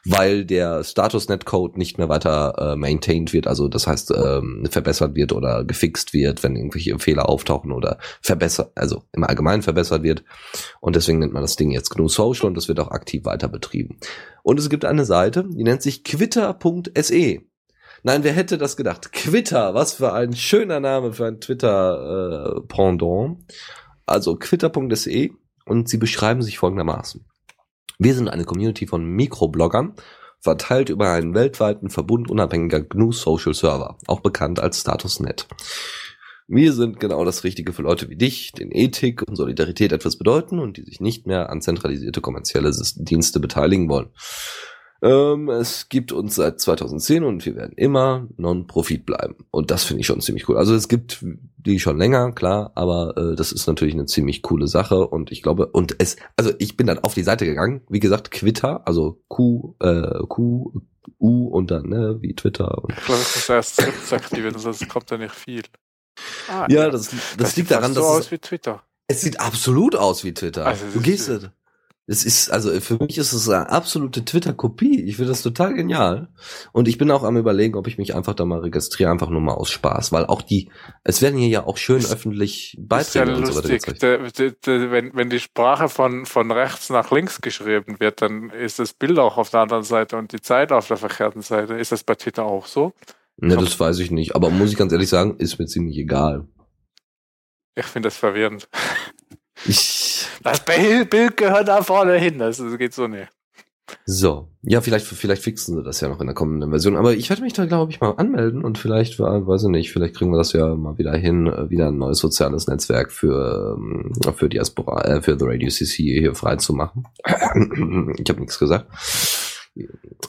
Weil 0.04 0.44
der 0.44 0.84
Statusnet-Code 0.84 1.76
nicht 1.76 1.98
mehr 1.98 2.08
weiter 2.08 2.54
äh, 2.56 2.76
maintained 2.76 3.32
wird, 3.32 3.48
also 3.48 3.66
das 3.66 3.88
heißt 3.88 4.12
ähm, 4.12 4.64
verbessert 4.70 5.16
wird 5.16 5.32
oder 5.32 5.64
gefixt 5.64 6.12
wird, 6.12 6.44
wenn 6.44 6.54
irgendwelche 6.54 6.96
Fehler 7.00 7.28
auftauchen 7.28 7.72
oder 7.72 7.98
verbessert, 8.22 8.70
also 8.76 9.02
im 9.10 9.24
Allgemeinen 9.24 9.62
verbessert 9.62 10.04
wird. 10.04 10.22
Und 10.80 10.94
deswegen 10.94 11.18
nennt 11.18 11.32
man 11.32 11.42
das 11.42 11.56
Ding 11.56 11.72
jetzt 11.72 11.90
GNU 11.90 12.06
Social 12.06 12.46
und 12.46 12.54
das 12.54 12.68
wird 12.68 12.78
auch 12.78 12.92
aktiv 12.92 13.24
weiter 13.24 13.48
betrieben. 13.48 13.98
Und 14.44 14.60
es 14.60 14.70
gibt 14.70 14.84
eine 14.84 15.04
Seite, 15.04 15.44
die 15.50 15.64
nennt 15.64 15.82
sich 15.82 16.04
quitter.se. 16.04 17.40
Nein, 18.06 18.22
wer 18.22 18.34
hätte 18.34 18.58
das 18.58 18.76
gedacht? 18.76 19.12
Quitter, 19.12 19.72
was 19.72 19.94
für 19.94 20.12
ein 20.12 20.36
schöner 20.36 20.78
Name 20.78 21.14
für 21.14 21.24
ein 21.24 21.40
Twitter-Pendant. 21.40 23.38
Äh, 23.38 23.54
also 24.04 24.36
quitter.se 24.36 25.30
und 25.64 25.88
sie 25.88 25.96
beschreiben 25.96 26.42
sich 26.42 26.58
folgendermaßen. 26.58 27.24
Wir 27.98 28.14
sind 28.14 28.28
eine 28.28 28.44
Community 28.44 28.86
von 28.86 29.06
Mikrobloggern, 29.06 29.94
verteilt 30.38 30.90
über 30.90 31.12
einen 31.12 31.32
weltweiten 31.32 31.88
Verbund 31.88 32.30
unabhängiger 32.30 32.82
GNU 32.82 33.10
Social 33.12 33.54
Server, 33.54 33.96
auch 34.06 34.20
bekannt 34.20 34.60
als 34.60 34.82
Statusnet. 34.82 35.48
Wir 36.46 36.74
sind 36.74 37.00
genau 37.00 37.24
das 37.24 37.42
Richtige 37.42 37.72
für 37.72 37.80
Leute 37.80 38.10
wie 38.10 38.16
dich, 38.16 38.52
denen 38.52 38.70
Ethik 38.70 39.22
und 39.26 39.36
Solidarität 39.36 39.92
etwas 39.92 40.18
bedeuten 40.18 40.58
und 40.58 40.76
die 40.76 40.82
sich 40.82 41.00
nicht 41.00 41.26
mehr 41.26 41.48
an 41.48 41.62
zentralisierte 41.62 42.20
kommerzielle 42.20 42.70
Dienste 42.96 43.40
beteiligen 43.40 43.88
wollen. 43.88 44.10
Ähm, 45.04 45.50
es 45.50 45.90
gibt 45.90 46.12
uns 46.12 46.34
seit 46.34 46.60
2010 46.60 47.24
und 47.24 47.44
wir 47.44 47.56
werden 47.56 47.74
immer 47.76 48.26
Non-Profit 48.38 49.04
bleiben. 49.04 49.36
Und 49.50 49.70
das 49.70 49.84
finde 49.84 50.00
ich 50.00 50.06
schon 50.06 50.22
ziemlich 50.22 50.48
cool. 50.48 50.56
Also 50.56 50.74
es 50.74 50.88
gibt 50.88 51.22
die 51.58 51.78
schon 51.78 51.98
länger, 51.98 52.32
klar, 52.32 52.72
aber 52.74 53.14
äh, 53.18 53.36
das 53.36 53.52
ist 53.52 53.66
natürlich 53.66 53.92
eine 53.92 54.06
ziemlich 54.06 54.40
coole 54.40 54.66
Sache 54.66 55.06
und 55.06 55.30
ich 55.30 55.42
glaube, 55.42 55.66
und 55.66 55.96
es, 55.98 56.16
also 56.36 56.52
ich 56.58 56.78
bin 56.78 56.86
dann 56.86 57.00
auf 57.00 57.12
die 57.12 57.22
Seite 57.22 57.44
gegangen, 57.44 57.82
wie 57.90 58.00
gesagt, 58.00 58.30
Quitter, 58.30 58.86
also 58.86 59.22
Q, 59.28 59.74
äh, 59.80 60.20
Q, 60.26 60.72
U 61.18 61.48
und 61.48 61.70
dann, 61.70 61.88
ne, 61.88 62.16
wie 62.20 62.34
Twitter. 62.34 62.82
Und 62.82 62.92
ich 62.96 63.04
glaube, 63.04 63.20
es 63.20 63.36
ist 63.36 63.50
erst 63.50 64.12
aktiviert, 64.12 64.58
sonst 64.58 64.88
kommt 64.88 65.10
da 65.10 65.18
nicht 65.18 65.34
viel. 65.34 65.62
Ah, 66.48 66.66
ja, 66.70 66.88
das, 66.88 67.10
das, 67.10 67.36
das 67.36 67.56
liegt 67.56 67.70
daran, 67.70 67.94
dass. 67.94 68.04
So 68.04 68.10
aus 68.10 68.30
wie 68.30 68.38
Twitter. 68.38 68.82
Es 69.06 69.20
sieht 69.20 69.38
absolut 69.38 69.96
aus 69.96 70.24
wie 70.24 70.32
Twitter. 70.32 70.64
Also, 70.64 70.86
du 70.94 71.00
gehst, 71.00 71.30
es 72.06 72.24
ist, 72.24 72.50
also 72.50 72.70
für 72.80 72.98
mich 72.98 73.16
ist 73.16 73.32
es 73.32 73.48
eine 73.48 73.70
absolute 73.70 74.24
Twitter-Kopie. 74.24 75.02
Ich 75.04 75.16
finde 75.16 75.30
das 75.30 75.42
total 75.42 75.72
genial. 75.72 76.28
Und 76.72 76.86
ich 76.86 76.98
bin 76.98 77.10
auch 77.10 77.22
am 77.22 77.38
überlegen, 77.38 77.76
ob 77.76 77.86
ich 77.86 77.96
mich 77.96 78.14
einfach 78.14 78.34
da 78.34 78.44
mal 78.44 78.60
registriere, 78.60 79.10
einfach 79.10 79.30
nur 79.30 79.40
mal 79.40 79.54
aus 79.54 79.70
Spaß, 79.70 80.12
weil 80.12 80.26
auch 80.26 80.42
die, 80.42 80.70
es 81.02 81.22
werden 81.22 81.38
hier 81.38 81.48
ja 81.48 81.66
auch 81.66 81.78
schön 81.78 82.04
öffentlich 82.04 82.76
Beiträge 82.78 83.30
ja 83.30 83.36
und 83.36 83.46
so 83.46 83.56
weiter. 83.56 83.92
De, 83.94 84.30
de, 84.30 84.54
de, 84.66 84.90
wenn, 84.90 85.14
wenn 85.14 85.30
die 85.30 85.40
Sprache 85.40 85.88
von, 85.88 86.26
von 86.26 86.50
rechts 86.50 86.90
nach 86.90 87.10
links 87.10 87.40
geschrieben 87.40 87.96
wird, 87.98 88.20
dann 88.20 88.50
ist 88.50 88.78
das 88.78 88.92
Bild 88.92 89.18
auch 89.18 89.38
auf 89.38 89.48
der 89.48 89.60
anderen 89.60 89.84
Seite 89.84 90.18
und 90.18 90.32
die 90.32 90.42
Zeit 90.42 90.72
auf 90.72 90.86
der 90.88 90.98
verkehrten 90.98 91.40
Seite. 91.40 91.74
Ist 91.74 91.92
das 91.92 92.04
bei 92.04 92.16
Twitter 92.16 92.44
auch 92.44 92.66
so? 92.66 92.92
Ne, 93.38 93.56
das 93.56 93.80
weiß 93.80 93.98
ich 94.00 94.10
nicht. 94.10 94.36
Aber 94.36 94.50
muss 94.50 94.70
ich 94.70 94.76
ganz 94.76 94.92
ehrlich 94.92 95.08
sagen, 95.08 95.36
ist 95.38 95.58
mir 95.58 95.66
ziemlich 95.66 95.96
egal. 95.96 96.46
Ich 97.76 97.86
finde 97.86 98.08
das 98.08 98.16
verwirrend. 98.16 98.68
Ich 99.66 100.26
das 100.42 100.64
Bild 100.64 101.36
gehört 101.36 101.68
da 101.68 101.82
vorne 101.82 102.18
hin, 102.18 102.38
das 102.38 102.62
geht 102.78 102.94
so 102.94 103.06
nicht. 103.08 103.28
So, 104.06 104.48
ja, 104.62 104.80
vielleicht, 104.80 105.06
vielleicht 105.06 105.42
fixen 105.42 105.76
sie 105.76 105.82
das 105.82 106.00
ja 106.00 106.08
noch 106.08 106.20
in 106.20 106.26
der 106.26 106.34
kommenden 106.34 106.70
Version. 106.70 106.96
Aber 106.96 107.12
ich 107.14 107.28
werde 107.28 107.42
mich 107.42 107.52
da, 107.52 107.66
glaube 107.66 107.92
ich, 107.92 108.00
mal 108.00 108.12
anmelden 108.12 108.64
und 108.64 108.78
vielleicht, 108.78 109.18
weiß 109.20 109.64
ich 109.64 109.68
nicht, 109.68 109.92
vielleicht 109.92 110.16
kriegen 110.16 110.30
wir 110.30 110.38
das 110.38 110.52
ja 110.52 110.74
mal 110.74 110.96
wieder 110.96 111.14
hin, 111.14 111.46
äh, 111.46 111.68
wieder 111.68 111.88
ein 111.88 111.98
neues 111.98 112.18
soziales 112.18 112.66
Netzwerk 112.66 113.12
für, 113.12 113.76
ähm, 113.76 114.12
für 114.34 114.48
Diaspora, 114.48 115.02
äh, 115.04 115.22
für 115.22 115.38
The 115.38 115.44
Radio 115.46 115.68
CC 115.68 116.18
hier 116.18 116.34
frei 116.34 116.56
zu 116.56 116.72
machen. 116.72 117.04
ich 117.24 118.28
habe 118.28 118.40
nichts 118.40 118.58
gesagt. 118.58 118.86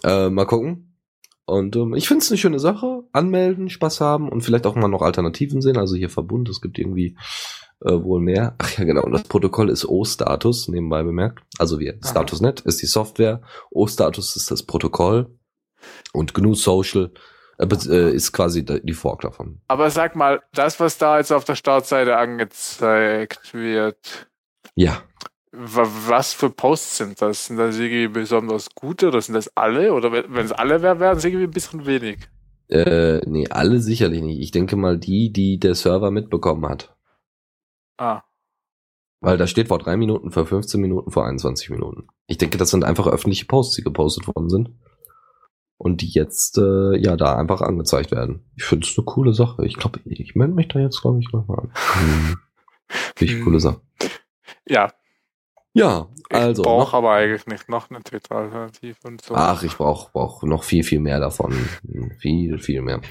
Äh, 0.03 0.29
mal 0.29 0.45
gucken. 0.45 0.97
Und 1.45 1.75
ähm, 1.75 1.93
ich 1.93 2.07
finde 2.07 2.23
es 2.23 2.31
eine 2.31 2.37
schöne 2.37 2.59
Sache. 2.59 3.03
Anmelden, 3.13 3.69
Spaß 3.69 4.01
haben 4.01 4.29
und 4.29 4.41
vielleicht 4.41 4.65
auch 4.65 4.75
mal 4.75 4.87
noch 4.87 5.01
Alternativen 5.01 5.61
sehen. 5.61 5.77
Also 5.77 5.95
hier 5.95 6.09
Verbund, 6.09 6.49
es 6.49 6.59
gibt 6.59 6.79
irgendwie 6.79 7.15
äh, 7.81 7.91
wohl 7.91 8.21
mehr. 8.21 8.55
Ach 8.57 8.77
ja, 8.77 8.83
genau. 8.83 9.03
Und 9.03 9.11
das 9.11 9.23
Protokoll 9.23 9.69
ist 9.69 9.85
O-Status, 9.85 10.67
nebenbei 10.67 11.03
bemerkt. 11.03 11.43
Also 11.57 11.79
wie 11.79 11.93
Statusnet 12.03 12.61
ist 12.61 12.81
die 12.81 12.85
Software, 12.87 13.41
O-Status 13.71 14.35
ist 14.35 14.51
das 14.51 14.63
Protokoll. 14.63 15.27
Und 16.13 16.33
GNU 16.33 16.55
Social 16.55 17.11
äh, 17.59 17.65
äh, 17.89 18.11
ist 18.13 18.31
quasi 18.31 18.65
die 18.65 18.93
Fork 18.93 19.21
davon. 19.21 19.61
Aber 19.67 19.89
sag 19.91 20.15
mal, 20.15 20.41
das, 20.53 20.79
was 20.79 20.97
da 20.97 21.17
jetzt 21.19 21.31
auf 21.31 21.45
der 21.45 21.55
Startseite 21.55 22.17
angezeigt 22.17 23.53
wird, 23.53 24.27
Ja. 24.75 25.03
wa- 25.51 25.87
was 26.07 26.33
für 26.33 26.49
Posts 26.49 26.97
sind 26.97 27.21
das? 27.21 27.45
Sind 27.47 27.57
das 27.57 27.77
irgendwie 27.77 28.07
besonders 28.07 28.73
gute 28.73 29.09
oder 29.09 29.21
sind 29.21 29.35
das 29.35 29.55
alle? 29.55 29.93
Oder 29.93 30.11
wenn 30.11 30.45
es 30.45 30.51
alle 30.51 30.81
wäre, 30.81 30.99
wären 30.99 31.17
es 31.17 31.25
irgendwie 31.25 31.45
ein 31.45 31.51
bisschen 31.51 31.85
wenig. 31.85 32.17
Äh, 32.67 33.19
nee, 33.29 33.47
alle 33.49 33.79
sicherlich 33.79 34.23
nicht. 34.23 34.39
Ich 34.39 34.49
denke 34.51 34.75
mal 34.75 34.97
die, 34.97 35.31
die 35.31 35.59
der 35.59 35.75
Server 35.75 36.09
mitbekommen 36.09 36.67
hat. 36.67 36.94
Ah, 37.97 38.21
Weil 39.21 39.37
da 39.37 39.47
steht 39.47 39.69
vor 39.69 39.79
drei 39.79 39.97
Minuten, 39.97 40.31
vor 40.31 40.45
15 40.45 40.79
Minuten, 40.81 41.11
vor 41.11 41.25
21 41.25 41.69
Minuten. 41.69 42.07
Ich 42.27 42.37
denke, 42.37 42.57
das 42.57 42.69
sind 42.69 42.83
einfach 42.83 43.07
öffentliche 43.07 43.45
Posts, 43.45 43.75
die 43.77 43.83
gepostet 43.83 44.27
worden 44.27 44.49
sind. 44.49 44.69
Und 45.77 46.01
die 46.01 46.09
jetzt, 46.09 46.57
äh, 46.57 46.95
ja, 46.97 47.17
da 47.17 47.35
einfach 47.35 47.61
angezeigt 47.61 48.11
werden. 48.11 48.49
Ich 48.55 48.63
finde 48.63 48.87
es 48.87 48.97
eine 48.97 49.05
coole 49.05 49.33
Sache. 49.33 49.65
Ich 49.65 49.75
glaube, 49.75 49.99
ich 50.05 50.35
melde 50.35 50.53
mich 50.53 50.69
da 50.69 50.79
jetzt, 50.79 51.01
glaube 51.01 51.19
ich, 51.19 51.31
nochmal 51.33 51.59
an. 51.59 51.71
Finde 53.15 53.33
ich 53.33 53.43
coole 53.43 53.59
Sache. 53.59 53.81
ja. 54.67 54.91
Ja, 55.75 56.07
Ich 56.29 56.35
also. 56.37 56.63
brauche 56.63 56.85
Noch, 56.85 56.93
aber 56.93 57.11
eigentlich 57.11 57.45
nicht 57.47 57.67
noch 57.67 57.89
eine 57.89 58.01
Twitter-Alternative 58.01 58.95
und 59.03 59.21
so. 59.21 59.35
ach, 59.35 59.61
ich 59.61 59.75
brauche 59.75 60.09
brauch 60.13 60.41
noch 60.43 60.63
viel, 60.63 60.85
viel 60.85 61.01
mehr 61.01 61.19
davon. 61.19 61.53
Viel, 62.19 62.59
viel 62.59 62.81
mehr. 62.81 63.01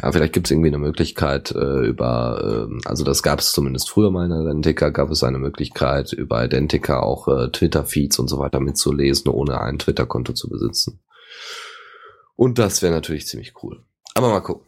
Ja, 0.00 0.12
vielleicht 0.12 0.34
gibt 0.34 0.46
es 0.46 0.50
irgendwie 0.50 0.68
eine 0.68 0.78
Möglichkeit 0.78 1.52
äh, 1.52 1.86
über, 1.86 2.66
ähm, 2.68 2.82
also 2.84 3.02
das 3.02 3.22
gab 3.22 3.38
es 3.38 3.52
zumindest 3.52 3.88
früher 3.88 4.10
mal 4.10 4.26
in 4.26 4.42
Identica, 4.42 4.90
gab 4.90 5.10
es 5.10 5.24
eine 5.24 5.38
Möglichkeit, 5.38 6.12
über 6.12 6.44
Identica 6.44 7.00
auch 7.00 7.28
äh, 7.28 7.48
Twitter-Feeds 7.50 8.18
und 8.18 8.28
so 8.28 8.38
weiter 8.38 8.60
mitzulesen, 8.60 9.30
ohne 9.30 9.62
ein 9.62 9.78
Twitter-Konto 9.78 10.34
zu 10.34 10.50
besitzen. 10.50 11.00
Und 12.36 12.58
das 12.58 12.82
wäre 12.82 12.92
natürlich 12.92 13.26
ziemlich 13.26 13.54
cool. 13.62 13.82
Aber 14.14 14.28
mal 14.28 14.40
gucken. 14.40 14.66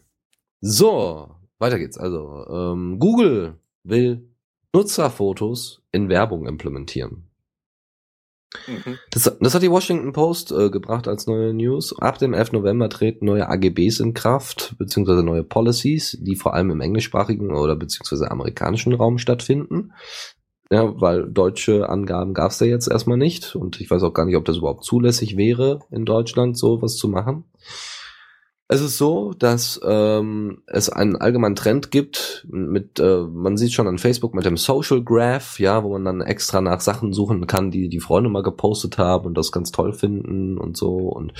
So, 0.62 1.28
weiter 1.58 1.78
geht's. 1.78 1.98
Also, 1.98 2.46
ähm, 2.48 2.98
Google 2.98 3.58
will 3.82 4.30
Nutzerfotos 4.72 5.82
in 5.92 6.08
Werbung 6.08 6.46
implementieren. 6.46 7.28
Mhm. 8.66 8.98
Das, 9.10 9.36
das 9.40 9.54
hat 9.54 9.62
die 9.62 9.70
Washington 9.70 10.12
Post 10.12 10.52
äh, 10.52 10.70
gebracht 10.70 11.08
als 11.08 11.26
neue 11.26 11.52
News. 11.52 11.98
Ab 11.98 12.18
dem 12.18 12.34
11. 12.34 12.52
November 12.52 12.88
treten 12.88 13.26
neue 13.26 13.48
AGBs 13.48 14.00
in 14.00 14.14
Kraft, 14.14 14.74
beziehungsweise 14.78 15.22
neue 15.22 15.44
Policies, 15.44 16.18
die 16.20 16.36
vor 16.36 16.54
allem 16.54 16.70
im 16.70 16.80
englischsprachigen 16.80 17.52
oder 17.52 17.76
beziehungsweise 17.76 18.30
amerikanischen 18.30 18.94
Raum 18.94 19.18
stattfinden. 19.18 19.92
Ja, 20.70 20.98
weil 21.00 21.30
deutsche 21.30 21.88
Angaben 21.88 22.32
gab 22.32 22.50
es 22.50 22.58
da 22.58 22.64
jetzt 22.64 22.88
erstmal 22.88 23.18
nicht 23.18 23.54
und 23.54 23.80
ich 23.80 23.90
weiß 23.90 24.02
auch 24.02 24.14
gar 24.14 24.24
nicht, 24.24 24.36
ob 24.36 24.44
das 24.44 24.56
überhaupt 24.56 24.84
zulässig 24.84 25.36
wäre, 25.36 25.80
in 25.90 26.04
Deutschland 26.04 26.56
so 26.58 26.80
was 26.80 26.96
zu 26.96 27.08
machen. 27.08 27.44
Es 28.66 28.80
ist 28.80 28.96
so, 28.96 29.34
dass 29.34 29.78
ähm, 29.84 30.62
es 30.66 30.88
einen 30.88 31.16
allgemeinen 31.16 31.54
Trend 31.54 31.90
gibt 31.90 32.46
mit, 32.50 32.98
äh, 32.98 33.18
man 33.18 33.58
sieht 33.58 33.74
schon 33.74 33.86
an 33.86 33.98
Facebook 33.98 34.32
mit 34.32 34.46
dem 34.46 34.56
Social 34.56 35.02
Graph, 35.02 35.60
ja, 35.60 35.84
wo 35.84 35.90
man 35.90 36.06
dann 36.06 36.22
extra 36.22 36.62
nach 36.62 36.80
Sachen 36.80 37.12
suchen 37.12 37.46
kann, 37.46 37.70
die 37.70 37.90
die 37.90 38.00
Freunde 38.00 38.30
mal 38.30 38.42
gepostet 38.42 38.96
haben 38.96 39.26
und 39.26 39.36
das 39.36 39.52
ganz 39.52 39.70
toll 39.70 39.92
finden 39.92 40.56
und 40.56 40.78
so. 40.78 40.96
Und 40.96 41.34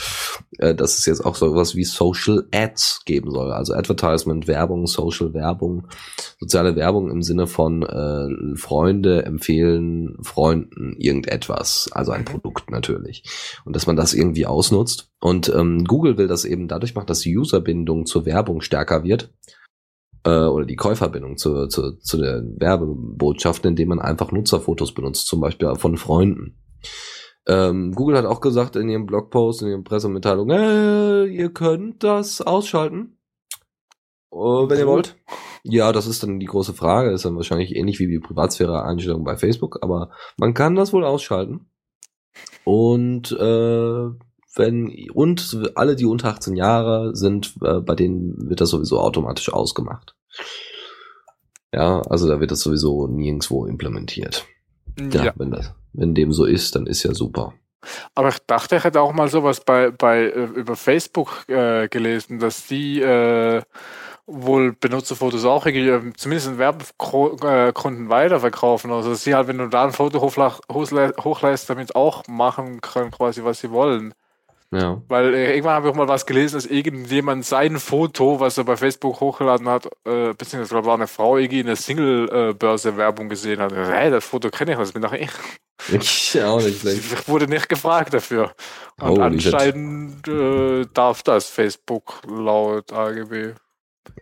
äh, 0.59 0.75
dass 0.75 0.99
es 0.99 1.07
jetzt 1.07 1.25
auch 1.25 1.35
so 1.35 1.55
was 1.55 1.75
wie 1.75 1.85
Social 1.85 2.47
Ads 2.53 3.07
geben 3.07 3.31
soll, 3.31 3.53
also 3.53 3.73
Advertisement, 3.73 4.47
Werbung, 4.47 4.87
Social 4.87 5.33
Werbung, 5.33 5.89
soziale 6.39 6.77
Werbung 6.77 7.11
im 7.11 7.23
Sinne 7.23 7.47
von 7.47 7.85
äh, 7.85 8.57
Freunde 8.59 9.25
empfehlen 9.25 10.19
Freunden 10.21 10.95
irgendetwas, 10.99 11.89
also 11.91 12.13
ein 12.13 12.27
Produkt 12.27 12.71
natürlich. 12.71 13.23
Und 13.65 13.75
dass 13.75 13.87
man 13.87 13.97
das 13.97 14.13
irgendwie 14.13 14.45
ausnutzt 14.45 15.14
und 15.25 15.49
ähm, 15.49 15.85
Google 15.87 16.19
will 16.19 16.29
das 16.29 16.45
eben 16.45 16.69
dadurch 16.69 16.95
machen, 16.95 17.07
dass 17.07 17.21
die 17.21 17.35
Userbindung 17.35 18.05
zur 18.05 18.27
Werbung 18.27 18.61
stärker 18.61 19.05
wird 19.05 19.33
äh, 20.23 20.45
oder 20.45 20.67
die 20.67 20.77
Käuferbindung 20.77 21.39
zu, 21.39 21.67
zu, 21.69 21.93
zu 21.93 22.19
der 22.19 22.43
Werbebotschaft, 22.45 23.65
indem 23.65 23.89
man 23.89 24.01
einfach 24.01 24.33
Nutzerfotos 24.33 24.93
benutzt, 24.93 25.27
zum 25.27 25.41
Beispiel 25.41 25.75
von 25.77 25.97
Freunden. 25.97 26.59
Ähm, 27.47 27.93
Google 27.93 28.19
hat 28.19 28.27
auch 28.27 28.43
gesagt 28.43 28.77
in 28.77 28.91
ihrem 28.91 29.07
Blogpost, 29.07 29.63
in 29.63 29.69
ihrem 29.69 29.85
Pressemitteilung, 29.85 30.51
äh, 30.51 31.25
ihr 31.25 31.49
könnt 31.55 32.05
das 32.05 32.43
ausschalten, 32.43 33.17
äh, 34.31 34.37
wenn 34.37 34.79
ihr 34.79 34.87
wollt. 34.87 35.17
Ja, 35.63 35.93
das 35.93 36.07
ist 36.07 36.23
dann 36.23 36.39
die 36.39 36.45
große 36.45 36.75
Frage, 36.75 37.13
ist 37.13 37.25
dann 37.25 37.37
wahrscheinlich 37.37 37.75
ähnlich 37.75 37.99
wie 37.99 38.09
die 38.09 38.19
Privatsphäre-Einstellung 38.19 39.25
bei 39.25 39.39
Facebook, 39.39 39.79
aber 39.81 40.11
man 40.37 40.53
kann 40.53 40.75
das 40.75 40.93
wohl 40.93 41.07
ausschalten. 41.07 41.71
Und 42.65 43.33
äh, 43.33 44.11
wenn 44.57 44.95
und 45.13 45.73
alle, 45.75 45.97
die 45.97 46.05
unter 46.07 46.29
18 46.29 46.57
Jahre 46.57 47.15
sind, 47.17 47.55
äh, 47.63 47.81
bei 47.81 47.95
denen 47.95 48.49
wird 48.49 48.61
das 48.61 48.71
sowieso 48.71 49.01
automatisch 49.01 49.53
ausgemacht. 49.53 50.15
Ja, 51.73 52.03
also 52.03 52.29
da 52.29 52.41
wird 52.41 52.51
das 52.51 52.61
sowieso 52.61 53.07
nirgendwo 53.09 53.67
implementiert. 53.67 54.47
Ja, 55.13 55.25
Ja. 55.25 55.33
wenn 55.37 55.51
das, 55.51 55.73
wenn 55.93 56.15
dem 56.15 56.33
so 56.33 56.45
ist, 56.45 56.77
dann 56.77 56.87
ist 56.87 57.03
ja 57.03 57.13
super. 57.15 57.55
Aber 58.15 58.29
ich 58.29 58.39
dachte, 58.47 58.77
ich 58.77 58.85
hätte 58.85 59.01
auch 59.01 59.13
mal 59.13 59.29
sowas 59.29 59.61
bei, 59.61 59.91
bei 59.91 60.23
äh, 60.23 60.45
über 60.45 60.77
Facebook 60.77 61.45
äh, 61.49 61.89
gelesen, 61.89 62.39
dass 62.39 62.67
die 62.67 63.03
äh, 63.03 63.61
wohl 64.27 64.73
Benutzerfotos 64.73 65.45
auch 65.45 65.67
irgendwie, 65.67 65.89
äh, 65.89 66.13
zumindest 66.17 66.49
in 66.49 66.59
Werbekunden 66.59 68.09
weiterverkaufen. 68.09 68.91
Also 68.91 69.11
dass 69.11 69.25
sie 69.25 69.35
halt, 69.35 69.49
wenn 69.49 69.59
du 69.59 69.69
da 69.69 69.85
ein 69.85 69.93
Foto 69.93 70.23
hochlässt, 70.23 71.69
damit 71.71 71.95
auch 71.95 72.27
machen 72.29 72.81
können, 72.81 73.11
quasi 73.11 73.45
was 73.45 73.61
sie 73.61 73.71
wollen. 73.71 74.15
Ja. 74.75 75.03
Weil 75.09 75.35
äh, 75.35 75.53
irgendwann 75.53 75.75
habe 75.75 75.87
ich 75.87 75.93
auch 75.93 75.97
mal 75.97 76.09
was 76.09 76.27
gelesen, 76.27 76.57
dass 76.57 76.67
irgendjemand 76.67 77.45
sein 77.45 77.79
Foto, 77.79 78.41
was 78.41 78.59
er 78.59 78.65
bei 78.65 78.77
Facebook 78.77 79.21
hochgeladen 79.21 79.69
hat, 79.69 79.87
äh, 80.05 80.33
beziehungsweise 80.33 80.71
glaube 80.71 80.89
war 80.89 80.95
eine 80.95 81.07
Frau 81.07 81.37
irgendwie 81.37 81.61
in 81.61 81.67
der 81.67 81.77
Single-Börse-Werbung 81.77 83.29
gesehen 83.29 83.61
hat. 83.61 83.73
Hey, 83.73 84.11
das 84.11 84.25
Foto 84.25 84.51
kenne 84.51 84.73
ich, 84.73 84.79
das 84.79 84.93
bin 84.93 85.03
doch 85.03 85.13
ich. 85.13 85.31
Ich 85.93 86.43
auch 86.43 86.61
nicht 86.61 86.81
schlecht. 86.81 86.99
Ich 86.99 87.29
wurde 87.29 87.47
nicht 87.47 87.69
gefragt 87.69 88.15
dafür. 88.15 88.53
Und 89.01 89.19
Holy 89.19 89.41
shit. 89.41 89.55
anscheinend 89.55 90.27
äh, 90.27 90.87
darf 90.93 91.23
das 91.23 91.49
Facebook 91.49 92.21
laut 92.27 92.93
AGB. 92.93 93.55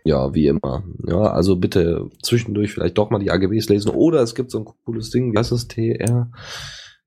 Ja, 0.05 0.33
wie 0.33 0.47
immer. 0.47 0.83
Ja, 1.07 1.21
also 1.21 1.55
bitte 1.55 2.09
zwischendurch 2.21 2.73
vielleicht 2.73 2.97
doch 2.97 3.09
mal 3.09 3.19
die 3.19 3.31
AGBs 3.31 3.69
lesen. 3.69 3.89
Oder 3.89 4.21
es 4.21 4.35
gibt 4.35 4.51
so 4.51 4.59
ein 4.59 4.65
cooles 4.85 5.09
Ding, 5.09 5.33
wie 5.33 5.37
heißt 5.37 5.51
das? 5.51 5.67
TR? 5.67 6.31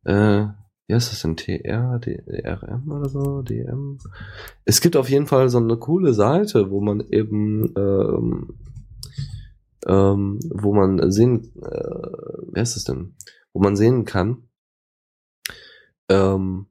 Äh, 0.04 0.46
wie 0.86 0.94
heißt 0.94 1.10
das 1.10 1.22
denn? 1.22 1.36
TR, 1.36 1.98
DRM 1.98 2.90
oder 2.92 3.08
so? 3.08 3.42
DM? 3.42 3.98
Es 4.64 4.80
gibt 4.80 4.96
auf 4.96 5.10
jeden 5.10 5.26
Fall 5.26 5.48
so 5.48 5.58
eine 5.58 5.76
coole 5.76 6.14
Seite, 6.14 6.70
wo 6.70 6.80
man 6.80 7.00
eben, 7.10 7.74
ähm, 7.76 8.54
ähm, 9.86 10.38
wo 10.50 10.74
man 10.74 11.10
sehen, 11.10 11.52
äh, 11.56 12.48
wer 12.52 12.62
ist 12.62 12.76
das 12.76 12.84
denn? 12.84 13.14
Wo 13.52 13.60
man 13.60 13.74
sehen 13.76 14.04
kann, 14.04 14.44
ähm, 16.08 16.66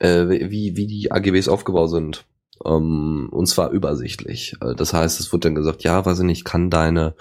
äh, 0.00 0.28
wie, 0.50 0.76
wie 0.76 0.86
die 0.86 1.10
AGBs 1.10 1.48
aufgebaut 1.48 1.90
sind. 1.90 2.26
Ähm, 2.64 3.28
und 3.32 3.46
zwar 3.46 3.70
übersichtlich. 3.70 4.54
Äh, 4.60 4.74
Das 4.74 4.92
heißt, 4.94 5.18
es 5.20 5.32
wird 5.32 5.44
dann 5.44 5.54
gesagt, 5.54 5.82
ja, 5.82 6.04
weiß 6.06 6.20
ich 6.20 6.24
nicht, 6.24 6.44
kann 6.44 6.70
deine, 6.70 7.14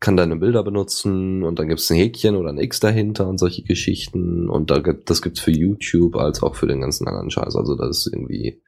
kann 0.00 0.16
deine 0.16 0.36
Bilder 0.36 0.62
benutzen 0.62 1.42
und 1.42 1.58
dann 1.58 1.68
gibt 1.68 1.80
es 1.80 1.90
ein 1.90 1.96
Häkchen 1.96 2.36
oder 2.36 2.50
ein 2.50 2.58
X 2.58 2.80
dahinter 2.80 3.28
und 3.28 3.38
solche 3.38 3.62
Geschichten. 3.62 4.48
Und 4.48 4.70
da 4.70 4.78
gibt, 4.78 5.10
das 5.10 5.20
gibt's 5.22 5.40
für 5.40 5.50
YouTube 5.50 6.16
als 6.16 6.42
auch 6.42 6.54
für 6.54 6.66
den 6.66 6.80
ganzen 6.80 7.06
anderen 7.08 7.30
Scheiß. 7.30 7.56
Also 7.56 7.74
das 7.76 7.98
ist 8.06 8.12
irgendwie 8.12 8.60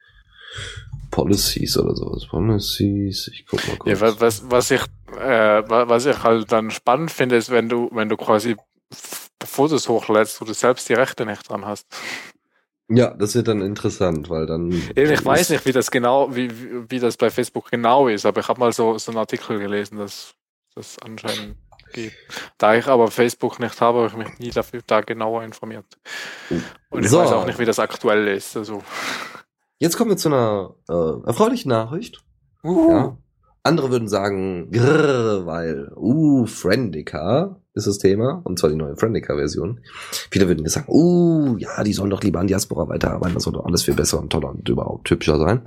Policies 1.11 1.77
oder 1.77 1.95
sowas. 1.95 2.25
Policies, 2.27 3.29
ich 3.33 3.45
guck 3.47 3.65
mal 3.67 3.77
kurz. 3.77 3.99
Ja, 3.99 4.07
wa- 4.07 4.15
was, 4.19 4.43
was 4.49 4.71
ich, 4.71 4.81
äh, 5.19 5.63
wa- 5.67 5.87
was 5.87 6.05
ich 6.05 6.23
halt 6.23 6.51
dann 6.51 6.71
spannend 6.71 7.11
finde, 7.11 7.35
ist, 7.35 7.49
wenn 7.51 7.69
du, 7.69 7.89
wenn 7.91 8.09
du 8.09 8.17
quasi 8.17 8.55
Fotos 9.43 9.89
hochlädst, 9.89 10.41
wo 10.41 10.45
du 10.45 10.53
selbst 10.53 10.87
die 10.89 10.93
Rechte 10.93 11.25
nicht 11.25 11.47
dran 11.49 11.65
hast. 11.65 11.85
Ja, 12.89 13.11
das 13.13 13.33
wird 13.35 13.47
dann 13.47 13.61
interessant, 13.61 14.29
weil 14.29 14.45
dann. 14.45 14.71
Ich 14.71 15.25
weiß 15.25 15.49
nicht, 15.51 15.65
wie 15.65 15.71
das 15.71 15.89
genau, 15.89 16.35
wie, 16.35 16.51
wie, 16.89 16.99
das 16.99 17.17
bei 17.17 17.29
Facebook 17.29 17.71
genau 17.71 18.07
ist, 18.07 18.25
aber 18.25 18.41
ich 18.41 18.47
habe 18.47 18.59
mal 18.59 18.73
so, 18.73 18.97
so 18.97 19.11
einen 19.11 19.19
Artikel 19.19 19.57
gelesen, 19.59 19.97
dass 19.97 20.35
das 20.75 20.97
anscheinend 20.99 21.55
geht. 21.93 22.13
Da 22.57 22.75
ich 22.75 22.87
aber 22.87 23.09
Facebook 23.09 23.59
nicht 23.59 23.79
habe, 23.79 23.99
habe 23.99 24.07
ich 24.07 24.17
mich 24.17 24.39
nie 24.39 24.49
dafür 24.49 24.81
da 24.85 25.01
genauer 25.01 25.43
informiert. 25.43 25.85
Und 26.89 27.03
ich 27.05 27.09
So. 27.09 27.19
weiß 27.19 27.31
auch 27.31 27.45
nicht, 27.45 27.59
wie 27.59 27.65
das 27.65 27.79
aktuell 27.79 28.27
ist. 28.27 28.57
Also. 28.57 28.83
Jetzt 29.79 29.97
kommen 29.97 30.11
wir 30.11 30.17
zu 30.17 30.29
einer 30.29 30.75
äh, 30.89 31.27
erfreulichen 31.27 31.69
Nachricht. 31.69 32.23
Ja. 32.63 33.17
Andere 33.65 33.91
würden 33.91 34.09
sagen, 34.09 34.71
grrr, 34.71 35.45
weil, 35.45 35.89
uh, 35.95 36.45
Friendica 36.45 37.61
ist 37.73 37.87
das 37.87 37.97
Thema, 37.97 38.41
und 38.43 38.59
zwar 38.59 38.69
die 38.69 38.75
neue 38.75 38.97
Friendica-Version. 38.97 39.79
Viele 40.29 40.49
würden 40.49 40.65
jetzt 40.65 40.73
sagen, 40.73 40.91
uh, 40.91 41.55
ja, 41.57 41.81
die 41.83 41.93
sollen 41.93 42.09
doch 42.09 42.21
lieber 42.21 42.41
an 42.41 42.47
Diaspora 42.47 42.89
weiterarbeiten, 42.89 43.35
das 43.35 43.43
soll 43.43 43.53
doch 43.53 43.65
alles 43.65 43.83
viel 43.83 43.93
besser 43.93 44.19
und 44.19 44.31
toller 44.31 44.49
und 44.49 44.67
überhaupt 44.67 45.09
hübscher 45.09 45.37
sein. 45.39 45.61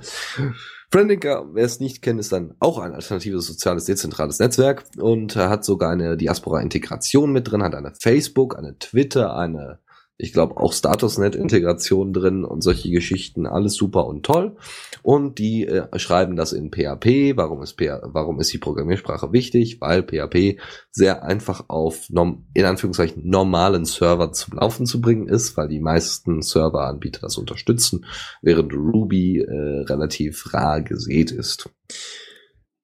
Friendica, 0.90 1.46
wer 1.52 1.64
es 1.64 1.80
nicht 1.80 2.02
kennt, 2.02 2.20
ist 2.20 2.32
dann 2.32 2.54
auch 2.60 2.78
ein 2.78 2.92
alternatives 2.92 3.46
soziales 3.46 3.86
dezentrales 3.86 4.38
Netzwerk 4.38 4.84
und 4.98 5.34
hat 5.34 5.64
sogar 5.64 5.90
eine 5.90 6.18
Diaspora-Integration 6.18 7.32
mit 7.32 7.50
drin, 7.50 7.62
hat 7.62 7.74
eine 7.74 7.94
Facebook, 7.98 8.58
eine 8.58 8.78
Twitter, 8.78 9.34
eine 9.36 9.78
Ich 10.18 10.32
glaube 10.32 10.56
auch 10.56 10.72
Statusnet-Integration 10.72 12.14
drin 12.14 12.44
und 12.44 12.62
solche 12.62 12.90
Geschichten, 12.90 13.46
alles 13.46 13.74
super 13.74 14.06
und 14.06 14.24
toll. 14.24 14.56
Und 15.02 15.38
die 15.38 15.66
äh, 15.66 15.86
schreiben 15.98 16.36
das 16.36 16.52
in 16.52 16.70
PHP. 16.70 17.36
Warum 17.36 17.62
ist, 17.62 17.78
PH 17.78 18.00
warum 18.02 18.40
ist 18.40 18.50
die 18.52 18.58
Programmiersprache 18.58 19.32
wichtig? 19.32 19.80
Weil 19.80 20.02
PHP 20.02 20.58
sehr 20.90 21.22
einfach 21.22 21.64
auf 21.68 22.08
in 22.08 22.64
Anführungszeichen 22.64 23.28
normalen 23.28 23.84
Servern 23.84 24.32
zum 24.32 24.54
Laufen 24.54 24.86
zu 24.86 25.02
bringen 25.02 25.28
ist, 25.28 25.56
weil 25.58 25.68
die 25.68 25.80
meisten 25.80 26.40
Serveranbieter 26.40 27.20
das 27.20 27.36
unterstützen, 27.36 28.06
während 28.40 28.72
Ruby 28.72 29.40
äh, 29.40 29.84
relativ 29.84 30.54
rar 30.54 30.80
gesät 30.80 31.30
ist. 31.30 31.68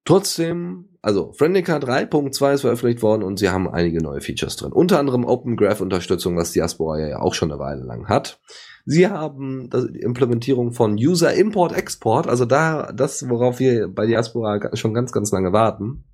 Trotzdem, 0.05 0.89
also 1.01 1.33
Friendica 1.33 1.77
3.2 1.77 2.55
ist 2.55 2.61
veröffentlicht 2.63 3.03
worden 3.03 3.23
und 3.23 3.39
sie 3.39 3.51
haben 3.51 3.69
einige 3.69 4.03
neue 4.03 4.21
Features 4.21 4.57
drin. 4.57 4.73
Unter 4.73 4.99
anderem 4.99 5.25
Open 5.25 5.57
Graph 5.57 5.81
Unterstützung, 5.81 6.37
was 6.37 6.53
Diaspora 6.53 6.99
ja 6.99 7.21
auch 7.21 7.35
schon 7.35 7.53
eine 7.53 7.61
Weile 7.61 7.85
lang 7.85 8.09
hat. 8.09 8.41
Sie 8.85 9.07
haben 9.07 9.71
die 9.71 10.01
Implementierung 10.01 10.73
von 10.73 10.95
User 10.95 11.33
Import 11.33 11.73
Export, 11.73 12.27
also 12.27 12.45
da 12.45 12.93
das, 12.93 13.29
worauf 13.29 13.61
wir 13.61 13.87
bei 13.87 14.07
Diaspora 14.07 14.77
schon 14.77 14.93
ganz, 14.93 15.13
ganz 15.13 15.31
lange 15.31 15.53
warten. 15.53 16.05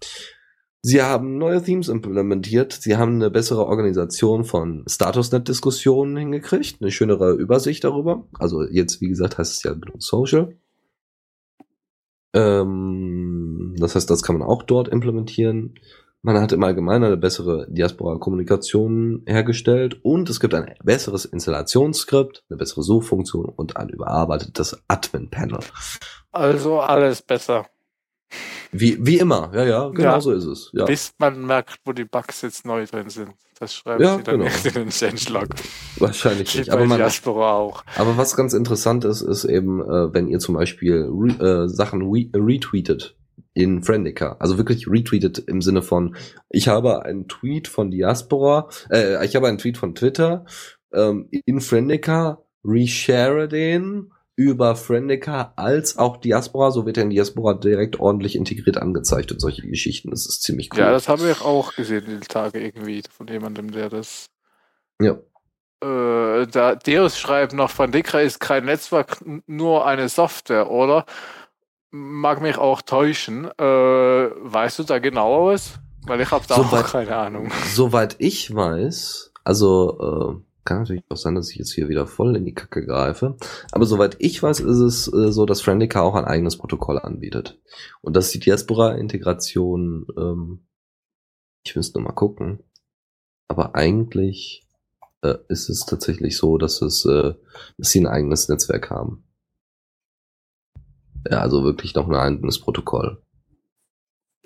Sie 0.82 1.02
haben 1.02 1.38
neue 1.38 1.62
Themes 1.62 1.88
implementiert. 1.88 2.72
Sie 2.72 2.96
haben 2.96 3.14
eine 3.14 3.30
bessere 3.30 3.66
Organisation 3.66 4.44
von 4.44 4.84
Statusnet-Diskussionen 4.86 6.16
hingekriegt, 6.16 6.80
eine 6.80 6.90
schönere 6.90 7.32
Übersicht 7.32 7.84
darüber. 7.84 8.28
Also 8.38 8.62
jetzt, 8.62 9.00
wie 9.00 9.08
gesagt, 9.08 9.38
heißt 9.38 9.52
es 9.52 9.62
ja 9.64 9.74
Social. 9.98 10.56
Ähm, 12.34 13.74
das 13.78 13.94
heißt, 13.94 14.08
das 14.10 14.22
kann 14.22 14.38
man 14.38 14.48
auch 14.48 14.62
dort 14.62 14.88
implementieren. 14.88 15.74
Man 16.22 16.40
hat 16.40 16.52
im 16.52 16.62
Allgemeinen 16.64 17.04
eine 17.04 17.16
bessere 17.16 17.66
Diaspora-Kommunikation 17.70 19.22
hergestellt 19.26 20.00
und 20.02 20.28
es 20.28 20.40
gibt 20.40 20.52
ein 20.52 20.74
besseres 20.82 21.24
Installationsskript, 21.24 22.44
eine 22.50 22.56
bessere 22.58 22.82
Suchfunktion 22.82 23.46
und 23.46 23.76
ein 23.76 23.88
überarbeitetes 23.88 24.82
Admin-Panel. 24.88 25.60
Also 26.32 26.80
alles 26.80 27.22
besser. 27.22 27.66
Wie, 28.70 28.98
wie 29.00 29.18
immer, 29.18 29.50
ja, 29.54 29.64
ja, 29.64 29.88
genau 29.88 30.12
ja, 30.12 30.20
so 30.20 30.32
ist 30.32 30.44
es. 30.44 30.70
Ja. 30.72 30.84
Bis 30.84 31.12
man 31.18 31.46
merkt, 31.46 31.78
wo 31.84 31.92
die 31.92 32.04
Bugs 32.04 32.42
jetzt 32.42 32.66
neu 32.66 32.84
drin 32.86 33.08
sind. 33.08 33.30
Das 33.58 33.74
schreibt 33.74 34.00
ja, 34.00 34.16
sie 34.16 34.22
dann 34.22 34.40
genau. 34.40 34.50
in 34.64 34.72
den 34.72 34.90
Changelog. 34.90 35.48
Wahrscheinlich 35.96 36.56
nicht. 36.56 36.70
Aber, 36.70 36.84
man, 36.86 37.00
auch. 37.02 37.82
aber 37.96 38.16
was 38.16 38.36
ganz 38.36 38.52
interessant 38.52 39.04
ist, 39.04 39.22
ist 39.22 39.44
eben, 39.44 39.80
äh, 39.80 40.12
wenn 40.14 40.28
ihr 40.28 40.38
zum 40.38 40.54
Beispiel 40.54 41.08
re, 41.10 41.64
äh, 41.64 41.68
Sachen 41.68 42.02
re, 42.02 42.28
retweetet 42.34 43.16
in 43.54 43.82
Friendica. 43.82 44.36
Also 44.38 44.58
wirklich 44.58 44.86
retweetet 44.88 45.38
im 45.38 45.60
Sinne 45.60 45.82
von, 45.82 46.14
ich 46.48 46.68
habe 46.68 47.04
einen 47.04 47.26
Tweet 47.26 47.66
von 47.66 47.90
Diaspora, 47.90 48.68
äh, 48.90 49.24
ich 49.24 49.34
habe 49.34 49.48
einen 49.48 49.58
Tweet 49.58 49.78
von 49.78 49.94
Twitter 49.96 50.44
ähm, 50.92 51.28
in 51.30 51.60
Friendica, 51.60 52.42
reshare 52.64 53.48
den 53.48 54.12
über 54.38 54.76
Friendica 54.76 55.52
als 55.56 55.98
auch 55.98 56.16
Diaspora, 56.16 56.70
so 56.70 56.86
wird 56.86 56.96
er 56.96 57.02
in 57.02 57.10
Diaspora 57.10 57.54
direkt 57.54 57.98
ordentlich 57.98 58.36
integriert 58.36 58.76
angezeigt 58.76 59.32
und 59.32 59.40
solche 59.40 59.66
Geschichten. 59.66 60.10
Das 60.10 60.26
ist 60.26 60.44
ziemlich 60.44 60.70
cool. 60.72 60.78
Ja, 60.78 60.92
das 60.92 61.08
habe 61.08 61.28
ich 61.28 61.40
auch 61.40 61.74
gesehen 61.74 62.04
die 62.06 62.20
Tage 62.20 62.60
irgendwie 62.60 63.02
von 63.10 63.26
jemandem, 63.26 63.72
der 63.72 63.90
das. 63.90 64.30
Ja. 65.02 65.18
Äh, 65.82 66.46
da 66.46 66.76
Deus 66.76 67.18
schreibt 67.18 67.52
noch, 67.52 67.68
Friendica 67.68 68.20
ist 68.20 68.38
kein 68.38 68.66
Netzwerk, 68.66 69.18
nur 69.48 69.84
eine 69.84 70.08
Software, 70.08 70.70
oder? 70.70 71.04
Mag 71.90 72.40
mich 72.40 72.58
auch 72.58 72.80
täuschen. 72.80 73.46
Äh, 73.58 73.64
weißt 73.64 74.78
du 74.78 74.84
da 74.84 75.00
genaueres? 75.00 75.80
Weil 76.06 76.20
ich 76.20 76.30
habe 76.30 76.44
da 76.46 76.54
soweit, 76.54 76.84
auch 76.84 76.92
keine 76.92 77.16
Ahnung. 77.16 77.50
Soweit 77.72 78.14
ich 78.20 78.54
weiß, 78.54 79.32
also 79.42 80.38
äh, 80.38 80.47
kann 80.68 80.80
natürlich 80.80 81.04
auch 81.08 81.16
sein, 81.16 81.34
dass 81.34 81.50
ich 81.50 81.56
jetzt 81.56 81.72
hier 81.72 81.88
wieder 81.88 82.06
voll 82.06 82.36
in 82.36 82.44
die 82.44 82.52
Kacke 82.52 82.84
greife. 82.84 83.36
Aber 83.72 83.86
soweit 83.86 84.16
ich 84.18 84.42
weiß, 84.42 84.60
ist 84.60 84.78
es 84.78 85.12
äh, 85.12 85.32
so, 85.32 85.46
dass 85.46 85.62
Friendica 85.62 86.02
auch 86.02 86.14
ein 86.14 86.26
eigenes 86.26 86.58
Protokoll 86.58 86.98
anbietet. 86.98 87.58
Und 88.02 88.14
dass 88.14 88.30
die 88.30 88.38
Diaspora-Integration, 88.38 90.06
ähm, 90.16 90.66
ich 91.64 91.74
müsste 91.74 92.00
mal 92.00 92.12
gucken. 92.12 92.62
Aber 93.48 93.76
eigentlich 93.76 94.68
äh, 95.22 95.38
ist 95.48 95.70
es 95.70 95.86
tatsächlich 95.86 96.36
so, 96.36 96.58
dass 96.58 96.82
es, 96.82 97.06
äh, 97.06 97.34
dass 97.78 97.88
sie 97.88 98.00
ein 98.00 98.06
eigenes 98.06 98.50
Netzwerk 98.50 98.90
haben. 98.90 99.24
Ja, 101.30 101.38
also 101.38 101.64
wirklich 101.64 101.94
noch 101.94 102.08
ein 102.08 102.14
eigenes 102.14 102.60
Protokoll. 102.60 103.22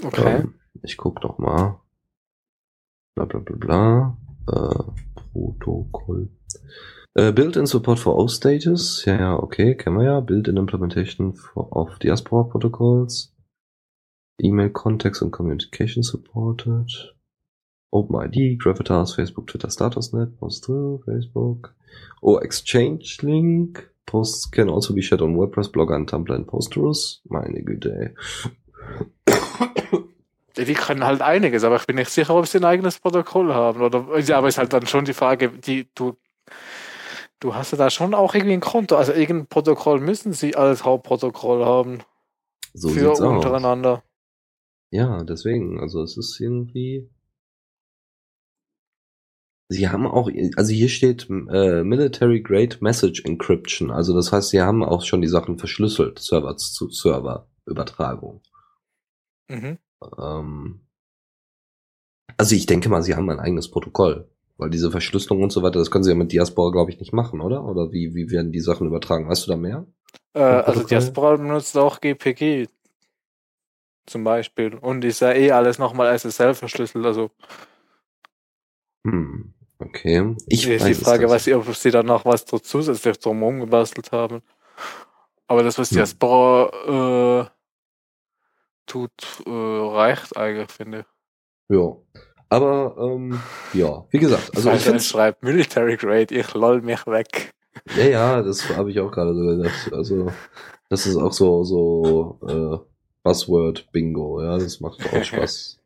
Okay. 0.05 0.43
Ähm, 0.43 0.55
ich 0.85 0.97
guck 0.97 1.21
doch 1.21 1.39
mal. 1.39 1.81
Bla 3.17 3.25
bla 3.25 3.41
bla 3.41 3.57
bla. 3.57 4.19
Äh, 4.47 5.32
Protokoll. 5.63 6.31
Äh, 7.15 7.33
Build-in 7.33 7.67
Support 7.67 7.99
for 7.99 8.19
O-Status. 8.19 9.05
Ja, 9.05 9.19
ja, 9.19 9.37
okay, 9.37 9.75
kennen 9.77 9.99
wir 9.99 10.05
ja. 10.05 10.21
Build-in 10.21 10.57
Implementation 10.57 11.35
for, 11.35 11.75
of 11.77 11.99
Diaspora 11.99 12.45
Protocols. 12.45 13.35
E-Mail 14.41 14.71
Context 14.71 15.23
and 15.23 15.33
Communication 15.33 16.03
supported. 16.03 17.15
OpenID, 17.93 18.59
Gravitas, 18.59 19.15
Facebook, 19.15 19.47
Twitter, 19.47 19.69
StatusNet, 19.69 20.39
Post 20.39 20.67
Facebook. 20.67 21.75
Oh, 22.23 22.39
Exchange 22.39 23.19
Link. 23.23 23.89
Posts 24.07 24.51
can 24.51 24.69
also 24.69 24.95
be 24.95 25.03
shared 25.03 25.23
on 25.23 25.37
WordPress, 25.37 25.71
Blogger 25.71 25.95
and 25.95 26.11
Tumblr 26.11 26.35
and 26.35 26.47
Posterous. 26.47 27.21
Meine 27.29 27.63
Güte, 27.63 27.87
ey. 27.87 28.15
Die 30.57 30.75
können 30.75 31.05
halt 31.05 31.23
einiges, 31.23 31.65
aber 31.65 31.77
ich 31.77 31.87
bin 31.87 31.97
nicht 31.97 32.11
sicher, 32.11 32.35
ob 32.35 32.47
sie 32.47 32.59
ein 32.59 32.65
eigenes 32.65 32.99
Protokoll 32.99 33.55
haben. 33.55 33.81
Oder, 33.81 34.07
aber 34.37 34.49
ist 34.49 34.59
halt 34.59 34.73
dann 34.73 34.87
schon 34.87 35.05
die 35.05 35.15
Frage, 35.15 35.51
die 35.51 35.89
du, 35.95 36.17
du 37.41 37.55
hast 37.55 37.73
ja 37.73 37.79
da 37.79 37.91
schon 37.91 38.15
auch 38.15 38.35
irgendwie 38.35 38.55
ein 38.55 38.61
Konto. 38.61 38.97
Also 38.97 39.13
irgendein 39.13 39.47
Protokoll 39.47 40.01
müssen 40.01 40.33
sie 40.33 40.55
als 40.55 40.85
Hauptprotokoll 40.85 41.65
haben. 41.65 42.01
So 42.75 42.89
für 42.89 43.13
untereinander. 43.13 43.95
Aus. 43.95 44.03
Ja, 44.91 45.25
deswegen, 45.25 45.81
also 45.81 46.03
es 46.03 46.17
ist 46.17 46.39
irgendwie. 46.39 47.09
Sie 49.69 49.89
haben 49.89 50.07
auch, 50.07 50.31
also 50.57 50.73
hier 50.73 50.91
steht 50.91 51.31
äh, 51.31 51.83
Military 51.83 52.43
Grade 52.43 52.77
Message 52.81 53.25
Encryption. 53.25 53.91
Also 53.91 54.15
das 54.15 54.33
heißt, 54.33 54.51
sie 54.51 54.61
haben 54.61 54.85
auch 54.85 55.03
schon 55.03 55.23
die 55.23 55.29
Sachen 55.29 55.59
verschlüsselt, 55.59 56.19
Server 56.19 56.59
zu 56.59 56.91
Server 56.91 57.49
Übertragung. 57.65 58.43
Mhm. 59.49 59.79
Ähm, 60.19 60.81
also 62.37 62.55
ich 62.55 62.67
denke 62.67 62.89
mal, 62.89 63.03
sie 63.03 63.15
haben 63.15 63.31
ein 63.31 63.41
eigenes 63.41 63.71
Protokoll. 63.71 64.29
Weil 64.59 64.71
diese 64.71 64.91
Verschlüsselung 64.91 65.43
und 65.43 65.51
so 65.51 65.63
weiter, 65.63 65.79
das 65.79 65.91
können 65.91 66.05
sie 66.05 66.11
ja 66.11 66.17
mit 66.17 66.31
Diaspora, 66.31 66.71
glaube 66.71 66.91
ich, 66.91 67.01
nicht 67.01 67.13
machen, 67.13 67.41
oder? 67.41 67.65
Oder 67.65 67.91
wie, 67.91 68.15
wie 68.15 68.31
werden 68.31 68.53
die 68.53 68.61
Sachen 68.61 68.87
übertragen? 68.87 69.29
Weißt 69.29 69.47
du 69.47 69.51
da 69.51 69.57
mehr? 69.57 69.87
Äh, 70.35 70.41
also 70.41 70.85
Diaspora 70.85 71.37
benutzt 71.37 71.77
auch 71.77 72.01
GPG 72.01 72.69
zum 74.07 74.25
Beispiel. 74.25 74.75
Und 74.75 75.05
ist 75.05 75.21
ja 75.21 75.33
eh 75.33 75.51
alles 75.51 75.79
nochmal 75.79 76.17
SSL 76.17 76.55
verschlüsselt, 76.55 77.05
also. 77.05 77.31
Hm, 79.05 79.55
okay. 79.79 80.37
Ich 80.47 80.69
ist 80.69 80.87
die 80.87 80.95
Frage, 80.95 81.29
was 81.29 81.45
sie, 81.45 81.55
ob 81.55 81.75
sie 81.75 81.91
dann 81.91 82.07
noch 82.07 82.25
was 82.25 82.45
zusätzlich 82.45 83.19
drumherum 83.19 83.61
gebastelt 83.61 84.13
haben. 84.13 84.43
Aber 85.49 85.63
das, 85.63 85.79
was 85.79 85.91
hm. 85.91 85.97
Diaspora 85.97 87.51
äh, 87.51 87.62
tut, 88.87 89.13
äh, 89.47 89.51
reicht 89.51 90.37
eigentlich, 90.37 90.71
finde 90.71 91.01
ich. 91.01 91.77
Ja. 91.77 91.97
Aber, 92.49 92.97
ähm, 92.99 93.41
ja, 93.73 94.05
wie 94.11 94.19
gesagt, 94.19 94.55
also 94.55 94.71
ich 94.73 94.83
finde. 94.83 95.01
schreibt 95.01 95.43
Military 95.43 95.97
Grade, 95.97 96.35
ich 96.35 96.53
loll 96.53 96.83
mich 96.83 97.07
weg. 97.07 97.55
Ja, 97.97 98.05
ja, 98.05 98.43
das 98.43 98.69
habe 98.77 98.91
ich 98.91 99.01
auch 99.01 99.11
gerade 99.11 99.35
so 99.35 99.41
gedacht. 99.47 99.93
Also, 99.93 100.31
das 100.91 101.07
ist 101.07 101.17
auch 101.17 101.33
so, 101.33 101.65
so, 101.65 102.39
äh, 102.47 102.79
Buzzword 103.23 103.91
Bingo, 103.93 104.43
ja, 104.43 104.59
das 104.59 104.81
macht 104.81 105.01
auch 105.07 105.25
Spaß. 105.25 105.82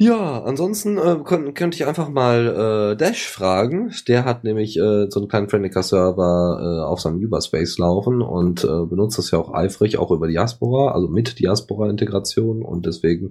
Ja, 0.00 0.44
ansonsten 0.44 0.96
äh, 0.96 1.18
könnt, 1.24 1.56
könnte 1.56 1.74
ich 1.74 1.84
einfach 1.84 2.08
mal 2.08 2.92
äh, 2.92 2.96
Dash 2.96 3.28
fragen. 3.28 3.92
Der 4.06 4.24
hat 4.24 4.44
nämlich 4.44 4.76
äh, 4.78 5.10
so 5.10 5.18
einen 5.18 5.28
kleinen 5.28 5.48
Friendica-Server 5.48 6.60
äh, 6.60 6.84
auf 6.86 7.00
seinem 7.00 7.18
Uberspace 7.18 7.78
laufen 7.78 8.22
und 8.22 8.62
äh, 8.62 8.86
benutzt 8.86 9.18
das 9.18 9.32
ja 9.32 9.40
auch 9.40 9.52
eifrig, 9.52 9.98
auch 9.98 10.12
über 10.12 10.28
Diaspora, 10.28 10.92
also 10.92 11.08
mit 11.08 11.40
Diaspora-Integration 11.40 12.62
und 12.62 12.86
deswegen, 12.86 13.30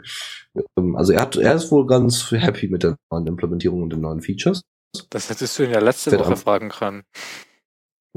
ähm, 0.78 0.98
also 0.98 1.14
er 1.14 1.22
hat, 1.22 1.38
er 1.38 1.56
ist 1.56 1.72
wohl 1.72 1.88
ganz 1.88 2.32
happy 2.32 2.68
mit 2.68 2.84
der 2.84 2.98
neuen 3.12 3.28
Implementierung 3.28 3.84
und 3.84 3.94
den 3.94 4.02
neuen 4.02 4.20
Features. 4.20 4.62
Das 5.10 5.30
hättest 5.30 5.58
du 5.58 5.64
ihn 5.64 5.72
ja 5.72 5.80
letzte 5.80 6.20
Woche 6.20 6.36
fragen 6.36 6.68
können. 6.68 7.04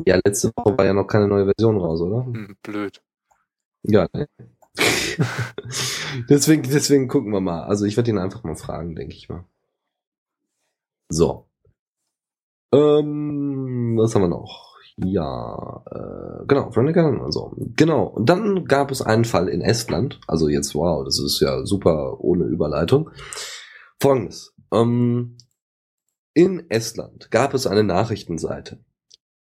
Ja, 0.05 0.19
letzte 0.25 0.51
Woche 0.57 0.77
war 0.77 0.85
ja 0.85 0.93
noch 0.93 1.07
keine 1.07 1.29
neue 1.29 1.45
Version 1.45 1.77
raus, 1.77 2.01
oder? 2.01 2.25
Hm, 2.25 2.57
blöd. 2.65 3.01
Ja, 3.85 4.09
ne? 4.13 4.27
deswegen, 6.29 6.63
deswegen 6.63 7.09
gucken 7.09 7.33
wir 7.33 7.41
mal. 7.41 7.65
Also 7.65 7.85
ich 7.85 7.97
werde 7.97 8.11
ihn 8.11 8.19
einfach 8.19 8.43
mal 8.43 8.57
fragen, 8.57 8.95
denke 8.95 9.15
ich 9.15 9.29
mal. 9.29 9.45
So. 11.09 11.47
Ähm, 12.73 13.97
was 13.99 14.15
haben 14.15 14.23
wir 14.23 14.29
noch? 14.29 14.71
Ja, 14.97 15.83
äh, 15.91 16.47
genau, 16.47 16.71
Friendica, 16.73 17.09
also, 17.23 17.55
genau. 17.77 18.05
Und 18.05 18.29
dann 18.29 18.65
gab 18.67 18.91
es 18.91 19.03
einen 19.03 19.25
Fall 19.25 19.49
in 19.49 19.63
Estland, 19.63 20.21
also 20.27 20.49
jetzt, 20.49 20.75
wow, 20.75 21.05
das 21.05 21.19
ist 21.19 21.41
ja 21.41 21.65
super 21.65 22.21
ohne 22.21 22.45
Überleitung. 22.45 23.11
Folgendes, 24.01 24.55
ähm, 24.73 25.37
In 26.35 26.71
Estland 26.71 27.31
gab 27.31 27.55
es 27.55 27.67
eine 27.67 27.83
Nachrichtenseite. 27.83 28.79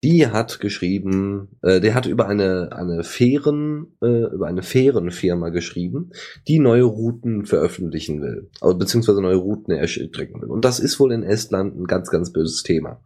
Die 0.05 0.29
hat 0.29 0.61
geschrieben, 0.61 1.59
äh, 1.63 1.81
der 1.81 1.95
hat 1.95 2.07
über 2.07 2.29
eine 2.29 2.71
eine 2.73 3.03
Fähren 3.03 3.97
äh, 4.01 4.33
über 4.33 4.47
eine 4.47 4.63
Fährenfirma 4.63 5.49
geschrieben, 5.49 6.11
die 6.47 6.61
neue 6.61 6.85
Routen 6.85 7.47
veröffentlichen 7.47 8.23
will, 8.23 8.49
also, 8.61 8.79
beziehungsweise 8.79 9.21
neue 9.21 9.37
Routen 9.37 9.75
erstrecken 9.75 10.41
will. 10.41 10.51
Und 10.51 10.65
das 10.65 10.79
ist 10.79 11.01
wohl 11.01 11.13
in 11.13 11.25
Estland 11.25 11.77
ein 11.77 11.87
ganz 11.87 12.11
ganz 12.11 12.33
böses 12.33 12.63
Thema. 12.63 13.03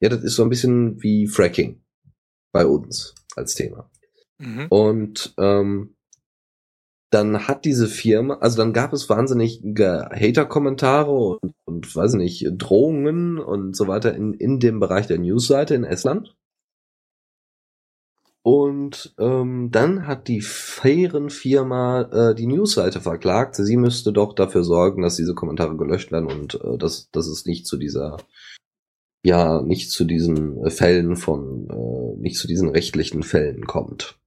Ja, 0.00 0.08
das 0.08 0.22
ist 0.22 0.36
so 0.36 0.44
ein 0.44 0.48
bisschen 0.48 1.02
wie 1.02 1.26
Fracking 1.26 1.82
bei 2.52 2.64
uns 2.64 3.14
als 3.34 3.54
Thema. 3.54 3.90
Mhm. 4.38 4.66
Und 4.68 5.34
ähm, 5.38 5.96
dann 7.10 7.48
hat 7.48 7.64
diese 7.64 7.86
Firma, 7.86 8.38
also 8.38 8.58
dann 8.58 8.72
gab 8.72 8.92
es 8.92 9.08
wahnsinnig 9.08 9.62
Hater-Kommentare 9.64 11.10
und, 11.10 11.54
und 11.64 11.96
weiß 11.96 12.14
nicht, 12.14 12.46
Drohungen 12.56 13.38
und 13.38 13.74
so 13.76 13.88
weiter 13.88 14.14
in, 14.14 14.34
in 14.34 14.60
dem 14.60 14.78
Bereich 14.78 15.06
der 15.06 15.18
Newsseite 15.18 15.74
in 15.74 15.84
Estland. 15.84 16.34
Und 18.42 19.14
ähm, 19.18 19.70
dann 19.70 20.06
hat 20.06 20.28
die 20.28 20.40
fairen 20.40 21.28
Firma 21.28 22.02
äh, 22.02 22.34
die 22.34 22.46
Newsseite 22.46 23.00
verklagt. 23.00 23.56
Sie 23.56 23.76
müsste 23.76 24.12
doch 24.12 24.34
dafür 24.34 24.64
sorgen, 24.64 25.02
dass 25.02 25.16
diese 25.16 25.34
Kommentare 25.34 25.76
gelöscht 25.76 26.12
werden 26.12 26.30
und 26.30 26.54
äh, 26.54 26.78
dass, 26.78 27.10
dass 27.10 27.26
es 27.26 27.44
nicht 27.44 27.66
zu 27.66 27.76
dieser, 27.76 28.16
ja, 29.22 29.60
nicht 29.60 29.90
zu 29.90 30.04
diesen 30.04 30.70
Fällen 30.70 31.16
von, 31.16 31.68
äh, 31.68 32.20
nicht 32.20 32.36
zu 32.36 32.46
diesen 32.46 32.70
rechtlichen 32.70 33.22
Fällen 33.22 33.66
kommt. 33.66 34.18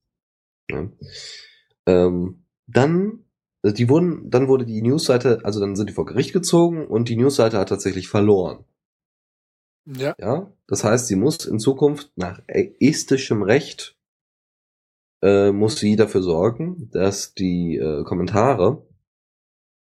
Ja. 0.69 0.87
Ähm, 1.87 2.41
dann, 2.71 3.25
äh, 3.63 3.73
die 3.73 3.89
wurden, 3.89 4.29
dann 4.29 4.47
wurde 4.47 4.65
die 4.65 4.81
Newsseite, 4.81 5.41
also 5.43 5.59
dann 5.59 5.75
sind 5.75 5.89
die 5.89 5.93
vor 5.93 6.05
Gericht 6.05 6.33
gezogen 6.33 6.87
und 6.87 7.09
die 7.09 7.15
Newsseite 7.15 7.57
hat 7.57 7.69
tatsächlich 7.69 8.07
verloren. 8.07 8.65
Ja. 9.85 10.15
Ja, 10.19 10.51
das 10.67 10.83
heißt, 10.83 11.07
sie 11.07 11.15
muss 11.15 11.45
in 11.45 11.59
Zukunft 11.59 12.11
nach 12.15 12.41
estischem 12.47 13.41
Recht 13.41 13.97
äh, 15.21 15.51
muss 15.51 15.77
sie 15.77 15.95
dafür 15.95 16.21
sorgen, 16.21 16.89
dass 16.91 17.33
die 17.33 17.77
äh, 17.77 18.03
Kommentare 18.03 18.85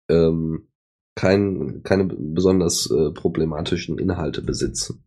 ähm, 0.09 0.67
kein, 1.15 1.82
keine 1.84 2.05
besonders 2.05 2.89
äh, 2.91 3.11
problematischen 3.11 3.97
Inhalte 3.97 4.41
besitzen. 4.41 5.03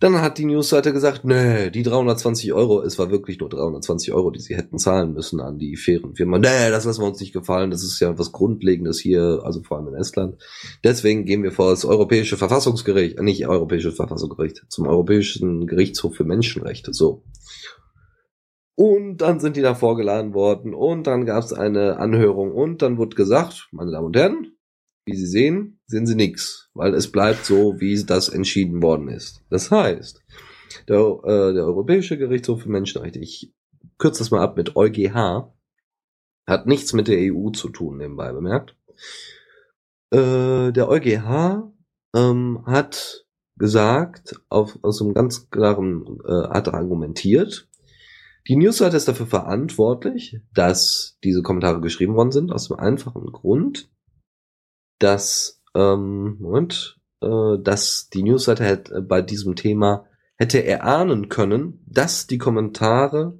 Dann 0.00 0.22
hat 0.22 0.38
die 0.38 0.46
Newsseite 0.46 0.94
gesagt, 0.94 1.26
nee, 1.26 1.68
die 1.68 1.82
320 1.82 2.54
Euro, 2.54 2.80
es 2.80 2.98
war 2.98 3.10
wirklich 3.10 3.38
nur 3.38 3.50
320 3.50 4.14
Euro, 4.14 4.30
die 4.30 4.40
sie 4.40 4.56
hätten 4.56 4.78
zahlen 4.78 5.12
müssen 5.12 5.40
an 5.40 5.58
die 5.58 5.76
fairen 5.76 6.14
Firmen. 6.14 6.40
Nee, 6.40 6.70
das 6.70 6.86
lassen 6.86 7.02
wir 7.02 7.08
uns 7.08 7.20
nicht 7.20 7.34
gefallen, 7.34 7.70
das 7.70 7.84
ist 7.84 8.00
ja 8.00 8.18
was 8.18 8.32
Grundlegendes 8.32 8.98
hier, 8.98 9.42
also 9.44 9.62
vor 9.62 9.76
allem 9.76 9.88
in 9.88 9.94
Estland. 9.94 10.42
Deswegen 10.82 11.26
gehen 11.26 11.42
wir 11.42 11.52
vor 11.52 11.68
das 11.68 11.84
Europäische 11.84 12.38
Verfassungsgericht, 12.38 13.18
äh, 13.18 13.22
nicht 13.22 13.46
Europäisches 13.46 13.94
Verfassungsgericht, 13.94 14.64
zum 14.70 14.86
Europäischen 14.86 15.66
Gerichtshof 15.66 16.14
für 16.14 16.24
Menschenrechte, 16.24 16.94
so. 16.94 17.22
Und 18.76 19.18
dann 19.18 19.38
sind 19.38 19.56
die 19.56 19.62
da 19.62 19.74
vorgeladen 19.74 20.32
worden 20.32 20.72
und 20.72 21.06
dann 21.06 21.26
gab 21.26 21.44
es 21.44 21.52
eine 21.52 21.98
Anhörung 21.98 22.52
und 22.52 22.80
dann 22.80 22.96
wurde 22.96 23.16
gesagt, 23.16 23.68
meine 23.70 23.90
Damen 23.90 24.06
und 24.06 24.16
Herren, 24.16 24.52
wie 25.10 25.16
Sie 25.16 25.26
sehen, 25.26 25.80
sehen 25.86 26.06
Sie 26.06 26.14
nichts, 26.14 26.70
weil 26.74 26.94
es 26.94 27.10
bleibt 27.10 27.44
so, 27.44 27.80
wie 27.80 28.02
das 28.04 28.28
entschieden 28.28 28.82
worden 28.82 29.08
ist. 29.08 29.42
Das 29.50 29.70
heißt, 29.70 30.22
der, 30.88 30.98
äh, 31.24 31.52
der 31.54 31.64
Europäische 31.64 32.16
Gerichtshof 32.18 32.62
für 32.62 32.70
Menschenrechte, 32.70 33.18
ich 33.18 33.52
kürze 33.98 34.20
das 34.20 34.30
mal 34.30 34.42
ab 34.42 34.56
mit 34.56 34.76
EuGH, 34.76 35.52
hat 36.46 36.66
nichts 36.66 36.92
mit 36.92 37.08
der 37.08 37.18
EU 37.32 37.50
zu 37.50 37.68
tun, 37.68 37.98
nebenbei 37.98 38.32
bemerkt. 38.32 38.76
Äh, 40.10 40.72
der 40.72 40.88
EuGH 40.88 41.72
ähm, 42.14 42.64
hat 42.66 43.26
gesagt, 43.56 44.40
auf, 44.48 44.78
aus 44.82 45.02
einem 45.02 45.14
ganz 45.14 45.50
klaren, 45.50 46.18
äh, 46.26 46.48
hat 46.48 46.72
argumentiert, 46.72 47.68
die 48.48 48.56
Newsseite 48.56 48.96
ist 48.96 49.06
dafür 49.06 49.26
verantwortlich, 49.26 50.40
dass 50.54 51.18
diese 51.22 51.42
Kommentare 51.42 51.80
geschrieben 51.80 52.14
worden 52.14 52.32
sind, 52.32 52.52
aus 52.52 52.68
dem 52.68 52.78
einfachen 52.78 53.26
Grund, 53.26 53.90
dass, 55.00 55.60
ähm, 55.74 56.36
Moment, 56.38 57.00
äh, 57.20 57.58
dass 57.60 58.08
die 58.10 58.22
Newsseite 58.22 58.64
hätte, 58.64 59.02
bei 59.02 59.22
diesem 59.22 59.56
Thema 59.56 60.06
hätte 60.36 60.64
erahnen 60.64 61.28
können, 61.28 61.84
dass 61.86 62.26
die 62.26 62.38
Kommentare 62.38 63.38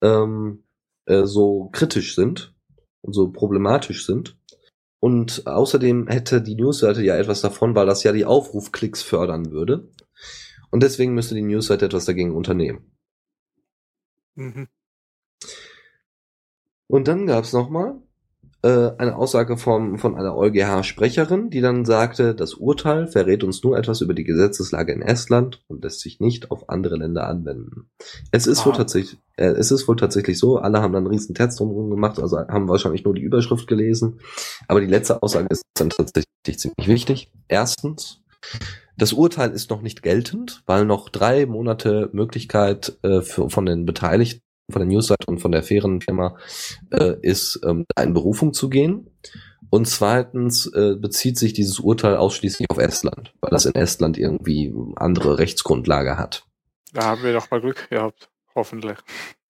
ähm, 0.00 0.64
äh, 1.04 1.24
so 1.24 1.68
kritisch 1.72 2.14
sind 2.14 2.54
und 3.02 3.12
so 3.12 3.30
problematisch 3.30 4.06
sind. 4.06 4.38
Und 4.98 5.46
außerdem 5.46 6.08
hätte 6.08 6.42
die 6.42 6.56
Newsseite 6.56 7.02
ja 7.02 7.16
etwas 7.16 7.40
davon, 7.40 7.74
weil 7.74 7.86
das 7.86 8.02
ja 8.02 8.12
die 8.12 8.26
Aufrufklicks 8.26 9.02
fördern 9.02 9.50
würde. 9.50 9.88
Und 10.70 10.82
deswegen 10.82 11.14
müsste 11.14 11.34
die 11.34 11.42
Newsseite 11.42 11.86
etwas 11.86 12.04
dagegen 12.04 12.34
unternehmen. 12.34 12.92
Mhm. 14.34 14.68
Und 16.86 17.08
dann 17.08 17.26
gab's 17.26 17.52
noch 17.52 17.70
mal 17.70 18.02
äh, 18.62 18.90
eine 18.98 19.16
Aussage 19.16 19.56
von, 19.56 19.98
von 19.98 20.16
einer 20.16 20.36
EuGH-Sprecherin, 20.36 21.50
die 21.50 21.60
dann 21.60 21.84
sagte, 21.84 22.34
das 22.34 22.54
Urteil 22.54 23.06
verrät 23.06 23.42
uns 23.42 23.62
nur 23.62 23.78
etwas 23.78 24.00
über 24.00 24.12
die 24.12 24.24
Gesetzeslage 24.24 24.92
in 24.92 25.02
Estland 25.02 25.62
und 25.68 25.82
lässt 25.82 26.00
sich 26.00 26.20
nicht 26.20 26.50
auf 26.50 26.68
andere 26.68 26.96
Länder 26.96 27.26
anwenden. 27.26 27.88
Es 28.32 28.46
ist, 28.46 28.66
wohl 28.66 28.72
Ah. 28.72 28.76
tatsächlich, 28.78 29.18
äh, 29.36 29.46
es 29.46 29.70
ist 29.70 29.88
wohl 29.88 29.96
tatsächlich 29.96 30.38
so, 30.38 30.58
alle 30.58 30.82
haben 30.82 30.92
dann 30.92 31.04
einen 31.04 31.14
riesen 31.14 31.34
Test 31.34 31.58
drumherum 31.58 31.90
gemacht, 31.90 32.18
also 32.18 32.38
haben 32.38 32.68
wahrscheinlich 32.68 33.04
nur 33.04 33.14
die 33.14 33.22
Überschrift 33.22 33.66
gelesen, 33.66 34.20
aber 34.68 34.80
die 34.80 34.86
letzte 34.86 35.22
Aussage 35.22 35.48
ist 35.50 35.62
dann 35.74 35.90
tatsächlich 35.90 36.26
ziemlich 36.58 36.86
wichtig. 36.88 37.30
Erstens, 37.48 38.20
das 38.96 39.14
Urteil 39.14 39.52
ist 39.52 39.70
noch 39.70 39.80
nicht 39.80 40.02
geltend, 40.02 40.62
weil 40.66 40.84
noch 40.84 41.08
drei 41.08 41.46
Monate 41.46 42.10
Möglichkeit 42.12 42.98
äh, 43.02 43.22
für, 43.22 43.48
von 43.48 43.64
den 43.64 43.86
Beteiligten, 43.86 44.42
von 44.72 44.80
der 44.80 44.88
Newsseite 44.88 45.26
und 45.26 45.38
von 45.40 45.52
der 45.52 45.62
fairen 45.62 46.00
Firma 46.00 46.36
äh, 46.90 47.14
ist, 47.22 47.60
ähm, 47.64 47.86
in 48.00 48.14
Berufung 48.14 48.52
zu 48.52 48.68
gehen. 48.68 49.10
Und 49.70 49.86
zweitens 49.86 50.66
äh, 50.66 50.96
bezieht 50.96 51.38
sich 51.38 51.52
dieses 51.52 51.78
Urteil 51.78 52.16
ausschließlich 52.16 52.68
auf 52.70 52.78
Estland, 52.78 53.32
weil 53.40 53.50
das 53.50 53.66
in 53.66 53.74
Estland 53.74 54.18
irgendwie 54.18 54.74
andere 54.96 55.38
Rechtsgrundlage 55.38 56.18
hat. 56.18 56.44
Da 56.92 57.04
haben 57.04 57.22
wir 57.22 57.32
doch 57.32 57.50
mal 57.50 57.60
Glück 57.60 57.88
gehabt. 57.88 58.28
Hoffentlich. 58.54 58.98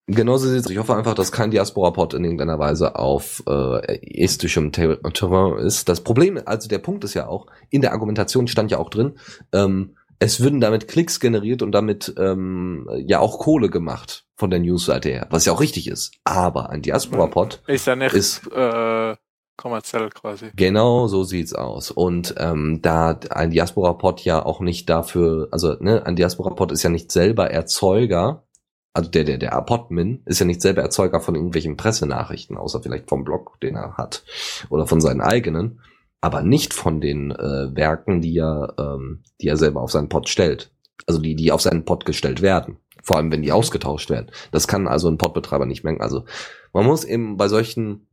Genauso 0.07 0.49
sieht 0.49 0.65
es. 0.65 0.71
Ich 0.71 0.79
hoffe 0.79 0.97
einfach, 0.97 1.15
dass 1.15 1.31
kein 1.31 1.53
Diaspora-Pod 1.53 2.15
in 2.15 2.25
irgendeiner 2.25 2.59
Weise 2.59 2.97
auf 2.97 3.43
äh, 3.47 4.01
estischem 4.23 4.73
Ter 4.73 5.01
Terrain 5.13 5.59
ist. 5.59 5.89
Das 5.89 6.03
Problem, 6.03 6.41
also 6.45 6.69
der 6.69 6.79
Punkt 6.79 7.05
ist 7.05 7.15
ja 7.15 7.29
auch, 7.29 7.47
in 7.71 7.81
der 7.81 7.93
Argumentation 7.93 8.49
stand 8.49 8.73
ja 8.73 8.79
auch 8.79 8.91
drin, 8.91 9.15
ähm, 9.53 9.97
es 10.21 10.41
würden 10.41 10.61
damit 10.61 10.87
Klicks 10.87 11.19
generiert 11.19 11.63
und 11.63 11.73
damit 11.73 12.15
ähm, 12.19 12.89
ja 12.95 13.19
auch 13.19 13.39
Kohle 13.39 13.71
gemacht 13.71 14.27
von 14.37 14.51
der 14.51 14.61
Newsseite 14.61 15.09
her, 15.09 15.27
was 15.31 15.47
ja 15.47 15.53
auch 15.53 15.61
richtig 15.61 15.89
ist. 15.89 16.13
Aber 16.25 16.71
ein 16.71 16.83
Diaspora-Pod 16.83 17.63
Ist 17.67 17.87
ja 17.87 17.97
nicht 17.97 18.13
ist 18.13 18.47
äh, 18.53 19.17
kommerziell 19.57 20.11
quasi. 20.11 20.51
Genau 20.55 21.07
so 21.07 21.25
sieht's 21.25 21.55
aus. 21.55 21.91
Und 21.91 22.35
ähm, 22.37 22.81
da 22.83 23.19
ein 23.31 23.51
Diaspora-Pod 23.51 24.21
ja 24.21 24.45
auch 24.45 24.61
nicht 24.61 24.91
dafür, 24.91 25.49
also 25.53 25.77
ne, 25.81 26.05
ein 26.05 26.17
Diaspora-Pod 26.17 26.71
ist 26.73 26.83
ja 26.83 26.91
nicht 26.91 27.11
selber 27.11 27.51
Erzeuger, 27.51 28.45
also 28.93 29.11
der, 29.11 29.25
der, 29.25 29.39
der 29.39 29.51
Podmin 29.63 30.23
ist 30.27 30.41
ja 30.41 30.47
nicht 30.47 30.61
selber 30.61 30.83
Erzeuger 30.83 31.21
von 31.21 31.35
irgendwelchen 31.35 31.79
Pressenachrichten, 31.79 32.59
außer 32.59 32.83
vielleicht 32.83 33.09
vom 33.09 33.25
Blog, 33.25 33.59
den 33.63 33.77
er 33.77 33.97
hat, 33.97 34.25
oder 34.69 34.87
von 34.87 35.01
seinen 35.01 35.23
eigenen, 35.23 35.81
aber 36.21 36.43
nicht 36.43 36.75
von 36.75 37.01
den 37.01 37.31
äh, 37.31 37.75
Werken, 37.75 38.21
die 38.21 38.37
er, 38.37 38.75
ähm, 38.79 39.23
die 39.41 39.49
er 39.49 39.57
selber 39.57 39.81
auf 39.81 39.91
seinen 39.91 40.09
Pod 40.09 40.29
stellt. 40.29 40.71
Also 41.07 41.21
die, 41.21 41.35
die 41.35 41.53
auf 41.53 41.63
seinen 41.63 41.85
Pod 41.85 42.05
gestellt 42.05 42.43
werden. 42.43 42.77
Vor 43.03 43.17
allem, 43.17 43.33
wenn 43.33 43.43
die 43.43 43.53
ausgetauscht 43.53 44.11
werden. 44.11 44.31
Das 44.53 44.69
kann 44.69 44.87
also 44.87 45.09
ein 45.09 45.19
Podbetreiber 45.19 45.65
nicht 45.65 45.85
merken. 45.85 46.03
Also 46.03 46.25
man 46.73 46.85
muss 46.85 47.05
eben 47.05 47.39
bei 47.39 47.49
solchen 47.49 48.07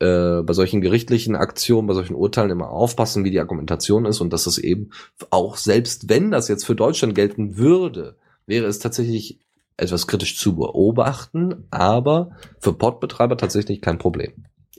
äh, 0.00 0.42
bei 0.42 0.52
solchen 0.52 0.80
gerichtlichen 0.80 1.36
Aktionen, 1.36 1.86
bei 1.86 1.94
solchen 1.94 2.16
Urteilen 2.16 2.50
immer 2.50 2.70
aufpassen, 2.70 3.22
wie 3.24 3.30
die 3.30 3.38
Argumentation 3.38 4.04
ist 4.04 4.20
und 4.20 4.32
dass 4.32 4.46
es 4.46 4.58
eben 4.58 4.90
auch 5.30 5.56
selbst 5.56 6.08
wenn 6.08 6.32
das 6.32 6.48
jetzt 6.48 6.66
für 6.66 6.74
Deutschland 6.74 7.14
gelten 7.14 7.56
würde, 7.56 8.16
wäre 8.46 8.66
es 8.66 8.80
tatsächlich 8.80 9.38
etwas 9.76 10.08
kritisch 10.08 10.36
zu 10.36 10.56
beobachten, 10.56 11.68
aber 11.70 12.32
für 12.58 12.72
Podbetreiber 12.72 13.36
tatsächlich 13.36 13.80
kein 13.80 13.98
Problem. 13.98 14.32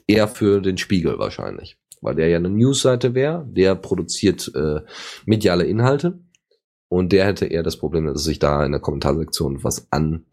Eher 0.06 0.28
für 0.28 0.60
den 0.60 0.76
Spiegel 0.76 1.18
wahrscheinlich, 1.18 1.78
weil 2.04 2.14
der 2.14 2.28
ja 2.28 2.38
eine 2.38 2.50
Newsseite 2.50 3.14
wäre, 3.14 3.44
der 3.48 3.74
produziert 3.74 4.50
äh, 4.54 4.80
mediale 5.26 5.64
Inhalte 5.64 6.20
und 6.88 7.12
der 7.12 7.26
hätte 7.26 7.46
eher 7.46 7.62
das 7.62 7.78
Problem, 7.78 8.06
dass 8.06 8.22
sich 8.22 8.38
da 8.38 8.64
in 8.64 8.72
der 8.72 8.80
Kommentarsektion 8.80 9.64
was 9.64 9.90
an 9.90 10.26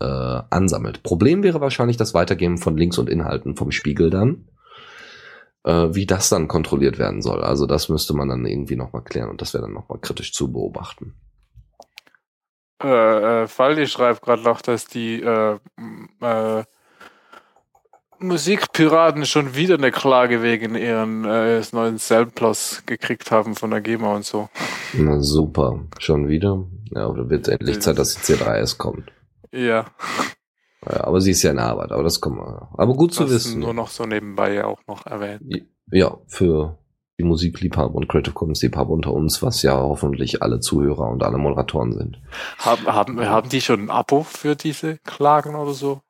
äh, 0.00 0.04
ansammelt. 0.04 1.02
Problem 1.02 1.42
wäre 1.42 1.60
wahrscheinlich 1.60 1.96
das 1.96 2.14
Weitergeben 2.14 2.58
von 2.58 2.76
Links 2.76 2.98
und 2.98 3.08
Inhalten 3.08 3.56
vom 3.56 3.70
Spiegel 3.70 4.10
dann. 4.10 4.48
Äh, 5.64 5.94
wie 5.94 6.04
das 6.04 6.28
dann 6.28 6.46
kontrolliert 6.46 6.98
werden 6.98 7.22
soll. 7.22 7.42
Also 7.42 7.66
das 7.66 7.88
müsste 7.88 8.14
man 8.14 8.28
dann 8.28 8.44
irgendwie 8.44 8.76
nochmal 8.76 9.02
klären 9.02 9.30
und 9.30 9.40
das 9.40 9.54
wäre 9.54 9.62
dann 9.62 9.72
nochmal 9.72 9.98
kritisch 9.98 10.34
zu 10.34 10.52
beobachten. 10.52 11.14
Äh, 12.82 13.44
äh, 13.44 13.46
Faldi 13.46 13.86
schreibt 13.86 14.20
gerade 14.20 14.42
noch, 14.42 14.60
dass 14.60 14.86
die 14.86 15.22
äh, 15.22 15.58
äh, 16.20 16.64
Musikpiraten 18.18 19.26
schon 19.26 19.54
wieder 19.54 19.74
eine 19.74 19.90
Klage 19.90 20.42
wegen 20.42 20.74
ihren 20.74 21.24
äh, 21.24 21.62
neuen 21.72 21.98
Cell-Plus 21.98 22.82
gekriegt 22.86 23.30
haben 23.30 23.54
von 23.54 23.70
der 23.70 23.80
GEMA 23.80 24.14
und 24.14 24.24
so. 24.24 24.48
Na 24.94 25.20
super, 25.20 25.80
schon 25.98 26.28
wieder. 26.28 26.64
Ja, 26.94 27.06
oder 27.06 27.28
wird 27.28 27.48
endlich 27.48 27.80
Zeit, 27.80 27.98
dass 27.98 28.14
die 28.14 28.20
C3S 28.20 28.78
kommt. 28.78 29.10
Ja. 29.52 29.86
ja. 30.86 31.04
Aber 31.04 31.20
sie 31.20 31.32
ist 31.32 31.42
ja 31.42 31.50
in 31.50 31.58
Arbeit, 31.58 31.92
aber 31.92 32.02
das 32.02 32.20
kommt 32.20 32.36
mal. 32.36 32.68
Aber 32.74 32.94
gut 32.94 33.14
zu 33.14 33.28
wissen. 33.28 33.60
Nur 33.60 33.74
noch 33.74 33.88
so 33.88 34.04
nebenbei 34.04 34.64
auch 34.64 34.80
noch 34.86 35.06
erwähnt. 35.06 35.42
Ja, 35.90 36.18
für 36.26 36.78
die 37.18 37.24
Musikliebhaber 37.24 37.94
und 37.94 38.08
Creative 38.08 38.34
Commons 38.34 38.62
Liebhaber 38.62 38.90
unter 38.90 39.12
uns, 39.12 39.42
was 39.42 39.62
ja 39.62 39.76
hoffentlich 39.76 40.42
alle 40.42 40.60
Zuhörer 40.60 41.08
und 41.08 41.22
alle 41.22 41.38
Moderatoren 41.38 41.92
sind. 41.92 42.20
Haben, 42.58 42.86
haben, 42.86 43.20
haben 43.20 43.48
die 43.48 43.60
schon 43.60 43.84
ein 43.84 43.90
Abo 43.90 44.24
für 44.24 44.56
diese 44.56 44.98
Klagen 44.98 45.54
oder 45.54 45.74
so? 45.74 46.00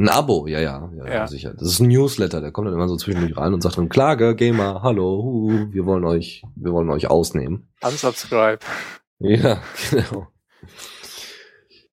Ein 0.00 0.08
Abo, 0.08 0.46
ja, 0.46 0.60
ja, 0.60 0.90
ja, 0.96 1.06
ja, 1.06 1.26
sicher. 1.26 1.52
Das 1.52 1.68
ist 1.68 1.80
ein 1.80 1.88
Newsletter, 1.88 2.40
der 2.40 2.52
kommt 2.52 2.66
dann 2.68 2.72
immer 2.72 2.88
so 2.88 2.96
zwischendurch 2.96 3.36
rein 3.36 3.52
und 3.52 3.62
sagt 3.62 3.76
dann, 3.76 3.90
Klage, 3.90 4.34
Gamer, 4.34 4.80
hallo, 4.82 5.22
hu, 5.22 5.66
wir 5.72 5.84
wollen 5.84 6.04
euch, 6.04 6.42
wir 6.56 6.72
wollen 6.72 6.88
euch 6.88 7.10
ausnehmen. 7.10 7.68
Unsubscribe. 7.82 8.60
Ja, 9.18 9.60
genau. 9.90 10.28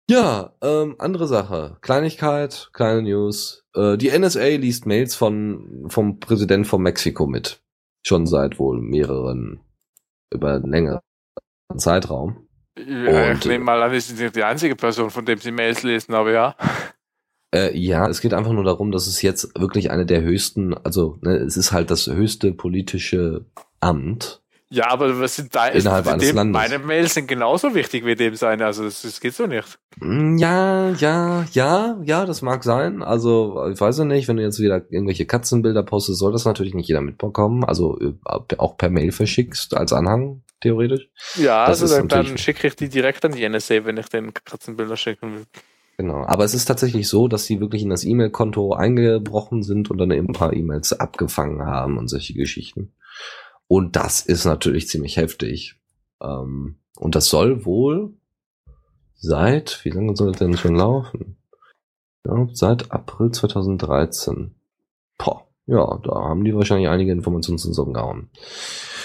Ja, 0.10 0.53
ähm, 0.62 0.95
andere 0.99 1.28
Sache. 1.28 1.80
Kleinigkeit, 1.82 2.70
kleine 2.72 3.01
News. 3.01 3.66
Äh, 3.76 3.97
die 3.97 4.18
NSA 4.18 4.55
liest 4.55 4.86
Mails 4.86 5.14
von, 5.14 5.88
vom 5.89 6.22
Präsident 6.22 6.66
von 6.66 6.82
Mexiko 6.82 7.28
mit. 7.28 7.62
Schon 8.05 8.26
seit 8.26 8.58
wohl 8.58 8.80
mehreren, 8.80 9.60
über 10.34 10.53
einen 10.53 10.72
längeren 10.72 11.01
Zeitraum. 11.76 12.47
Ja, 12.78 13.32
und, 13.32 13.39
ich 13.39 13.45
nehme 13.47 13.66
mal 13.66 13.84
an, 13.84 13.91
wir 13.91 13.99
sind 13.99 14.18
nicht 14.18 14.38
die 14.38 14.45
einzige 14.45 14.78
Person, 14.78 15.10
von 15.10 15.26
dem 15.26 15.39
sie 15.39 15.51
Mails 15.51 15.84
lesen, 15.84 16.14
aber 16.14 16.32
ja. 16.32 16.55
Äh, 17.54 17.78
ja, 17.78 18.08
es 18.08 18.22
geht 18.22 18.34
einfach 18.34 18.52
nur 18.52 18.64
darum, 18.64 18.91
dass 18.91 19.08
es 19.08 19.22
jetzt 19.22 19.58
wirklich 19.60 19.89
eine 19.89 20.06
der 20.06 20.22
höchsten, 20.22 20.74
also 20.74 21.18
ne, 21.22 21.38
es 21.38 21.56
ist 21.56 21.72
halt 21.72 21.89
das 21.91 22.08
höchste 22.08 22.52
politische 22.52 23.45
Amt. 23.80 24.41
Ja, 24.70 24.89
aber 24.89 25.18
was 25.22 25.38
sind 25.38 25.56
da 25.56 25.68
innerhalb 25.68 26.08
eines 26.08 26.28
dem, 26.28 26.36
Landes? 26.36 26.54
Meine 26.54 26.80
Mails 26.80 27.14
sind 27.14 27.28
genauso 27.28 27.74
wichtig 27.74 28.06
wie 28.06 28.16
dem 28.16 28.36
seine, 28.36 28.66
also 28.66 28.84
das, 28.84 29.02
das 29.02 29.22
geht 29.22 29.34
so 29.34 29.48
nicht. 29.48 29.80
Mm, 30.02 30.38
ja, 30.38 30.89
ja, 30.91 31.45
ja, 31.54 31.98
ja, 32.04 32.26
das 32.26 32.41
mag 32.41 32.66
sein. 32.66 33.02
Also 33.02 33.66
ich 33.72 33.80
weiß 33.80 34.00
ja 34.00 34.04
nicht, 34.04 34.28
wenn 34.28 34.36
du 34.36 34.43
jetzt 34.43 34.60
wieder 34.60 34.84
irgendwelche 34.89 35.26
Katzenbilder 35.26 35.84
postest, 35.84 36.20
soll 36.20 36.34
das 36.34 36.43
natürlich 36.43 36.74
nicht 36.74 36.89
jeder 36.89 37.00
mitbekommen. 37.00 37.64
Also 37.64 37.98
auch 38.26 38.78
per 38.78 38.89
Mail 38.89 39.14
verschickst 39.14 39.74
als 39.74 39.93
Anhang 39.93 40.41
theoretisch. 40.60 41.08
Ja, 41.36 41.68
das 41.68 41.82
also 41.82 42.00
dann, 42.00 42.10
dann 42.10 42.38
schicke 42.38 42.68
ich 42.68 42.76
die 42.76 42.89
direkt 42.89 43.24
an 43.24 43.32
die 43.32 43.48
NSA, 43.48 43.86
wenn 43.86 43.95
ich 43.95 44.10
den 44.10 44.34
Katzenbilder 44.34 44.98
schicken 44.98 45.34
will. 45.34 45.45
Genau. 45.98 46.24
Aber 46.28 46.43
es 46.43 46.54
ist 46.54 46.66
tatsächlich 46.66 47.10
so, 47.10 47.28
dass 47.28 47.45
sie 47.45 47.60
wirklich 47.60 47.82
in 47.82 47.89
das 47.89 48.06
E-Mail-Konto 48.06 48.74
eingebrochen 48.74 49.64
sind 49.64 49.89
und 49.89 49.98
dann 49.98 50.12
eben 50.12 50.30
ein 50.30 50.34
paar 50.34 50.54
E-Mails 50.54 50.93
abgefangen 50.93 51.66
haben 51.66 51.98
und 51.98 52.08
solche 52.08 52.36
Geschichten. 52.36 52.93
Und 53.68 53.95
das 53.95 54.22
ist 54.22 54.45
natürlich 54.45 54.88
ziemlich 54.88 55.18
heftig. 55.18 55.76
Ähm, 56.22 56.78
und 56.98 57.16
das 57.16 57.28
soll 57.28 57.66
wohl 57.66 58.14
seit, 59.16 59.84
wie 59.84 59.89
lange 59.89 60.16
soll 60.16 60.30
das 60.30 60.39
denn 60.39 60.56
schon 60.56 60.76
laufen? 60.76 61.38
Ja, 62.26 62.48
seit 62.54 62.91
April 62.91 63.32
2013. 63.32 64.54
Boah, 65.18 65.48
ja, 65.66 66.00
da 66.04 66.12
haben 66.12 66.43
die 66.45 66.56
wahrscheinlich 66.56 66.89
einige 66.89 67.12
Informationen 67.12 67.58
zusammengehauen. 67.58 68.30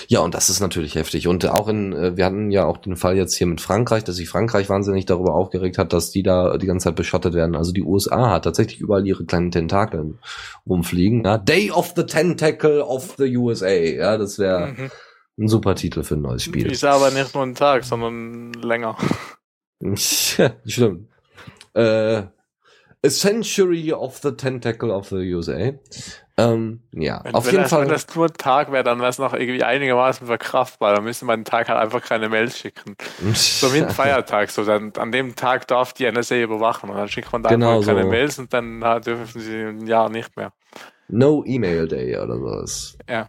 Ja, 0.08 0.20
und 0.20 0.34
das 0.34 0.48
ist 0.50 0.60
natürlich 0.60 0.94
heftig. 0.94 1.28
Und 1.28 1.46
auch 1.48 1.68
in, 1.68 1.92
äh, 1.92 2.16
wir 2.16 2.24
hatten 2.24 2.50
ja 2.50 2.64
auch 2.64 2.78
den 2.78 2.96
Fall 2.96 3.16
jetzt 3.16 3.36
hier 3.36 3.46
mit 3.46 3.60
Frankreich, 3.60 4.04
dass 4.04 4.16
sich 4.16 4.28
Frankreich 4.28 4.68
wahnsinnig 4.68 5.06
darüber 5.06 5.34
aufgeregt 5.34 5.78
hat, 5.78 5.92
dass 5.92 6.10
die 6.10 6.22
da 6.22 6.56
die 6.58 6.66
ganze 6.66 6.84
Zeit 6.84 6.96
beschottet 6.96 7.34
werden. 7.34 7.56
Also 7.56 7.72
die 7.72 7.82
USA 7.82 8.30
hat 8.30 8.44
tatsächlich 8.44 8.80
überall 8.80 9.06
ihre 9.06 9.24
kleinen 9.24 9.50
Tentakel 9.50 10.18
rumfliegen. 10.68 11.24
Ja, 11.24 11.38
Day 11.38 11.70
of 11.70 11.92
the 11.96 12.04
Tentacle 12.04 12.80
of 12.82 13.14
the 13.18 13.36
USA. 13.36 13.68
Ja, 13.68 14.16
das 14.18 14.38
wäre 14.38 14.68
mhm. 14.68 14.90
ein 15.38 15.48
super 15.48 15.74
Titel 15.74 16.02
für 16.02 16.14
ein 16.14 16.22
neues 16.22 16.44
Spiel. 16.44 16.70
Ist 16.70 16.84
aber 16.84 17.10
nicht 17.10 17.34
nur 17.34 17.44
ein 17.44 17.54
Tag, 17.54 17.84
sondern 17.84 18.52
länger. 18.54 18.96
Stimmt. 19.96 21.08
Äh, 21.74 22.22
A 23.04 23.08
Century 23.08 23.92
of 23.92 24.18
the 24.18 24.30
Tentacle 24.30 24.92
of 24.92 25.08
the 25.08 25.16
USA. 25.34 25.72
Ähm, 26.38 26.80
ja, 26.92 27.20
wenn, 27.24 27.34
auf 27.34 27.44
wenn 27.44 27.52
jeden 27.52 27.62
das, 27.64 27.70
Fall. 27.70 27.82
Wenn 27.82 27.88
das 27.88 28.14
nur 28.14 28.26
ein 28.26 28.34
Tag 28.34 28.72
wäre, 28.72 28.82
dann 28.82 29.00
wäre 29.00 29.10
es 29.10 29.18
noch 29.18 29.34
irgendwie 29.34 29.62
einigermaßen 29.62 30.26
verkraftbar. 30.26 30.94
Dann 30.94 31.04
müsste 31.04 31.26
man 31.26 31.40
den 31.40 31.44
Tag 31.44 31.68
halt 31.68 31.78
einfach 31.78 32.02
keine 32.02 32.28
Mails 32.28 32.58
schicken. 32.58 32.96
so 33.34 33.74
wie 33.74 33.82
ein 33.82 33.90
Feiertag. 33.90 34.50
So 34.50 34.64
dann, 34.64 34.92
an 34.96 35.12
dem 35.12 35.36
Tag 35.36 35.66
darf 35.68 35.92
die 35.92 36.10
NSA 36.10 36.36
überwachen 36.36 36.88
und 36.88 36.96
dann 36.96 37.08
schickt 37.08 37.32
man 37.32 37.42
da 37.42 37.50
genau 37.50 37.76
einfach 37.76 37.88
keine 37.88 38.04
so. 38.04 38.08
Mails 38.08 38.38
und 38.38 38.52
dann 38.52 38.78
na, 38.78 38.98
dürfen 39.00 39.40
sie 39.40 39.62
ein 39.62 39.86
Jahr 39.86 40.08
nicht 40.08 40.36
mehr. 40.36 40.52
No 41.12 41.44
Email 41.44 41.86
Day 41.88 42.18
oder 42.18 42.38
sowas. 42.38 42.96
Ja. 43.08 43.28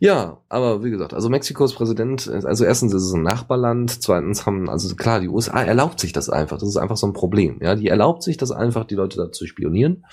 Ja, 0.00 0.40
aber 0.48 0.84
wie 0.84 0.90
gesagt, 0.90 1.12
also 1.12 1.28
Mexikos 1.28 1.74
Präsident, 1.74 2.28
also 2.28 2.64
erstens 2.64 2.94
ist 2.94 3.02
es 3.02 3.12
ein 3.12 3.22
Nachbarland, 3.22 3.90
zweitens 4.00 4.46
haben, 4.46 4.70
also 4.70 4.94
klar, 4.94 5.18
die 5.18 5.28
USA 5.28 5.60
erlaubt 5.60 5.98
sich 5.98 6.12
das 6.12 6.30
einfach, 6.30 6.58
das 6.58 6.68
ist 6.68 6.76
einfach 6.76 6.96
so 6.96 7.08
ein 7.08 7.14
Problem, 7.14 7.58
ja, 7.60 7.74
die 7.74 7.88
erlaubt 7.88 8.22
sich 8.22 8.36
das 8.36 8.52
einfach, 8.52 8.84
die 8.84 8.94
Leute 8.94 9.16
da 9.16 9.32
zu 9.32 9.48
spionieren 9.48 10.06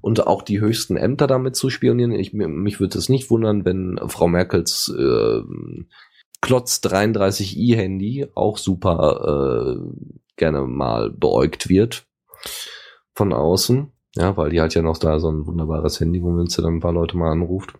und 0.00 0.28
auch 0.28 0.42
die 0.42 0.60
höchsten 0.60 0.96
Ämter 0.96 1.26
damit 1.26 1.56
zu 1.56 1.70
spionieren. 1.70 2.12
Ich, 2.12 2.32
mich 2.32 2.78
würde 2.78 2.96
es 2.96 3.08
nicht 3.08 3.30
wundern, 3.30 3.64
wenn 3.64 3.98
Frau 4.06 4.28
Merkels 4.28 4.94
äh, 4.96 5.40
Klotz 6.40 6.80
33i 6.84 7.74
Handy 7.74 8.28
auch 8.36 8.58
super 8.58 9.76
äh, 9.76 10.12
gerne 10.36 10.62
mal 10.62 11.10
beäugt 11.10 11.68
wird 11.68 12.06
von 13.14 13.32
außen, 13.32 13.90
ja, 14.16 14.36
weil 14.36 14.50
die 14.50 14.60
hat 14.60 14.74
ja 14.74 14.82
noch 14.82 14.98
da 14.98 15.18
so 15.18 15.30
ein 15.30 15.46
wunderbares 15.46 16.00
Handy, 16.00 16.22
womit 16.22 16.50
sie 16.50 16.62
dann 16.62 16.76
ein 16.76 16.80
paar 16.80 16.92
Leute 16.92 17.16
mal 17.16 17.30
anruft. 17.30 17.74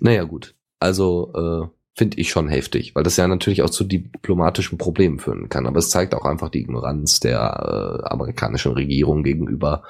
Naja, 0.00 0.24
gut. 0.24 0.54
Also 0.80 1.32
äh, 1.34 1.68
finde 1.98 2.18
ich 2.18 2.30
schon 2.30 2.48
heftig, 2.48 2.94
weil 2.94 3.02
das 3.02 3.16
ja 3.16 3.26
natürlich 3.26 3.62
auch 3.62 3.70
zu 3.70 3.84
diplomatischen 3.84 4.78
Problemen 4.78 5.18
führen 5.18 5.48
kann. 5.48 5.66
Aber 5.66 5.78
es 5.78 5.90
zeigt 5.90 6.14
auch 6.14 6.24
einfach 6.24 6.48
die 6.48 6.60
Ignoranz 6.60 7.20
der 7.20 8.00
äh, 8.04 8.08
amerikanischen 8.08 8.72
Regierung 8.72 9.24
gegenüber 9.24 9.82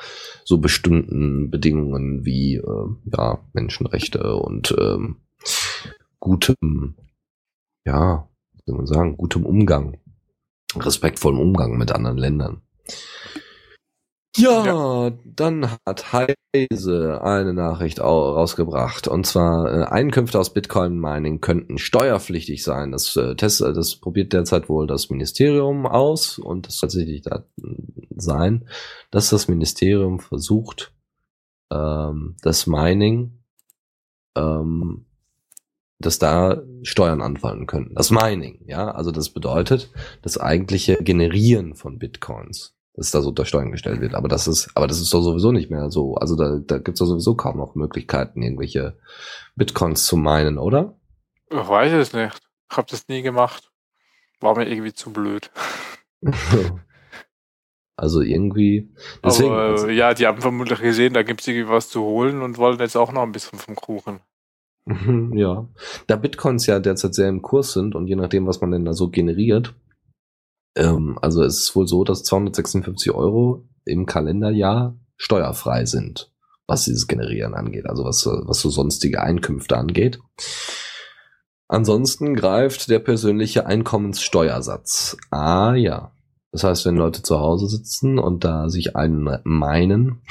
so 0.44 0.58
bestimmten 0.58 1.50
Bedingungen 1.50 2.24
wie 2.24 2.56
äh, 2.56 2.86
ja, 3.16 3.38
Menschenrechte 3.52 4.36
und 4.36 4.74
ähm, 4.80 5.16
gutem, 6.18 6.94
ja, 7.84 8.28
wie 8.54 8.62
soll 8.66 8.76
man 8.76 8.86
sagen, 8.86 9.16
gutem 9.18 9.44
Umgang, 9.44 9.98
respektvollem 10.74 11.40
Umgang 11.40 11.76
mit 11.76 11.92
anderen 11.92 12.18
Ländern. 12.18 12.62
Ja, 14.36 14.64
ja, 14.64 15.10
dann 15.24 15.70
hat 15.86 16.12
Heise 16.12 17.20
eine 17.22 17.54
Nachricht 17.54 18.00
rausgebracht. 18.00 19.08
Und 19.08 19.26
zwar, 19.26 19.72
äh, 19.72 19.84
Einkünfte 19.84 20.38
aus 20.38 20.52
Bitcoin-Mining 20.52 21.40
könnten 21.40 21.78
steuerpflichtig 21.78 22.62
sein. 22.62 22.92
Das, 22.92 23.16
äh, 23.16 23.34
Test, 23.34 23.62
äh, 23.62 23.72
das 23.72 23.96
probiert 23.96 24.32
derzeit 24.32 24.68
wohl 24.68 24.86
das 24.86 25.10
Ministerium 25.10 25.86
aus 25.86 26.38
und 26.38 26.68
es 26.68 26.78
tatsächlich 26.78 27.22
da 27.22 27.44
sein, 28.16 28.68
dass 29.10 29.30
das 29.30 29.48
Ministerium 29.48 30.20
versucht, 30.20 30.92
ähm, 31.72 32.36
das 32.42 32.66
Mining, 32.66 33.40
ähm, 34.36 35.06
dass 35.98 36.18
da 36.20 36.62
Steuern 36.82 37.22
anfallen 37.22 37.66
könnten. 37.66 37.94
Das 37.96 38.10
Mining, 38.10 38.62
ja. 38.66 38.90
Also 38.90 39.10
das 39.10 39.30
bedeutet, 39.30 39.90
das 40.22 40.38
eigentliche 40.38 40.96
Generieren 41.02 41.74
von 41.74 41.98
Bitcoins 41.98 42.77
dass 42.98 43.12
das 43.12 43.24
unter 43.26 43.44
Steuern 43.44 43.70
gestellt 43.70 44.00
wird. 44.00 44.14
Aber 44.14 44.26
das 44.26 44.48
ist, 44.48 44.70
aber 44.74 44.88
das 44.88 45.00
ist 45.00 45.14
doch 45.14 45.22
sowieso 45.22 45.52
nicht 45.52 45.70
mehr 45.70 45.88
so. 45.90 46.16
Also 46.16 46.34
da, 46.34 46.58
da 46.58 46.78
gibt 46.78 46.96
es 46.96 46.98
doch 46.98 47.06
sowieso 47.06 47.36
kaum 47.36 47.56
noch 47.56 47.76
Möglichkeiten, 47.76 48.42
irgendwelche 48.42 48.98
Bitcoins 49.54 50.04
zu 50.04 50.16
meinen, 50.16 50.58
oder? 50.58 50.98
Ich 51.48 51.56
weiß 51.56 51.92
es 51.92 52.12
nicht. 52.12 52.36
Ich 52.70 52.76
habe 52.76 52.88
das 52.90 53.06
nie 53.06 53.22
gemacht. 53.22 53.70
War 54.40 54.56
mir 54.56 54.68
irgendwie 54.68 54.92
zu 54.92 55.12
blöd. 55.12 55.50
also 57.96 58.20
irgendwie. 58.20 58.92
Deswegen, 59.24 59.52
Aber, 59.52 59.62
also, 59.62 59.88
ja, 59.88 60.12
die 60.12 60.26
haben 60.26 60.40
vermutlich 60.40 60.80
gesehen, 60.80 61.14
da 61.14 61.22
gibt 61.22 61.40
es 61.40 61.46
irgendwie 61.46 61.68
was 61.68 61.88
zu 61.88 62.02
holen 62.02 62.42
und 62.42 62.58
wollen 62.58 62.80
jetzt 62.80 62.96
auch 62.96 63.12
noch 63.12 63.22
ein 63.22 63.32
bisschen 63.32 63.60
vom 63.60 63.76
Kuchen. 63.76 64.20
Ja. 65.34 65.68
Da 66.06 66.16
Bitcoins 66.16 66.66
ja 66.66 66.78
derzeit 66.78 67.14
sehr 67.14 67.28
im 67.28 67.42
Kurs 67.42 67.74
sind 67.74 67.94
und 67.94 68.06
je 68.06 68.16
nachdem, 68.16 68.46
was 68.46 68.62
man 68.62 68.70
denn 68.70 68.86
da 68.86 68.94
so 68.94 69.10
generiert, 69.10 69.74
ähm, 70.78 71.18
also 71.20 71.42
es 71.42 71.58
ist 71.58 71.76
wohl 71.76 71.86
so, 71.86 72.04
dass 72.04 72.24
256 72.24 73.12
Euro 73.12 73.68
im 73.84 74.06
Kalenderjahr 74.06 74.96
steuerfrei 75.16 75.84
sind, 75.84 76.32
was 76.66 76.84
dieses 76.84 77.06
Generieren 77.06 77.54
angeht, 77.54 77.86
also 77.86 78.04
was, 78.04 78.24
was 78.26 78.60
so 78.60 78.70
sonstige 78.70 79.22
Einkünfte 79.22 79.76
angeht. 79.76 80.20
Ansonsten 81.66 82.34
greift 82.34 82.88
der 82.88 82.98
persönliche 83.00 83.66
Einkommenssteuersatz. 83.66 85.18
Ah 85.30 85.74
ja. 85.74 86.12
Das 86.50 86.64
heißt, 86.64 86.86
wenn 86.86 86.96
Leute 86.96 87.22
zu 87.22 87.40
Hause 87.40 87.66
sitzen 87.66 88.18
und 88.18 88.42
da 88.44 88.70
sich 88.70 88.96
einen 88.96 89.38
meinen, 89.44 90.22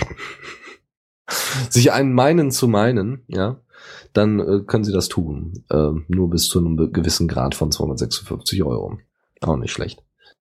sich 1.70 1.92
einen 1.92 2.14
meinen 2.14 2.50
zu 2.50 2.68
meinen, 2.68 3.24
ja, 3.28 3.62
dann 4.14 4.40
äh, 4.40 4.64
können 4.66 4.84
sie 4.84 4.94
das 4.94 5.10
tun. 5.10 5.64
Äh, 5.70 5.92
nur 6.08 6.30
bis 6.32 6.48
zu 6.48 6.58
einem 6.58 6.92
gewissen 6.92 7.28
Grad 7.28 7.54
von 7.54 7.72
256 7.72 8.64
Euro. 8.64 8.98
Auch 9.42 9.58
nicht 9.58 9.72
schlecht. 9.72 10.07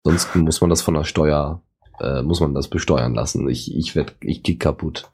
Sonst 0.04 0.34
muss 0.34 0.60
man 0.60 0.70
das 0.70 0.82
von 0.82 0.94
der 0.94 1.04
Steuer, 1.04 1.62
äh, 2.00 2.22
muss 2.22 2.40
man 2.40 2.54
das 2.54 2.68
besteuern 2.68 3.14
lassen. 3.14 3.48
Ich, 3.48 3.74
ich 3.76 3.94
werd, 3.96 4.14
ich 4.20 4.42
geh 4.42 4.56
kaputt. 4.56 5.10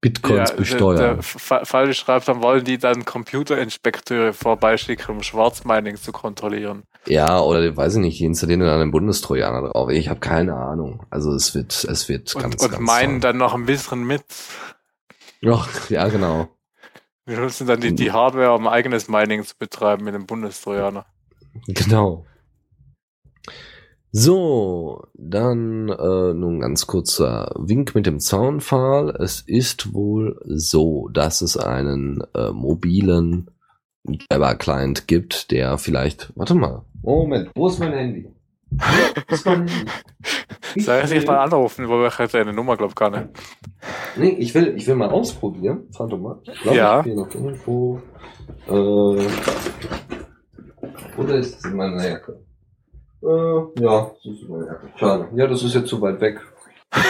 Bitcoins 0.00 0.50
Ja, 0.50 0.56
besteuern. 0.56 1.22
Falsch 1.22 1.98
schreibt, 1.98 2.26
dann 2.26 2.42
wollen 2.42 2.64
die 2.64 2.76
dann 2.78 3.04
Computerinspekteure 3.04 4.32
vorbeischicken, 4.32 5.14
um 5.14 5.22
Schwarzmining 5.22 5.94
zu 5.96 6.10
kontrollieren. 6.10 6.82
Ja, 7.06 7.40
oder 7.40 7.76
weiß 7.76 7.94
ich 7.94 8.00
nicht, 8.00 8.18
die 8.18 8.24
installieren 8.24 8.60
dann 8.60 8.80
einen 8.80 8.90
Bundestrojaner 8.90 9.68
drauf. 9.68 9.90
Ich 9.90 10.08
habe 10.08 10.18
keine 10.18 10.56
Ahnung. 10.56 11.06
Also 11.10 11.32
es 11.34 11.54
wird, 11.54 11.84
es 11.84 12.08
wird 12.08 12.34
Und, 12.34 12.42
ganz, 12.42 12.62
und 12.64 12.70
ganz 12.72 12.82
meinen 12.82 13.20
toll. 13.20 13.30
dann 13.30 13.36
noch 13.38 13.54
ein 13.54 13.64
bisschen 13.66 14.04
mit. 14.04 14.24
Ja, 15.40 15.64
ja, 15.88 16.08
genau. 16.08 16.48
Wir 17.24 17.38
nutzen 17.38 17.68
dann 17.68 17.80
die, 17.80 17.94
die 17.94 18.10
Hardware, 18.10 18.54
um 18.54 18.66
eigenes 18.66 19.06
Mining 19.06 19.44
zu 19.44 19.54
betreiben 19.56 20.04
mit 20.04 20.14
dem 20.14 20.26
Bundestrojaner. 20.26 21.06
Genau. 21.68 22.26
So, 24.14 25.06
dann 25.14 25.88
äh, 25.88 26.34
nun 26.34 26.60
ganz 26.60 26.86
kurzer 26.86 27.50
Wink 27.58 27.94
mit 27.94 28.04
dem 28.04 28.20
Zaunpfahl. 28.20 29.08
Es 29.18 29.40
ist 29.40 29.94
wohl 29.94 30.38
so, 30.44 31.08
dass 31.08 31.40
es 31.40 31.56
einen 31.56 32.22
äh, 32.34 32.50
mobilen 32.52 33.50
Jabber-Client 34.30 35.08
gibt, 35.08 35.50
der 35.50 35.78
vielleicht. 35.78 36.30
Warte 36.36 36.54
mal. 36.54 36.84
Moment, 37.02 37.50
wo 37.54 37.68
ist 37.68 37.78
mein 37.78 37.92
Handy? 37.92 38.28
Wo 38.70 39.34
ist 39.34 39.46
mein 39.46 39.66
Handy? 39.66 39.72
Ich 40.74 40.86
dich 40.86 41.10
will- 41.10 41.26
mal 41.26 41.38
anrufen, 41.40 41.86
wo 41.86 42.06
ich 42.06 42.18
hätte 42.18 42.38
eine 42.40 42.54
Nummer, 42.54 42.78
glaub 42.78 42.96
gar 42.96 43.10
nicht. 43.10 43.26
Nee, 44.16 44.30
ich 44.38 44.54
will, 44.54 44.74
ich 44.74 44.86
will 44.86 44.94
mal 44.94 45.10
ausprobieren. 45.10 45.82
Warte 45.98 46.16
mal. 46.16 46.38
Ich 46.44 46.60
glaube, 46.62 46.76
Ja. 46.78 47.00
ich 47.04 47.14
noch 47.14 47.34
irgendwo. 47.34 48.00
Äh, 48.68 49.26
oder 51.20 51.34
ist 51.34 51.58
es 51.58 51.64
in 51.66 51.76
meiner 51.76 52.08
Jacke? 52.08 52.40
Äh, 53.22 53.80
ja, 53.82 54.10
das 54.14 54.24
ist. 54.24 54.44
Schade. 54.98 55.28
Ja, 55.34 55.46
das 55.46 55.62
ist 55.62 55.74
jetzt 55.74 55.88
zu 55.88 56.00
weit 56.00 56.20
weg. 56.20 56.40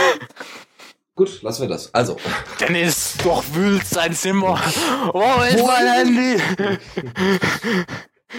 Gut, 1.15 1.43
lassen 1.43 1.63
wir 1.63 1.69
das. 1.69 1.93
Also, 1.95 2.17
Dennis 2.59 3.17
durchwühlt 3.23 3.85
sein 3.87 4.13
Zimmer. 4.15 4.59
Wo 5.13 5.43
ist 5.43 5.65
mein 5.67 5.87
Handy? 5.93 6.43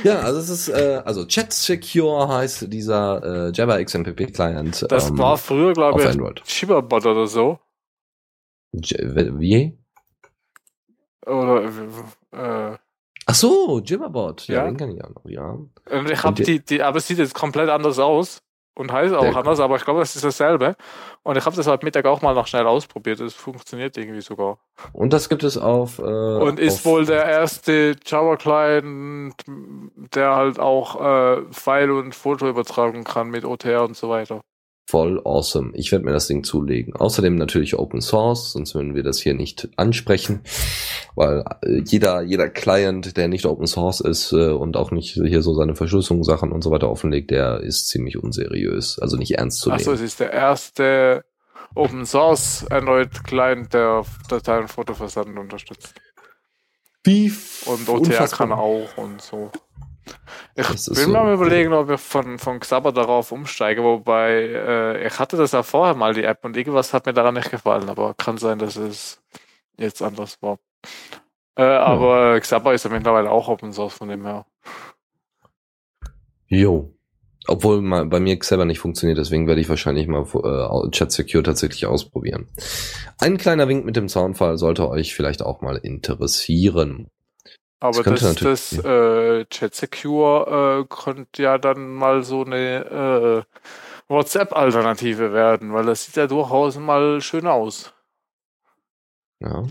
ja, 0.03 0.19
also 0.19 0.39
es 0.39 0.49
ist, 0.49 0.69
äh, 0.69 1.01
also 1.05 1.25
Chat 1.25 1.53
Secure 1.53 2.27
heißt 2.27 2.71
dieser 2.73 3.47
äh, 3.47 3.51
Jabber 3.51 3.83
XMPP 3.83 4.33
Client. 4.33 4.85
Das 4.89 5.09
ähm, 5.09 5.17
war 5.19 5.37
früher, 5.37 5.73
glaube 5.73 6.01
ich, 6.01 6.07
Android. 6.07 6.41
Shiberbot 6.45 7.05
oder 7.05 7.27
so. 7.27 7.59
J- 8.71 9.39
Wie? 9.39 9.77
Oder, 11.27 11.63
äh, 12.31 12.77
Ach 13.33 13.37
so, 13.37 13.79
Jibberbot. 13.83 14.47
Ja, 14.47 14.57
Ja. 14.57 14.63
den 14.65 14.77
kann 14.77 14.91
ich 14.95 15.03
auch 15.03 15.09
noch, 15.09 15.25
ja. 15.25 15.57
und 15.89 16.09
ich 16.11 16.23
habe 16.23 16.43
die- 16.43 16.63
die, 16.63 16.83
aber 16.83 16.97
es 16.99 17.07
sieht 17.07 17.17
jetzt 17.17 17.33
komplett 17.33 17.67
anders 17.69 17.97
aus. 17.97 18.39
Und 18.75 18.91
heißt 18.91 19.13
auch 19.13 19.21
Der- 19.21 19.35
anders, 19.35 19.59
aber 19.59 19.75
ich 19.75 19.85
glaube, 19.85 20.01
es 20.01 20.15
ist 20.15 20.25
dasselbe. 20.25 20.75
Und 21.21 21.37
ich 21.37 21.45
habe 21.45 21.55
das 21.55 21.67
heute 21.67 21.85
Mittag 21.85 22.05
auch 22.05 22.23
mal 22.23 22.33
noch 22.33 22.47
schnell 22.47 22.65
ausprobiert. 22.65 23.19
Es 23.19 23.35
funktioniert 23.35 23.95
irgendwie 23.97 24.21
sogar. 24.21 24.57
Und 24.93 25.13
das 25.13 25.29
gibt 25.29 25.43
es 25.43 25.59
auf. 25.59 25.99
Äh, 25.99 26.01
Und 26.01 26.59
ist 26.59 26.79
auf, 26.79 26.85
wohl 26.85 27.05
der 27.05 27.23
erste 27.25 27.95
Java-Client, 28.03 29.35
der 30.15 30.35
halt 30.35 30.59
auch 30.59 30.99
äh, 30.99 31.43
File 31.51 31.91
und 31.91 32.15
Foto 32.15 32.47
übertragen 32.49 33.03
kann 33.03 33.29
mit 33.29 33.45
OTR 33.45 33.83
und 33.83 33.95
so 33.95 34.09
weiter. 34.09 34.41
Voll 34.85 35.21
awesome. 35.23 35.71
Ich 35.75 35.91
werde 35.91 36.05
mir 36.05 36.11
das 36.11 36.27
Ding 36.27 36.43
zulegen. 36.43 36.95
Außerdem 36.95 37.35
natürlich 37.35 37.79
Open 37.79 38.01
Source, 38.01 38.51
sonst 38.51 38.75
würden 38.75 38.95
wir 38.95 39.03
das 39.03 39.19
hier 39.19 39.33
nicht 39.33 39.69
ansprechen, 39.77 40.41
weil 41.15 41.45
äh, 41.61 41.81
jeder 41.85 42.21
jeder 42.21 42.49
Client, 42.49 43.15
der 43.15 43.29
nicht 43.29 43.45
Open 43.45 43.65
Source 43.65 44.01
ist 44.01 44.33
äh, 44.33 44.49
und 44.49 44.75
auch 44.75 44.91
nicht 44.91 45.13
hier 45.13 45.41
so 45.41 45.53
seine 45.53 45.75
Verschlüsselungssachen 45.75 46.51
und 46.51 46.63
so 46.63 46.71
weiter 46.71 46.89
offenlegt, 46.89 47.31
der 47.31 47.61
ist 47.61 47.87
ziemlich 47.87 48.21
unseriös, 48.21 48.99
also 48.99 49.15
nicht 49.15 49.31
ernst 49.37 49.59
zu 49.59 49.71
Achso, 49.71 49.91
nehmen. 49.91 50.03
es 50.03 50.11
ist 50.11 50.19
der 50.19 50.33
erste 50.33 51.23
Open 51.75 52.05
Source 52.05 52.65
Android 52.69 53.23
Client, 53.23 53.73
der 53.73 54.03
Datei- 54.29 54.59
und 54.59 54.67
Fotoversand 54.67 55.37
unterstützt. 55.39 55.95
Wie 57.03 57.33
Und 57.65 57.89
OTR 57.89 58.27
kann 58.27 58.51
auch 58.51 58.97
und 58.97 59.21
so. 59.21 59.51
Ich 60.55 60.67
Das 60.67 60.87
ist 60.87 60.97
will 60.97 61.07
so 61.07 61.11
mal 61.11 61.33
cool. 61.33 61.33
überlegen, 61.33 61.73
ob 61.73 61.89
ich 61.89 61.99
von, 62.01 62.37
von 62.39 62.59
Xabber 62.59 62.91
darauf 62.91 63.31
umsteige, 63.31 63.83
wobei 63.83 64.31
äh, 64.33 65.07
ich 65.07 65.19
hatte 65.19 65.37
das 65.37 65.51
ja 65.53 65.63
vorher 65.63 65.95
mal, 65.95 66.13
die 66.13 66.23
App, 66.23 66.43
und 66.45 66.57
irgendwas 66.57 66.93
hat 66.93 67.05
mir 67.05 67.13
daran 67.13 67.35
nicht 67.35 67.51
gefallen, 67.51 67.89
aber 67.89 68.13
kann 68.15 68.37
sein, 68.37 68.59
dass 68.59 68.75
es 68.75 69.21
jetzt 69.77 70.01
anders 70.01 70.41
war. 70.41 70.59
Äh, 71.55 71.63
Aber 71.63 72.39
Xabber 72.39 72.73
ist 72.73 72.85
ja 72.85 72.91
mittlerweile 72.91 73.29
auch 73.29 73.47
Open 73.47 73.73
Source 73.73 73.93
von 73.93 74.09
dem 74.09 74.25
her. 74.25 74.45
Jo. 76.47 76.93
Obwohl 77.47 77.81
mal 77.81 78.05
bei 78.05 78.19
mir 78.21 78.37
selber 78.41 78.63
nicht 78.65 78.79
funktioniert, 78.79 79.17
deswegen 79.17 79.47
werde 79.47 79.59
ich 79.59 79.67
wahrscheinlich 79.67 80.07
mal 80.07 80.23
äh, 80.23 80.89
Chat 80.91 81.11
Secure 81.11 81.43
tatsächlich 81.43 81.85
ausprobieren. 81.85 82.47
Ein 83.19 83.37
kleiner 83.37 83.67
Wink 83.67 83.83
mit 83.85 83.97
dem 83.97 84.07
Soundfall 84.07 84.57
sollte 84.57 84.87
euch 84.89 85.13
vielleicht 85.13 85.41
auch 85.41 85.61
mal 85.61 85.75
interessieren. 85.75 87.07
Aber 87.83 88.01
Das 88.01 88.21
das, 88.21 88.35
das, 88.35 88.71
natürlich- 88.71 88.85
äh, 88.85 89.45
Chat 89.49 89.75
Secure 89.75 90.85
äh, 90.89 90.95
könnte 90.95 91.43
ja 91.43 91.57
dann 91.57 91.93
mal 91.93 92.23
so 92.23 92.45
eine 92.45 93.45
äh, 93.49 93.57
WhatsApp-Alternative 94.07 95.33
werden, 95.33 95.73
weil 95.73 95.85
das 95.85 96.05
sieht 96.05 96.15
ja 96.15 96.27
durchaus 96.27 96.77
mal 96.77 97.19
schön 97.19 97.45
aus. 97.45 97.93
Ja. 99.41 99.65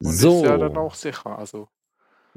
Und 0.00 0.12
so. 0.12 0.38
ist 0.38 0.46
ja 0.48 0.56
dann 0.56 0.78
auch 0.78 0.94
sicher. 0.94 1.38
Also 1.38 1.68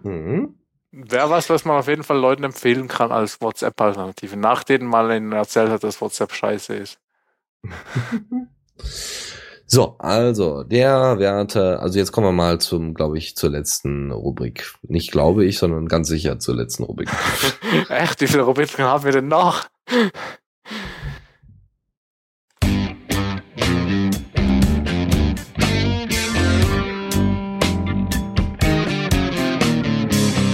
Mhm. 0.04 0.60
wäre 0.92 1.30
was, 1.30 1.50
was 1.50 1.64
man 1.64 1.78
auf 1.78 1.88
jeden 1.88 2.04
Fall 2.04 2.18
Leuten 2.18 2.44
empfehlen 2.44 2.90
kann 2.90 3.14
als 3.14 3.40
WhatsApp-Alternative, 3.40 4.36
nachdem 4.36 4.86
man 4.86 5.10
ihnen 5.12 5.32
erzählt 5.32 5.70
hat, 5.70 5.86
dass 5.86 6.02
WhatsApp 6.02 6.34
scheiße 6.34 6.76
ist. 6.76 7.00
So, 9.74 9.96
also 10.00 10.64
der 10.64 11.18
Werte, 11.18 11.80
also 11.80 11.98
jetzt 11.98 12.12
kommen 12.12 12.28
wir 12.28 12.34
mal 12.34 12.60
zum, 12.60 12.94
glaube 12.94 13.18
ich, 13.18 13.38
zur 13.38 13.52
letzten 13.52 14.12
Rubrik. 14.12 14.76
Nicht 14.82 15.14
glaube 15.14 15.46
ich, 15.46 15.60
sondern 15.60 15.88
ganz 15.88 16.10
sicher 16.10 16.40
zur 16.40 16.58
letzten 16.58 16.84
Rubrik. 16.84 17.08
Echt, 17.88 18.20
wie 18.20 18.28
viele 18.28 18.44
Rubriken 18.44 18.84
haben 18.84 19.06
wir 19.06 19.14
denn 19.14 19.30
noch? 19.30 19.70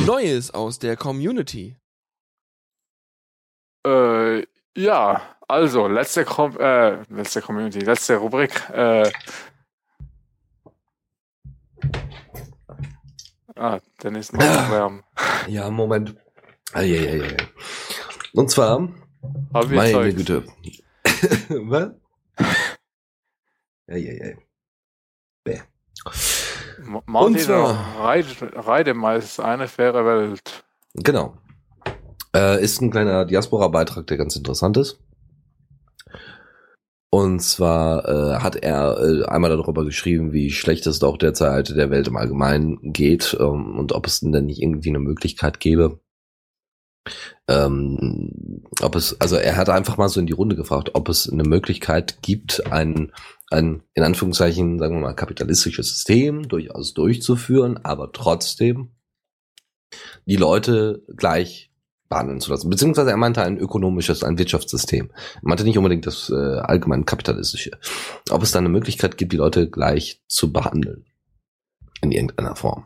Neues 0.06 0.54
aus 0.54 0.78
der 0.78 0.96
Community. 0.96 1.76
Äh, 3.84 4.44
ja, 4.78 5.22
also, 5.48 5.88
letzte, 5.88 6.26
Com 6.26 6.58
äh, 6.60 7.02
letzte 7.12 7.42
Community, 7.42 7.80
letzte 7.80 8.18
Rubrik. 8.18 8.70
Äh, 8.70 9.12
ah, 13.56 13.80
dann 14.00 14.16
ist 14.16 14.34
noch 14.34 14.40
wärm. 14.72 15.04
ja, 15.48 15.70
Moment. 15.70 16.16
Eieiei. 16.74 17.38
Und 18.34 18.52
zwar, 18.52 18.90
Hab 19.54 19.70
meine 19.70 19.92
Zeug. 19.92 20.16
Güte. 20.16 20.44
Was? 21.50 21.92
Eieiei. 23.88 24.38
Bäh. 25.44 25.62
Ma- 26.84 27.02
Martin 27.06 27.36
Und 27.36 27.40
zwar- 27.40 28.00
Reide, 28.00 28.28
Reidemeister, 28.68 29.46
eine 29.46 29.68
faire 29.68 30.06
Welt. 30.06 30.64
Genau. 30.94 31.38
Äh, 32.36 32.64
ist 32.64 32.82
ein 32.82 32.92
kleiner 32.92 33.26
Diaspora-Beitrag, 33.26 34.08
der 34.08 34.18
ganz 34.18 34.36
interessant 34.36 34.78
ist. 34.78 35.00
Und 37.10 37.40
zwar 37.40 38.08
äh, 38.08 38.40
hat 38.42 38.58
er 38.58 38.98
äh, 39.00 39.26
einmal 39.26 39.50
darüber 39.50 39.86
geschrieben, 39.86 40.34
wie 40.34 40.52
schlecht 40.52 40.86
es 40.88 41.00
doch 41.00 41.18
derzeit 41.18 41.70
der 41.70 41.90
Welt 41.90 42.08
im 42.08 42.18
Allgemeinen 42.18 42.80
geht 42.82 43.36
ähm, 43.40 43.78
und 43.80 43.94
ob 43.94 44.06
es 44.08 44.20
denn 44.20 44.46
nicht 44.46 44.62
irgendwie 44.62 44.90
eine 44.90 45.00
Möglichkeit 45.00 45.62
gäbe, 45.62 46.02
ähm, 47.48 48.64
ob 48.82 48.96
es, 48.96 49.20
also 49.22 49.38
er 49.38 49.56
hat 49.56 49.70
einfach 49.70 49.98
mal 49.98 50.10
so 50.10 50.20
in 50.20 50.26
die 50.26 50.34
Runde 50.34 50.56
gefragt, 50.56 50.92
ob 50.94 51.08
es 51.10 51.30
eine 51.30 51.44
Möglichkeit 51.44 52.22
gibt, 52.22 52.72
ein, 52.72 53.14
ein, 53.50 53.84
in 53.94 54.04
Anführungszeichen, 54.04 54.78
sagen 54.78 54.96
wir 54.96 55.02
mal, 55.02 55.14
kapitalistisches 55.14 55.90
System 55.90 56.48
durchaus 56.50 56.94
durchzuführen, 56.94 57.80
aber 57.84 58.12
trotzdem 58.12 58.92
die 60.26 60.36
Leute 60.36 61.04
gleich 61.16 61.67
behandeln 62.10 62.40
zu 62.40 62.52
lassen. 62.52 62.70
Beziehungsweise 62.70 63.12
er 63.12 63.18
meinte 63.18 63.42
ein 63.42 63.58
ökonomisches, 63.58 64.24
ein 64.24 64.38
Wirtschaftssystem. 64.38 65.12
Er 65.36 65.42
meinte 65.42 65.64
nicht 65.64 65.78
unbedingt 65.78 66.06
das 66.06 66.30
äh, 66.30 66.60
allgemein 66.60 67.06
kapitalistische. 67.06 67.72
Ob 68.30 68.44
es 68.44 68.52
da 68.52 68.60
eine 68.60 68.70
Möglichkeit 68.70 69.18
gibt, 69.18 69.34
die 69.34 69.38
Leute 69.38 69.70
gleich 69.70 70.22
zu 70.28 70.52
behandeln. 70.52 71.06
In 72.02 72.12
irgendeiner 72.12 72.56
Form. 72.56 72.86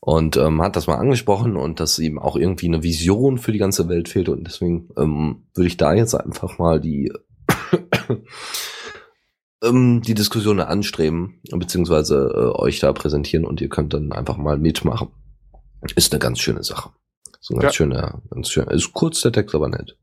Und 0.00 0.36
ähm, 0.36 0.62
hat 0.62 0.76
das 0.76 0.86
mal 0.86 0.98
angesprochen 0.98 1.56
und 1.56 1.80
dass 1.80 1.98
ihm 1.98 2.18
auch 2.18 2.36
irgendwie 2.36 2.68
eine 2.68 2.82
Vision 2.82 3.38
für 3.38 3.52
die 3.52 3.58
ganze 3.58 3.88
Welt 3.88 4.08
fehlt. 4.08 4.28
Und 4.28 4.46
deswegen 4.46 4.88
ähm, 4.96 5.46
würde 5.54 5.66
ich 5.66 5.76
da 5.76 5.94
jetzt 5.94 6.14
einfach 6.14 6.58
mal 6.58 6.80
die, 6.80 7.12
ähm, 9.64 10.02
die 10.02 10.14
Diskussion 10.14 10.60
anstreben, 10.60 11.40
beziehungsweise 11.50 12.30
äh, 12.34 12.60
euch 12.60 12.78
da 12.78 12.92
präsentieren 12.92 13.44
und 13.44 13.60
ihr 13.60 13.68
könnt 13.68 13.94
dann 13.94 14.12
einfach 14.12 14.36
mal 14.36 14.58
mitmachen. 14.58 15.08
Ist 15.96 16.12
eine 16.12 16.20
ganz 16.20 16.38
schöne 16.38 16.62
Sache. 16.62 16.90
So 17.46 17.54
ein 17.54 17.60
ganz 17.60 17.74
Ja. 17.74 17.76
schöner, 17.76 18.22
ganz 18.30 18.50
schön. 18.50 18.66
Ist 18.68 18.92
kurz 18.92 19.20
der 19.20 19.30
Text, 19.30 19.54
aber 19.54 19.68
nett. 19.68 19.96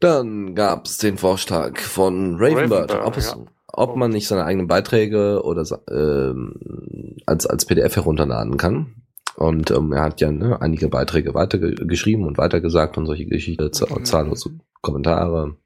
Dann 0.00 0.54
gab 0.54 0.86
es 0.86 0.96
den 0.96 1.18
Vorschlag 1.18 1.78
von 1.78 2.36
Ravenbird, 2.36 2.90
Ravenbird, 2.90 3.04
ob, 3.06 3.16
es, 3.18 3.30
ja. 3.32 3.36
ob 3.68 3.96
man 3.96 4.10
nicht 4.12 4.26
seine 4.26 4.44
eigenen 4.46 4.66
Beiträge 4.66 5.42
oder 5.44 5.62
ähm, 5.90 7.16
als, 7.26 7.46
als 7.46 7.66
PDF 7.66 7.96
herunterladen 7.96 8.56
kann. 8.56 8.94
Und 9.36 9.70
ähm, 9.70 9.92
er 9.92 10.04
hat 10.04 10.22
ja 10.22 10.32
ne, 10.32 10.58
einige 10.62 10.88
Beiträge 10.88 11.34
weitergeschrieben 11.34 12.24
und 12.24 12.38
weitergesagt 12.38 12.96
und 12.96 13.04
solche 13.04 13.26
Geschichten, 13.26 13.64
Mhm. 13.64 14.04
zahllose 14.06 14.52
Kommentare. 14.80 15.56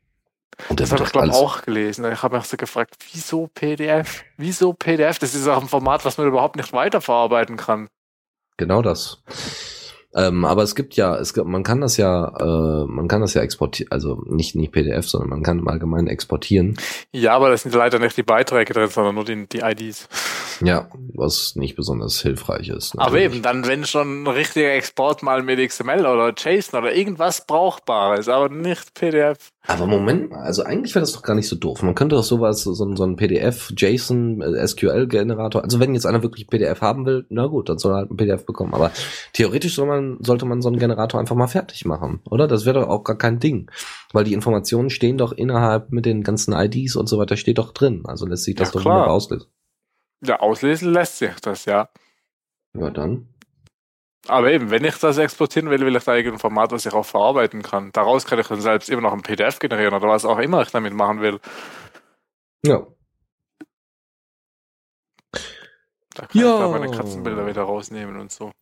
Und 0.68 0.80
Das 0.80 0.90
habe 0.90 1.04
ich 1.04 1.12
glaube 1.12 1.32
auch 1.32 1.62
gelesen. 1.62 2.04
Ich 2.12 2.24
habe 2.24 2.36
mich 2.38 2.46
so 2.46 2.56
gefragt, 2.56 2.96
wieso 3.12 3.46
PDF? 3.54 4.24
Wieso 4.36 4.72
PDF? 4.72 5.20
Das 5.20 5.36
ist 5.36 5.46
auch 5.46 5.62
ein 5.62 5.68
Format, 5.68 6.04
was 6.04 6.18
man 6.18 6.26
überhaupt 6.26 6.56
nicht 6.56 6.72
weiterverarbeiten 6.72 7.56
kann. 7.56 7.88
Genau 8.56 8.82
das. 8.82 9.22
Ähm, 10.14 10.44
aber 10.44 10.62
es 10.62 10.74
gibt 10.74 10.94
ja, 10.94 11.16
es 11.16 11.34
gibt, 11.34 11.46
man 11.46 11.62
kann 11.62 11.80
das 11.80 11.96
ja, 11.96 12.32
äh, 12.40 12.86
man 12.86 13.06
kann 13.06 13.20
das 13.20 13.34
ja 13.34 13.42
exportieren, 13.42 13.92
also 13.92 14.22
nicht 14.26 14.56
nicht 14.56 14.72
PDF, 14.72 15.08
sondern 15.08 15.30
man 15.30 15.42
kann 15.42 15.60
im 15.60 15.68
Allgemeinen 15.68 16.08
exportieren. 16.08 16.76
Ja, 17.12 17.34
aber 17.34 17.50
da 17.50 17.56
sind 17.56 17.74
leider 17.74 17.98
nicht 17.98 18.16
die 18.16 18.24
Beiträge 18.24 18.72
drin, 18.72 18.88
sondern 18.88 19.14
nur 19.14 19.24
die, 19.24 19.46
die 19.46 19.60
IDs. 19.60 20.08
Ja, 20.62 20.88
was 21.14 21.56
nicht 21.56 21.76
besonders 21.76 22.20
hilfreich 22.20 22.68
ist. 22.68 22.92
Aber 22.98 23.12
natürlich. 23.12 23.24
eben, 23.34 23.42
dann, 23.42 23.66
wenn 23.66 23.84
schon 23.84 24.22
ein 24.22 24.26
richtiger 24.26 24.72
Export 24.74 25.22
mal 25.22 25.42
mit 25.42 25.58
XML 25.58 26.00
oder 26.06 26.32
JSON 26.36 26.80
oder 26.80 26.94
irgendwas 26.94 27.46
Brauchbares, 27.46 28.28
aber 28.28 28.48
nicht 28.48 28.94
PDF. 28.94 29.50
Aber 29.66 29.86
Moment 29.86 30.30
mal, 30.30 30.40
also 30.40 30.62
eigentlich 30.62 30.94
wäre 30.94 31.02
das 31.02 31.12
doch 31.12 31.22
gar 31.22 31.34
nicht 31.34 31.48
so 31.48 31.56
doof. 31.56 31.82
Man 31.82 31.94
könnte 31.94 32.16
doch 32.16 32.24
sowas, 32.24 32.62
so, 32.62 32.84
ein- 32.84 32.96
so 32.96 33.04
ein 33.04 33.16
PDF, 33.16 33.72
JSON, 33.76 34.40
äh, 34.40 34.66
SQL-Generator, 34.66 35.62
also 35.62 35.80
wenn 35.80 35.94
jetzt 35.94 36.06
einer 36.06 36.22
wirklich 36.22 36.46
PDF 36.48 36.80
haben 36.80 37.06
will, 37.06 37.26
na 37.28 37.46
gut, 37.46 37.68
dann 37.68 37.78
soll 37.78 37.92
er 37.92 37.96
halt 37.98 38.10
ein 38.10 38.16
PDF 38.16 38.44
bekommen. 38.46 38.74
Aber 38.74 38.90
theoretisch 39.32 39.74
soll 39.74 39.86
man, 39.86 40.18
sollte 40.20 40.46
man 40.46 40.62
so 40.62 40.68
einen 40.68 40.78
Generator 40.78 41.20
einfach 41.20 41.36
mal 41.36 41.46
fertig 41.46 41.84
machen, 41.84 42.20
oder? 42.30 42.48
Das 42.48 42.64
wäre 42.66 42.80
doch 42.80 42.88
auch 42.88 43.04
gar 43.04 43.16
kein 43.18 43.38
Ding. 43.38 43.70
Weil 44.12 44.24
die 44.24 44.32
Informationen 44.32 44.90
stehen 44.90 45.18
doch 45.18 45.32
innerhalb 45.32 45.92
mit 45.92 46.04
den 46.06 46.22
ganzen 46.22 46.52
IDs 46.52 46.96
und 46.96 47.08
so 47.08 47.18
weiter, 47.18 47.36
steht 47.36 47.58
doch 47.58 47.72
drin. 47.72 48.02
Also 48.06 48.26
lässt 48.26 48.44
sich 48.44 48.56
das 48.56 48.68
Ja, 48.68 48.72
doch 48.72 48.80
klar. 48.80 48.94
wunderbar 48.94 49.14
auslesen. 49.14 49.46
Ja, 50.22 50.40
auslesen 50.40 50.92
lässt 50.92 51.18
sich 51.18 51.34
das, 51.40 51.64
ja. 51.64 51.88
Ja, 52.74 52.90
dann. 52.90 53.28
Aber 54.28 54.52
eben, 54.52 54.70
wenn 54.70 54.84
ich 54.84 54.96
das 54.98 55.16
exportieren 55.18 55.70
will, 55.70 55.80
will 55.80 55.96
ich 55.96 56.04
da 56.04 56.14
irgendein 56.14 56.38
Format, 56.38 56.72
was 56.72 56.84
ich 56.84 56.92
auch 56.92 57.06
verarbeiten 57.06 57.62
kann. 57.62 57.90
Daraus 57.92 58.26
kann 58.26 58.38
ich 58.38 58.46
dann 58.48 58.60
selbst 58.60 58.90
immer 58.90 59.00
noch 59.02 59.12
ein 59.14 59.22
PDF 59.22 59.58
generieren 59.58 59.94
oder 59.94 60.08
was 60.08 60.24
auch 60.26 60.38
immer 60.38 60.62
ich 60.62 60.70
damit 60.70 60.92
machen 60.92 61.20
will. 61.20 61.40
Ja. 62.64 62.86
Da 66.14 66.26
kann 66.26 66.40
Ja. 66.40 66.54
ich 66.54 66.60
da 66.60 66.68
meine 66.68 66.90
Katzenbilder 66.90 67.46
wieder 67.46 67.62
rausnehmen 67.62 68.20
und 68.20 68.30
so. 68.30 68.52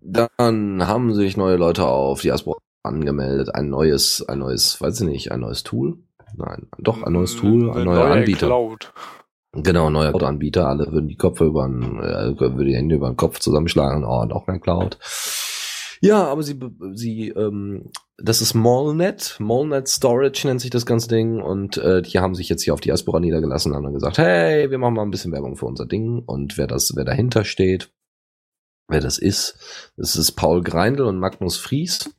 Dann 0.00 0.86
haben 0.86 1.14
sich 1.14 1.36
neue 1.36 1.56
Leute 1.56 1.86
auf 1.86 2.20
Diaspora 2.20 2.58
angemeldet. 2.84 3.54
Ein 3.54 3.70
neues, 3.70 4.22
ein 4.28 4.38
neues, 4.38 4.80
weiß 4.80 5.00
ich 5.00 5.06
nicht, 5.08 5.32
ein 5.32 5.40
neues 5.40 5.62
Tool? 5.64 5.98
Nein, 6.36 6.68
doch, 6.78 7.02
ein 7.02 7.12
neues 7.12 7.36
Tool, 7.36 7.70
ein 7.70 7.84
neuer 7.84 8.04
neue 8.06 8.12
Anbieter. 8.12 8.46
Cloud. 8.46 8.92
Genau, 9.56 9.90
neuer 9.90 10.10
Cloud-Anbieter. 10.10 10.68
Alle 10.68 10.90
würden 10.90 11.08
die 11.08 11.16
Köpfe 11.16 11.44
über 11.44 11.66
den, 11.66 12.00
äh, 12.00 12.38
würden 12.38 12.64
die 12.64 12.74
Hände 12.74 12.96
über 12.96 13.08
den 13.08 13.16
Kopf 13.16 13.38
zusammenschlagen. 13.38 14.04
Oh, 14.04 14.24
noch 14.24 14.46
mehr 14.46 14.58
Cloud. 14.58 14.98
Ja, 16.00 16.24
aber 16.24 16.42
sie, 16.42 16.58
sie, 16.92 17.28
ähm, 17.30 17.90
das 18.18 18.40
ist 18.42 18.54
Molnet. 18.54 19.36
Molnet 19.38 19.88
Storage 19.88 20.46
nennt 20.46 20.60
sich 20.60 20.70
das 20.70 20.86
ganze 20.86 21.08
Ding. 21.08 21.40
Und 21.40 21.76
äh, 21.78 22.02
die 22.02 22.18
haben 22.18 22.34
sich 22.34 22.48
jetzt 22.48 22.62
hier 22.62 22.74
auf 22.74 22.80
Diaspora 22.80 23.20
niedergelassen 23.20 23.70
und 23.70 23.76
haben 23.76 23.84
dann 23.84 23.94
gesagt, 23.94 24.18
hey, 24.18 24.70
wir 24.70 24.78
machen 24.78 24.94
mal 24.94 25.02
ein 25.02 25.10
bisschen 25.10 25.32
Werbung 25.32 25.56
für 25.56 25.66
unser 25.66 25.86
Ding. 25.86 26.22
Und 26.26 26.58
wer 26.58 26.66
das, 26.66 26.92
wer 26.94 27.04
dahinter 27.04 27.44
steht, 27.44 27.90
wer 28.88 29.00
das 29.00 29.18
ist, 29.18 29.92
das 29.96 30.16
ist 30.16 30.32
Paul 30.32 30.62
Greindl 30.62 31.04
und 31.04 31.18
Magnus 31.18 31.56
Fries. 31.56 32.10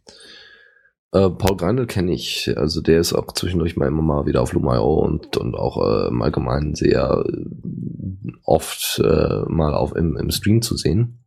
Äh, 1.15 1.29
Paul 1.29 1.55
Greindl 1.55 1.87
kenne 1.87 2.11
ich, 2.11 2.51
also 2.57 2.81
der 2.81 2.99
ist 2.99 3.13
auch 3.13 3.31
zwischendurch 3.31 3.77
mal 3.77 3.87
immer 3.87 4.01
mal 4.01 4.25
wieder 4.25 4.41
auf 4.41 4.51
Lumio 4.51 4.95
und, 4.95 5.37
und 5.37 5.55
auch 5.55 5.77
äh, 5.77 6.09
im 6.09 6.21
Allgemeinen 6.21 6.75
sehr 6.75 7.23
äh, 7.25 8.31
oft 8.43 8.99
äh, 8.99 9.43
mal 9.47 9.73
auf 9.73 9.95
im, 9.95 10.17
im 10.17 10.29
Stream 10.31 10.61
zu 10.61 10.75
sehen. 10.75 11.23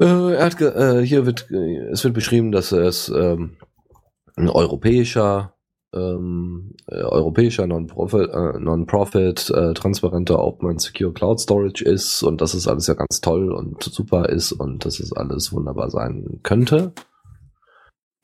Äh, 0.00 0.34
er 0.34 0.44
hat 0.44 0.58
hier 1.04 1.26
wird 1.26 1.50
es 1.50 2.04
wird 2.04 2.14
beschrieben, 2.14 2.52
dass 2.52 2.70
es 2.70 3.08
ähm, 3.08 3.56
ein 4.36 4.48
europäischer 4.48 5.54
ähm, 5.92 6.76
äh, 6.86 7.02
europäischer 7.02 7.66
Non-Profit, 7.66 9.50
äh, 9.50 9.74
transparenter 9.74 10.38
Open 10.38 10.78
Secure 10.78 11.12
Cloud 11.12 11.40
Storage 11.40 11.84
ist 11.84 12.22
und 12.22 12.40
dass 12.40 12.54
es 12.54 12.68
alles 12.68 12.86
ja 12.86 12.94
ganz 12.94 13.20
toll 13.20 13.52
und 13.52 13.82
super 13.82 14.28
ist 14.28 14.52
und 14.52 14.84
dass 14.84 15.00
es 15.00 15.12
alles 15.12 15.52
wunderbar 15.52 15.90
sein 15.90 16.38
könnte. 16.44 16.92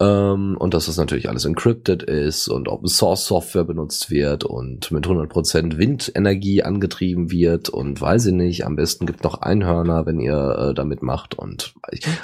Ähm, 0.01 0.57
und 0.59 0.75
dass 0.75 0.87
es 0.87 0.97
natürlich 0.97 1.29
alles 1.29 1.45
encrypted 1.45 2.05
ist 2.05 2.47
und 2.47 2.69
Open 2.69 2.87
Source 2.89 3.27
Software 3.27 3.65
benutzt 3.65 4.11
wird 4.11 4.45
und 4.45 4.93
mit 4.93 5.07
100% 5.07 5.77
Windenergie 5.77 6.63
angetrieben 6.63 7.31
wird 7.33 7.69
und 7.69 8.01
weiß 8.01 8.27
ich 8.27 8.33
nicht, 8.35 8.65
am 8.65 8.77
besten 8.77 9.07
gibt 9.07 9.25
noch 9.25 9.41
Einhörner, 9.43 10.07
wenn 10.07 10.21
ihr 10.21 10.69
äh, 10.71 10.75
damit 10.75 11.03
macht 11.03 11.37
und 11.37 11.75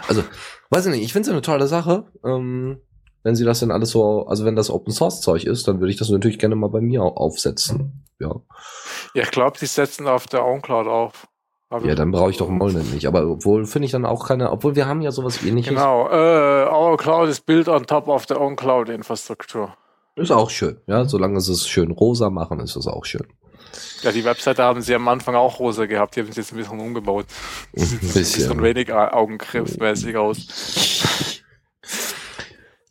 also 0.08 0.22
weiß 0.70 0.86
ich 0.86 0.92
nicht, 0.92 1.04
ich 1.04 1.12
finde 1.12 1.28
es 1.28 1.32
eine 1.32 1.42
tolle 1.42 1.66
Sache. 1.66 2.04
Ähm, 2.24 2.78
wenn 3.24 3.34
sie 3.34 3.44
das 3.44 3.58
denn 3.60 3.70
alles 3.72 3.90
so, 3.90 4.26
also 4.26 4.44
wenn 4.44 4.54
das 4.54 4.70
Open 4.70 4.92
Source 4.92 5.20
Zeug 5.20 5.44
ist, 5.44 5.66
dann 5.66 5.80
würde 5.80 5.90
ich 5.90 5.98
das 5.98 6.10
natürlich 6.10 6.38
gerne 6.38 6.54
mal 6.56 6.68
bei 6.68 6.80
mir 6.80 7.02
au- 7.02 7.14
aufsetzen. 7.16 8.04
Ja. 8.20 8.36
Ja, 9.14 9.22
ich 9.24 9.30
glaube, 9.32 9.58
die 9.58 9.66
setzen 9.66 10.06
auf 10.06 10.26
der 10.28 10.44
OwnCloud 10.44 10.86
auf. 10.86 11.26
Hab 11.74 11.84
Ja, 11.84 11.94
dann 11.94 12.12
brauche 12.12 12.30
ich 12.30 12.36
doch 12.36 12.48
Molnet 12.48 12.92
nicht. 12.92 13.06
Aber 13.06 13.26
obwohl 13.26 13.66
finde 13.66 13.86
ich 13.86 13.92
dann 13.92 14.06
auch 14.06 14.28
keine, 14.28 14.52
obwohl 14.52 14.76
wir 14.76 14.86
haben 14.86 15.00
ja 15.00 15.10
sowas 15.10 15.42
ähnliches. 15.42 15.70
Genau. 15.70 16.08
Äh, 16.08 16.68
our 16.70 16.96
cloud 16.96 17.28
is 17.28 17.40
built 17.40 17.68
on 17.68 17.84
top 17.84 18.06
of 18.08 18.26
the 18.28 18.34
own 18.34 18.54
cloud 18.54 18.88
infrastructure. 18.88 19.74
Ist 20.16 20.30
auch 20.30 20.50
schön. 20.50 20.80
Ja, 20.86 21.04
solange 21.04 21.40
sie 21.40 21.52
es 21.52 21.66
schön 21.68 21.90
rosa 21.90 22.30
machen, 22.30 22.60
ist 22.60 22.76
das 22.76 22.86
auch 22.86 23.04
schön. 23.04 23.26
Ja, 24.02 24.12
die 24.12 24.24
Webseite 24.24 24.62
haben 24.62 24.82
sie 24.82 24.94
am 24.94 25.08
Anfang 25.08 25.34
auch 25.34 25.58
rosa 25.58 25.86
gehabt. 25.86 26.14
Die 26.14 26.20
haben 26.20 26.30
sie 26.30 26.40
jetzt 26.40 26.52
ein 26.52 26.58
bisschen 26.58 26.78
umgebaut. 26.78 27.26
Ein 27.76 27.84
Sieht 27.84 28.02
ein 28.02 28.12
bisschen 28.12 28.62
wenig 28.62 28.92
augenkrebsmäßig 28.92 30.16
aus. 30.16 31.42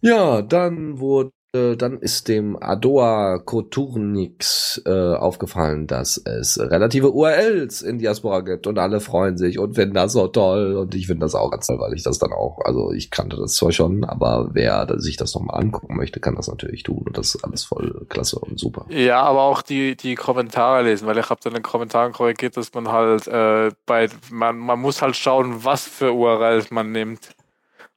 Ja, 0.01 0.41
dann 0.41 0.99
wurde, 0.99 1.31
dann 1.54 1.99
ist 1.99 2.28
dem 2.30 2.58
Adoa 2.60 3.38
Koturnix 3.38 4.82
äh, 4.88 4.89
aufgefallen, 5.14 5.86
dass 5.86 6.18
es 6.18 6.60
relative 6.60 7.12
URLs 7.12 7.84
in 7.84 7.99
Diaspora 7.99 8.41
gibt 8.41 8.66
und 8.66 8.80
alle 8.80 8.99
freuen 8.99 9.38
sich 9.38 9.60
und 9.60 9.76
finden 9.76 9.93
das 9.93 10.14
so 10.14 10.28
toll 10.28 10.76
und 10.76 10.95
ich 10.95 11.06
finde 11.06 11.26
das 11.26 11.36
auch 11.36 11.51
ganz 11.51 11.68
toll, 11.68 11.80
weil 11.80 11.93
ich 11.93 12.01
das 12.01 12.18
dann 12.18 12.34
auch, 12.34 12.58
also 12.66 12.91
ich 12.91 13.12
kannte 13.12 13.36
das 13.38 13.54
zwar 13.54 13.72
schon, 13.72 14.04
aber 14.04 14.49
wer 14.54 14.88
sich 14.97 15.16
das 15.16 15.36
nochmal 15.36 15.62
angucken 15.62 15.95
möchte, 15.95 16.20
kann 16.20 16.36
das 16.36 16.47
natürlich 16.47 16.82
tun 16.82 17.04
und 17.06 17.18
das 17.20 17.36
ist 17.36 17.43
alles 17.43 17.64
voll 17.64 18.08
klasse 18.10 18.39
und 18.39 18.60
super. 18.60 18.88
Ja, 18.89 19.22
aber 19.22 19.43
auch 19.43 19.62
die, 19.62 19.95
die 19.95 20.16
Kommentare 20.16 20.82
lesen, 20.82 21.08
weil 21.08 21.20
ich 21.20 21.30
habe 21.30 21.39
dann 21.43 21.51
in 21.54 21.58
den 21.58 21.64
Kommentaren 21.64 22.14
korrigiert, 22.14 22.58
dass 22.58 22.74
man 22.74 22.91
halt 22.91 23.28
äh, 23.28 23.70
bei 23.86 24.10
man, 24.32 24.58
man 24.58 24.80
muss 24.80 25.04
halt 25.04 25.16
schauen, 25.16 25.64
was 25.64 25.84
für 25.84 26.14
URLs 26.14 26.72
man 26.72 26.91
nimmt. 26.91 27.30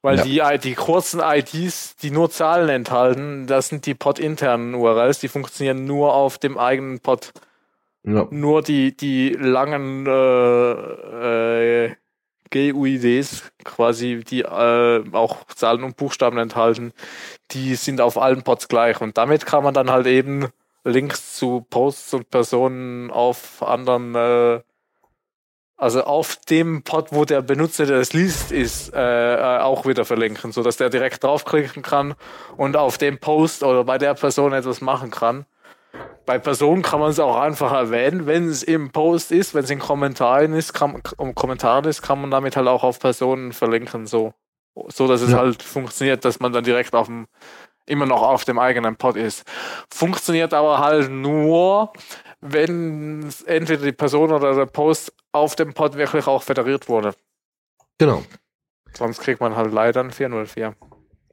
Weil 0.03 0.19
Ja. 0.19 0.53
die, 0.53 0.59
die 0.61 0.75
kurzen 0.75 1.21
IDs, 1.21 1.97
die 1.97 2.11
nur 2.11 2.31
Zahlen 2.31 2.69
enthalten, 2.69 3.47
das 3.47 3.69
sind 3.69 3.87
die 3.87 3.95
pod-internen 3.95 4.75
URLs, 4.75 5.19
die 5.19 5.29
funktionieren 5.29 5.85
nur 5.85 6.15
auf 6.15 6.39
dem 6.39 6.59
eigenen 6.59 7.01
Pod. 7.01 7.33
Ja. 8.05 8.29
Nur 8.31 8.63
die, 8.63 8.97
die 8.97 9.31
langen 9.31 10.07
äh, 10.07 11.87
äh, 11.87 11.95
GUIDs, 12.53 13.51
quasi, 13.65 14.23
die 14.25 14.43
äh, 14.43 15.05
auch 15.13 15.45
Zahlen 15.49 15.83
und 15.83 15.97
Buchstaben 15.97 16.39
enthalten, 16.39 16.93
die 17.51 17.75
sind 17.75 18.01
auf 18.01 18.17
allen 18.17 18.43
Pods 18.43 18.69
gleich. 18.69 19.01
Und 19.01 19.19
damit 19.19 19.45
kann 19.47 19.65
man 19.65 19.75
dann 19.75 19.91
halt 19.91 20.07
eben 20.07 20.47
Links 20.85 21.37
zu 21.37 21.67
Posts 21.69 22.15
und 22.15 22.31
Personen 22.31 23.11
auf 23.11 23.61
anderen, 23.63 24.15
äh, 24.15 24.61
also 25.77 26.03
auf 26.05 26.37
dem 26.49 26.83
Pod, 26.83 27.09
wo 27.11 27.25
der 27.25 27.43
Benutzer, 27.43 27.87
der 27.87 27.99
es 27.99 28.13
liest, 28.13 28.51
ist, 28.51 28.95
äh, 28.95 29.35
äh, 29.37 29.61
auch 29.61 29.87
wieder 29.87 30.05
verlinken, 30.05 30.53
so 30.53 30.63
dass 30.63 30.77
der 30.79 30.89
direkt 30.91 31.23
draufklicken 31.23 31.83
kann 31.83 32.15
und 32.57 32.77
auf 32.77 32.97
dem 32.99 33.19
Post 33.19 33.63
oder 33.63 33.85
bei 33.85 33.99
der 33.99 34.15
Person 34.15 34.53
etwas 34.53 34.81
machen 34.81 35.11
kann. 35.11 35.45
Bei 36.25 36.39
Personen 36.39 36.83
kann 36.83 36.99
man 37.01 37.11
es 37.11 37.21
auch 37.21 37.37
einfach 37.37 37.73
erwähnen, 37.73 38.27
wenn 38.27 38.49
es 38.49 38.63
im 38.63 38.91
Post 38.91 39.31
ist, 39.33 39.55
wenn 39.55 39.65
es 39.65 39.71
in 39.71 39.79
Kommentaren 39.79 40.55
ist, 40.55 40.73
kann, 40.73 41.01
um 41.19 41.35
Kommentaren 41.35 41.85
ist, 41.85 42.03
kann 42.03 42.21
man 42.21 42.31
damit 42.31 42.57
halt 42.57 42.67
auch 42.69 42.83
auf 42.83 42.99
Personen 42.99 43.53
verlinken, 43.53 44.07
so. 44.07 44.33
So 44.89 45.07
dass 45.07 45.21
es 45.23 45.31
Ja. 45.31 45.39
halt 45.39 45.63
funktioniert, 45.63 46.25
dass 46.25 46.41
man 46.41 46.53
dann 46.53 46.65
direkt 46.65 46.95
auf 46.95 47.07
dem, 47.07 47.29
immer 47.87 48.07
noch 48.07 48.23
auf 48.23 48.45
dem 48.45 48.59
eigenen 48.59 48.97
Pod 48.97 49.17
ist. 49.17 49.45
Funktioniert 49.91 50.53
aber 50.53 50.79
halt 50.79 51.11
nur, 51.11 51.93
wenn 52.41 53.33
entweder 53.47 53.85
die 53.85 53.93
Person 53.93 54.33
oder 54.33 54.55
der 54.55 54.67
Post 54.67 55.13
auf 55.37 55.57
dem 55.57 55.75
Pod 55.75 55.97
wirklich 55.97 56.27
auch 56.27 56.43
federiert 56.43 56.89
wurde. 56.89 57.15
Genau. 57.99 58.23
Sonst 58.95 59.21
kriegt 59.21 59.41
man 59.41 59.57
halt 59.57 59.73
leider 59.73 60.01
ein 60.01 60.11
404. 60.11 60.75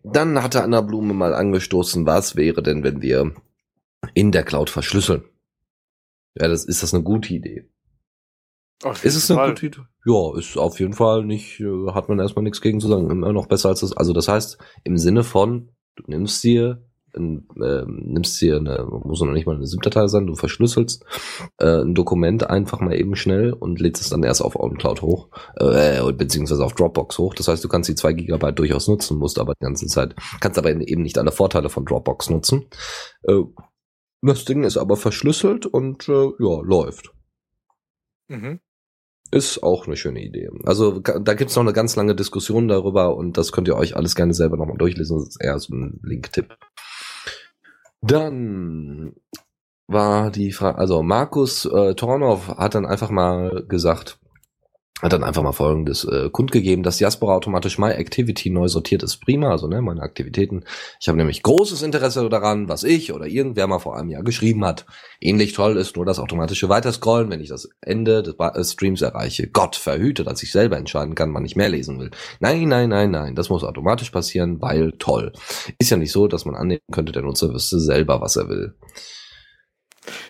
Dann 0.03 0.41
hatte 0.43 0.63
Anna 0.63 0.81
Blume 0.81 1.13
mal 1.13 1.33
angestoßen, 1.33 2.05
was 2.05 2.35
wäre 2.35 2.61
denn, 2.61 2.83
wenn 2.83 3.01
wir 3.01 3.33
in 4.13 4.31
der 4.31 4.43
Cloud 4.43 4.69
verschlüsseln? 4.69 5.23
Ja, 6.35 6.47
das 6.47 6.65
ist 6.65 6.83
das 6.83 6.93
eine 6.93 7.03
gute 7.03 7.33
Idee. 7.33 7.69
Auf 8.83 9.05
Ist 9.05 9.15
es 9.15 9.31
eine 9.31 9.39
Fall. 9.39 9.49
gute 9.49 9.65
Idee? 9.67 9.81
Ja, 10.05 10.37
ist 10.37 10.57
auf 10.57 10.79
jeden 10.79 10.93
Fall 10.93 11.23
nicht, 11.23 11.59
äh, 11.61 11.91
hat 11.91 12.09
man 12.09 12.19
erstmal 12.19 12.43
nichts 12.43 12.59
gegen 12.59 12.81
zu 12.81 12.89
sagen. 12.89 13.09
Immer 13.09 13.31
noch 13.31 13.45
besser 13.47 13.69
als 13.69 13.79
das. 13.79 13.95
Also 13.95 14.11
das 14.11 14.27
heißt, 14.27 14.57
im 14.83 14.97
Sinne 14.97 15.23
von, 15.23 15.69
Du 15.95 16.03
nimmst 16.07 16.43
dir 16.43 16.81
äh, 17.15 17.85
nimmst 17.87 18.41
dir 18.41 18.57
eine, 18.57 18.85
muss 19.03 19.21
noch 19.21 19.31
nicht 19.31 19.45
mal 19.45 19.55
eine 19.55 19.65
ZIP-Datei 19.65 20.07
sein, 20.07 20.27
du 20.27 20.35
verschlüsselst 20.35 21.05
äh, 21.59 21.81
ein 21.81 21.93
Dokument 21.95 22.49
einfach 22.49 22.79
mal 22.79 22.95
eben 22.95 23.15
schnell 23.15 23.53
und 23.53 23.79
lädst 23.79 24.01
es 24.01 24.09
dann 24.09 24.23
erst 24.23 24.41
auf 24.41 24.55
OnCloud 24.55 25.01
hoch, 25.01 25.29
äh, 25.55 26.11
beziehungsweise 26.13 26.63
auf 26.63 26.73
Dropbox 26.73 27.17
hoch. 27.17 27.33
Das 27.33 27.47
heißt, 27.47 27.63
du 27.63 27.67
kannst 27.67 27.89
die 27.89 27.95
zwei 27.95 28.13
Gigabyte 28.13 28.57
durchaus 28.57 28.87
nutzen, 28.87 29.17
musst 29.17 29.39
aber 29.39 29.53
die 29.53 29.65
ganze 29.65 29.87
Zeit, 29.87 30.15
kannst 30.39 30.57
aber 30.57 30.71
eben 30.71 31.01
nicht 31.01 31.17
alle 31.17 31.31
Vorteile 31.31 31.69
von 31.69 31.85
Dropbox 31.85 32.29
nutzen. 32.29 32.65
Äh, 33.23 33.41
das 34.21 34.45
Ding 34.45 34.63
ist 34.63 34.77
aber 34.77 34.95
verschlüsselt 34.95 35.65
und 35.65 36.07
äh, 36.07 36.29
ja, 36.39 36.61
läuft. 36.61 37.11
Mhm. 38.29 38.59
Ist 39.31 39.63
auch 39.63 39.87
eine 39.87 39.95
schöne 39.95 40.23
Idee. 40.23 40.49
Also 40.63 40.99
da 40.99 41.33
gibt's 41.33 41.55
noch 41.55 41.63
eine 41.63 41.73
ganz 41.73 41.95
lange 41.95 42.15
Diskussion 42.15 42.67
darüber 42.67 43.15
und 43.17 43.37
das 43.37 43.51
könnt 43.51 43.67
ihr 43.67 43.75
euch 43.75 43.95
alles 43.95 44.15
gerne 44.15 44.33
selber 44.33 44.57
nochmal 44.57 44.77
durchlesen. 44.77 45.17
Das 45.17 45.29
ist 45.29 45.43
eher 45.43 45.57
so 45.57 45.73
ein 45.73 45.99
Link-Tipp. 46.03 46.55
Dann 48.05 49.13
war 49.87 50.29
die 50.29 50.51
Frage, 50.51 50.77
also 50.77 51.03
Markus 51.03 51.65
äh, 51.65 51.95
Tornow 51.95 52.57
hat 52.57 52.75
dann 52.75 52.85
einfach 52.85 53.09
mal 53.09 53.63
gesagt, 53.67 54.19
hat 55.03 55.13
dann 55.13 55.23
einfach 55.23 55.43
mal 55.43 55.51
folgendes 55.51 56.05
äh, 56.05 56.29
kundgegeben, 56.31 56.81
dass 56.81 56.97
Diaspora 56.97 57.35
automatisch 57.35 57.77
My 57.77 57.91
Activity 57.91 58.49
neu 58.49 58.69
sortiert 58.69 59.03
ist. 59.03 59.17
Prima, 59.17 59.51
also 59.51 59.67
ne, 59.67 59.81
meine 59.81 60.01
Aktivitäten. 60.01 60.63
Ich 60.99 61.09
habe 61.09 61.17
nämlich 61.17 61.43
großes 61.43 61.81
Interesse 61.81 62.27
daran, 62.29 62.69
was 62.69 62.85
ich 62.85 63.11
oder 63.11 63.27
irgendwer 63.27 63.67
mal 63.67 63.79
vor 63.79 63.97
einem 63.97 64.09
Jahr 64.09 64.23
geschrieben 64.23 64.63
hat. 64.63 64.85
Ähnlich 65.19 65.53
toll 65.53 65.75
ist 65.75 65.97
nur 65.97 66.05
das 66.05 66.19
automatische 66.19 66.69
Weiterscrollen, 66.69 67.29
wenn 67.29 67.41
ich 67.41 67.49
das 67.49 67.69
Ende 67.81 68.23
des 68.23 68.35
äh, 68.39 68.63
Streams 68.63 69.01
erreiche. 69.01 69.47
Gott 69.47 69.75
verhüte, 69.75 70.23
dass 70.23 70.41
ich 70.41 70.53
selber 70.53 70.77
entscheiden 70.77 71.15
kann, 71.15 71.33
wann 71.33 71.43
ich 71.43 71.57
mehr 71.57 71.69
lesen 71.69 71.99
will. 71.99 72.11
Nein, 72.39 72.69
nein, 72.69 72.89
nein, 72.89 73.11
nein, 73.11 73.35
das 73.35 73.49
muss 73.49 73.65
automatisch 73.65 74.09
passieren, 74.11 74.61
weil 74.61 74.93
toll. 74.99 75.33
Ist 75.79 75.91
ja 75.91 75.97
nicht 75.97 76.13
so, 76.13 76.27
dass 76.27 76.45
man 76.45 76.55
annehmen 76.55 76.79
könnte, 76.91 77.11
der 77.11 77.23
Nutzer 77.23 77.53
wüsste 77.53 77.79
selber, 77.79 78.21
was 78.21 78.37
er 78.37 78.47
will. 78.47 78.75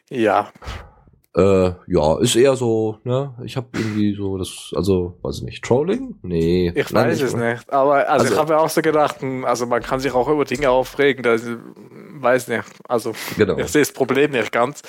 Ja, 0.09 0.51
äh, 1.35 1.71
ja, 1.87 2.19
ist 2.19 2.35
eher 2.35 2.55
so, 2.55 2.99
ne? 3.03 3.33
Ich 3.43 3.57
habe 3.57 3.67
irgendwie 3.73 4.15
so 4.15 4.37
das, 4.37 4.71
also, 4.75 5.17
weiß 5.23 5.37
ich 5.37 5.43
nicht, 5.43 5.63
Trolling? 5.63 6.15
Nee. 6.21 6.71
Ich 6.75 6.93
weiß 6.93 7.21
es 7.21 7.35
nicht. 7.35 7.71
Aber 7.73 7.95
also, 7.95 8.11
also 8.11 8.33
ich 8.33 8.39
habe 8.39 8.53
ja 8.53 8.59
auch 8.59 8.69
so 8.69 8.81
gedacht, 8.81 9.21
hm, 9.21 9.43
also 9.43 9.65
man 9.65 9.81
kann 9.81 9.99
sich 9.99 10.11
auch 10.11 10.27
über 10.27 10.45
Dinge 10.45 10.69
aufregen, 10.69 11.23
das 11.23 11.43
weiß 12.19 12.49
nicht. 12.49 12.65
Also 12.87 13.13
genau. 13.35 13.57
ich 13.57 13.67
sehe 13.67 13.81
das 13.81 13.91
Problem 13.91 14.31
nicht 14.31 14.51
ganz. 14.51 14.83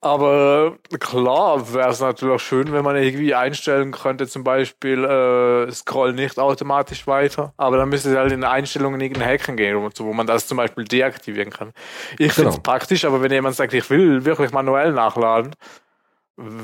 Aber 0.00 0.78
klar 1.00 1.74
wäre 1.74 1.88
es 1.88 2.00
natürlich 2.00 2.40
schön, 2.42 2.72
wenn 2.72 2.84
man 2.84 2.94
irgendwie 2.94 3.34
einstellen 3.34 3.90
könnte, 3.90 4.28
zum 4.28 4.44
Beispiel 4.44 5.04
äh, 5.04 5.72
scroll 5.72 6.12
nicht 6.12 6.38
automatisch 6.38 7.08
weiter. 7.08 7.52
Aber 7.56 7.78
dann 7.78 7.88
müsste 7.88 8.10
es 8.10 8.16
halt 8.16 8.30
in 8.30 8.42
den 8.42 8.50
Einstellungen 8.50 9.00
irgendein 9.00 9.28
Hacken 9.28 9.56
gehen, 9.56 9.76
wo 9.76 10.12
man 10.12 10.28
das 10.28 10.46
zum 10.46 10.56
Beispiel 10.56 10.84
deaktivieren 10.84 11.50
kann. 11.50 11.72
Ich 12.12 12.18
genau. 12.18 12.32
finde 12.34 12.50
es 12.50 12.60
praktisch, 12.60 13.04
aber 13.04 13.22
wenn 13.22 13.32
jemand 13.32 13.56
sagt, 13.56 13.74
ich 13.74 13.90
will 13.90 14.24
wirklich 14.24 14.52
manuell 14.52 14.92
nachladen, 14.92 15.56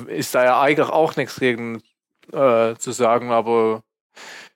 ist 0.07 0.35
da 0.37 0.45
ja 0.45 0.61
eigentlich 0.61 0.89
auch 0.89 1.16
nichts 1.16 1.41
gegen 1.41 1.82
äh, 2.32 2.76
zu 2.76 2.93
sagen, 2.93 3.32
aber 3.32 3.82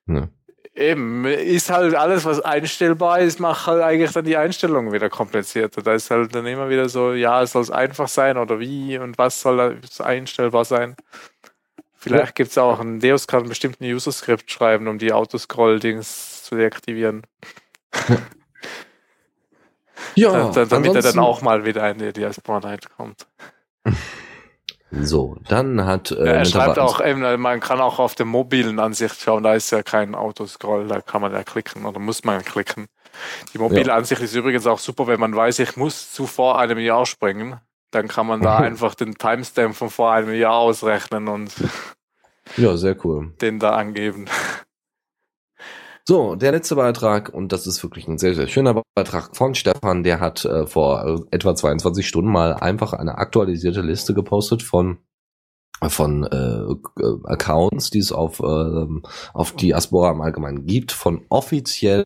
ne. 0.06 0.30
Eben, 0.78 1.24
ist 1.24 1.70
halt 1.70 1.96
alles, 1.96 2.24
was 2.24 2.40
einstellbar 2.40 3.18
ist, 3.18 3.40
macht 3.40 3.66
halt 3.66 3.82
eigentlich 3.82 4.12
dann 4.12 4.24
die 4.24 4.36
Einstellung 4.36 4.92
wieder 4.92 5.10
komplizierter. 5.10 5.82
Da 5.82 5.94
ist 5.94 6.08
halt 6.08 6.32
dann 6.36 6.46
immer 6.46 6.70
wieder 6.70 6.88
so, 6.88 7.14
ja, 7.14 7.44
soll 7.46 7.62
es 7.62 7.70
einfach 7.72 8.06
sein 8.06 8.38
oder 8.38 8.60
wie 8.60 8.96
und 8.96 9.18
was 9.18 9.40
soll 9.40 9.80
einstellbar 9.98 10.64
sein. 10.64 10.94
Vielleicht 11.96 12.26
ja. 12.26 12.32
gibt 12.32 12.50
es 12.50 12.58
auch 12.58 12.78
ein 12.78 13.00
Deus 13.00 13.26
kann 13.26 13.40
einen 13.40 13.48
bestimmten 13.48 13.84
User-Skript 13.84 14.48
schreiben, 14.52 14.86
um 14.86 14.98
die 14.98 15.12
Autoscroll-Dings 15.12 16.44
zu 16.44 16.54
deaktivieren. 16.54 17.22
Ja, 20.14 20.50
dann, 20.50 20.68
damit 20.68 20.94
er 20.94 21.02
dann 21.02 21.18
auch 21.18 21.42
mal 21.42 21.64
wieder 21.64 21.88
in 21.90 21.98
die 21.98 22.12
Diaspora-Night 22.12 22.88
kommt. 22.96 23.26
So, 24.90 25.36
dann 25.48 25.84
hat. 25.84 26.10
Äh, 26.10 26.24
ja, 26.24 26.32
er 26.32 26.44
schreibt 26.44 26.78
auch, 26.78 27.04
eben, 27.04 27.40
man 27.40 27.60
kann 27.60 27.80
auch 27.80 27.98
auf 27.98 28.14
der 28.14 28.26
mobilen 28.26 28.78
Ansicht 28.78 29.20
schauen, 29.20 29.42
da 29.42 29.54
ist 29.54 29.70
ja 29.70 29.82
kein 29.82 30.14
Autoscroll, 30.14 30.88
da 30.88 31.00
kann 31.00 31.20
man 31.20 31.32
ja 31.32 31.42
klicken 31.42 31.84
oder 31.84 31.98
muss 31.98 32.24
man 32.24 32.42
klicken. 32.42 32.86
Die 33.52 33.58
mobile 33.58 33.88
ja. 33.88 33.94
Ansicht 33.94 34.22
ist 34.22 34.34
übrigens 34.34 34.66
auch 34.66 34.78
super, 34.78 35.06
wenn 35.06 35.20
man 35.20 35.34
weiß, 35.34 35.58
ich 35.58 35.76
muss 35.76 36.12
zu 36.12 36.26
vor 36.26 36.58
einem 36.58 36.78
Jahr 36.78 37.04
springen. 37.04 37.60
Dann 37.90 38.08
kann 38.08 38.26
man 38.26 38.40
da 38.40 38.56
einfach 38.58 38.94
den 38.94 39.14
Timestamp 39.14 39.76
von 39.76 39.90
vor 39.90 40.12
einem 40.12 40.34
Jahr 40.34 40.56
ausrechnen 40.56 41.28
und 41.28 41.52
ja, 42.56 42.76
sehr 42.76 42.96
cool. 43.04 43.32
Den 43.40 43.58
da 43.58 43.76
angeben. 43.76 44.26
So, 46.08 46.36
der 46.36 46.52
letzte 46.52 46.74
Beitrag, 46.74 47.34
und 47.34 47.52
das 47.52 47.66
ist 47.66 47.82
wirklich 47.82 48.08
ein 48.08 48.16
sehr, 48.16 48.34
sehr 48.34 48.46
schöner 48.46 48.82
Beitrag 48.94 49.36
von 49.36 49.54
Stefan, 49.54 50.02
der 50.02 50.20
hat 50.20 50.42
äh, 50.46 50.66
vor 50.66 51.04
äh, 51.04 51.36
etwa 51.36 51.54
22 51.54 52.08
Stunden 52.08 52.32
mal 52.32 52.54
einfach 52.54 52.94
eine 52.94 53.18
aktualisierte 53.18 53.82
Liste 53.82 54.14
gepostet 54.14 54.62
von 54.62 55.00
von 55.86 56.24
äh, 56.24 57.04
Accounts, 57.24 57.90
die 57.90 57.98
es 57.98 58.10
auf, 58.10 58.40
äh, 58.40 58.86
auf 59.34 59.52
Diaspora 59.52 60.12
im 60.12 60.22
Allgemeinen 60.22 60.64
gibt, 60.64 60.92
von 60.92 61.26
offiziellen 61.28 62.04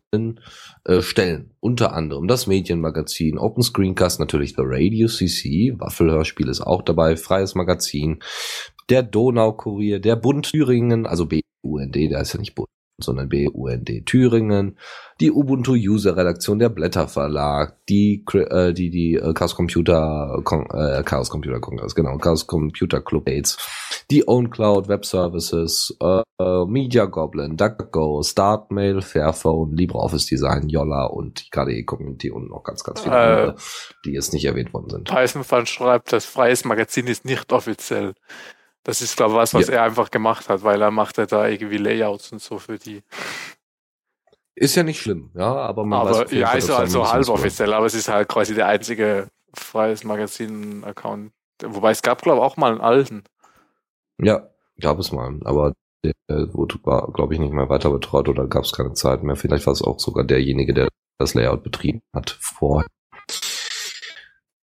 äh, 0.83 0.99
Stellen. 0.99 1.55
Unter 1.61 1.93
anderem 1.93 2.27
das 2.27 2.45
Medienmagazin, 2.45 3.37
Open 3.37 3.63
Screencast, 3.63 4.19
natürlich 4.19 4.49
The 4.57 4.63
Radio 4.65 5.07
CC, 5.07 5.75
Waffelhörspiel 5.77 6.49
ist 6.49 6.59
auch 6.59 6.81
dabei, 6.81 7.15
Freies 7.15 7.55
Magazin, 7.55 8.21
der 8.89 9.01
Donaukurier, 9.01 10.01
der 10.01 10.17
Bund 10.17 10.51
Thüringen, 10.51 11.07
also 11.07 11.25
BUND, 11.25 11.95
der 11.95 12.19
ist 12.19 12.33
ja 12.33 12.39
nicht 12.41 12.53
Bund, 12.53 12.67
sondern 13.03 13.29
BUND 13.29 14.05
Thüringen, 14.05 14.77
die 15.19 15.31
Ubuntu 15.31 15.73
User 15.73 16.17
Redaktion 16.17 16.59
der 16.59 16.69
Blätter 16.69 17.07
Verlag, 17.07 17.77
die 17.87 18.25
äh, 18.33 18.73
die 18.73 18.89
die 18.89 19.15
äh, 19.15 19.33
Chaos 19.33 19.55
Computer 19.55 20.39
Kon 20.43 20.65
äh, 20.71 21.03
Chaos 21.03 21.29
Computer 21.29 21.59
Kongress, 21.59 21.95
genau, 21.95 22.17
Chaos 22.17 22.47
Computer 22.47 23.01
Club 23.01 23.27
Aids, 23.27 23.57
die 24.09 24.27
Own 24.27 24.49
Cloud 24.49 24.87
Web 24.87 25.05
Services, 25.05 25.95
äh, 26.01 26.21
äh, 26.39 26.65
Media 26.65 27.05
Goblin, 27.05 27.57
DuckGo, 27.57 28.23
Startmail, 28.23 29.01
Fairphone, 29.01 29.75
LibreOffice 29.75 30.25
Design, 30.25 30.69
Yolla 30.69 31.05
und 31.05 31.45
die 31.45 31.49
KDE 31.49 31.83
Community 31.83 32.31
und 32.31 32.49
noch 32.49 32.63
ganz 32.63 32.83
ganz 32.83 33.01
viele 33.01 33.15
äh, 33.15 33.19
andere, 33.19 33.55
die 34.05 34.11
jetzt 34.11 34.33
nicht 34.33 34.45
erwähnt 34.45 34.73
worden 34.73 34.89
sind. 34.89 35.11
Eisenfall 35.13 35.65
schreibt, 35.67 36.11
das 36.11 36.25
freies 36.25 36.65
Magazin 36.65 37.07
ist 37.07 37.25
nicht 37.25 37.53
offiziell. 37.53 38.13
Das 38.83 39.01
ist, 39.01 39.15
glaube 39.15 39.33
ich, 39.33 39.37
was, 39.37 39.53
was 39.53 39.67
ja. 39.67 39.75
er 39.75 39.83
einfach 39.83 40.11
gemacht 40.11 40.49
hat, 40.49 40.63
weil 40.63 40.81
er 40.81 40.91
macht 40.91 41.17
ja 41.17 41.25
da 41.25 41.47
irgendwie 41.47 41.77
Layouts 41.77 42.31
und 42.31 42.41
so 42.41 42.59
für 42.59 42.77
die. 42.77 43.01
Ist 44.55 44.75
ja 44.75 44.83
nicht 44.83 45.01
schlimm, 45.01 45.31
ja, 45.33 45.55
aber 45.55 45.85
man 45.85 46.01
aber, 46.01 46.19
weiß 46.19 46.31
Ja, 46.31 46.49
also, 46.49 46.75
also 46.75 47.11
halb 47.11 47.27
offiziell, 47.29 47.73
aber 47.73 47.85
es 47.85 47.95
ist 47.95 48.09
halt 48.09 48.27
quasi 48.27 48.53
der 48.53 48.67
einzige 48.67 49.29
freies 49.53 50.03
Magazin-Account. 50.03 51.31
Wobei 51.65 51.91
es 51.91 52.01
gab, 52.01 52.21
glaube 52.21 52.39
ich, 52.39 52.43
auch 52.43 52.57
mal 52.57 52.71
einen 52.71 52.81
alten. 52.81 53.23
Ja, 54.21 54.49
gab 54.79 54.99
es 54.99 55.11
mal, 55.11 55.39
aber 55.45 55.73
der 56.03 56.13
wurde, 56.53 56.77
glaube 56.79 57.33
ich, 57.33 57.39
nicht 57.39 57.53
mehr 57.53 57.69
weiter 57.69 57.89
betreut 57.89 58.27
oder 58.27 58.47
gab 58.47 58.63
es 58.63 58.73
keine 58.73 58.93
Zeit 58.93 59.23
mehr. 59.23 59.35
Vielleicht 59.35 59.65
war 59.65 59.73
es 59.73 59.81
auch 59.81 59.99
sogar 59.99 60.23
derjenige, 60.23 60.73
der 60.73 60.89
das 61.17 61.33
Layout 61.33 61.63
betrieben 61.63 62.01
hat 62.13 62.37
vorher. 62.41 62.87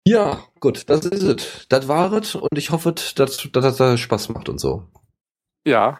Ja, 0.07 0.43
gut, 0.59 0.87
das 0.89 1.05
ist 1.05 1.23
es. 1.23 1.65
Das 1.67 1.87
war 1.87 2.13
es 2.13 2.35
und 2.35 2.57
ich 2.57 2.69
hoffe, 2.69 2.93
dass, 3.15 3.49
dass 3.51 3.77
das 3.77 3.99
Spaß 3.99 4.29
macht 4.29 4.49
und 4.49 4.59
so. 4.59 4.83
Ja. 5.65 5.99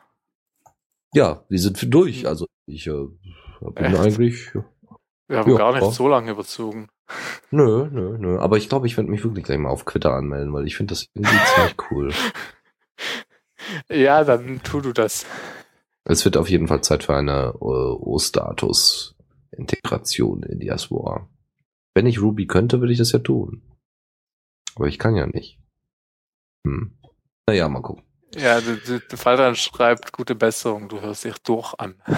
Ja, 1.13 1.43
wir 1.49 1.59
sind 1.59 1.93
durch. 1.93 2.27
Also 2.27 2.45
ich 2.67 2.87
äh, 2.87 2.91
bin 2.91 3.85
Echt? 3.85 3.99
eigentlich. 3.99 4.53
Wir 5.27 5.39
haben 5.39 5.51
ja, 5.51 5.57
gar 5.57 5.73
nicht 5.73 5.81
ja. 5.81 5.91
so 5.91 6.07
lange 6.07 6.31
überzogen. 6.31 6.87
Nö, 7.51 7.87
nö, 7.91 8.17
nö. 8.17 8.39
Aber 8.39 8.57
ich 8.57 8.67
glaube, 8.67 8.87
ich 8.87 8.97
werde 8.97 9.11
mich 9.11 9.23
wirklich 9.23 9.45
gleich 9.45 9.59
mal 9.59 9.69
auf 9.69 9.85
Twitter 9.85 10.13
anmelden, 10.13 10.51
weil 10.53 10.65
ich 10.65 10.75
finde 10.75 10.93
das 10.93 11.05
irgendwie 11.13 11.37
ziemlich 11.53 11.75
cool. 11.91 12.11
Ja, 13.89 14.23
dann 14.23 14.61
tu 14.63 14.79
du 14.79 14.93
das. 14.93 15.25
Es 16.03 16.23
wird 16.23 16.37
auf 16.37 16.47
jeden 16.49 16.67
Fall 16.67 16.81
Zeit 16.81 17.03
für 17.03 17.15
eine 17.15 17.55
äh, 17.55 17.57
O-Status-Integration 17.57 20.43
in 20.43 20.59
Diaspora. 20.59 21.27
Wenn 21.95 22.05
ich 22.05 22.21
Ruby 22.21 22.45
könnte, 22.45 22.79
würde 22.79 22.93
ich 22.93 22.99
das 22.99 23.11
ja 23.11 23.17
tun. 23.19 23.63
Aber 24.75 24.87
ich 24.87 24.99
kann 24.99 25.15
ja 25.15 25.25
nicht. 25.25 25.59
Hm. 26.65 26.97
Naja, 27.47 27.69
mal 27.69 27.81
gucken. 27.81 28.03
Ja, 28.35 28.59
der 28.59 29.17
Falter 29.17 29.55
schreibt 29.55 30.11
gute 30.11 30.35
Besserung, 30.35 30.89
du 30.89 30.99
hörst 30.99 31.23
dich 31.23 31.37
durch 31.39 31.73
an. 31.77 31.95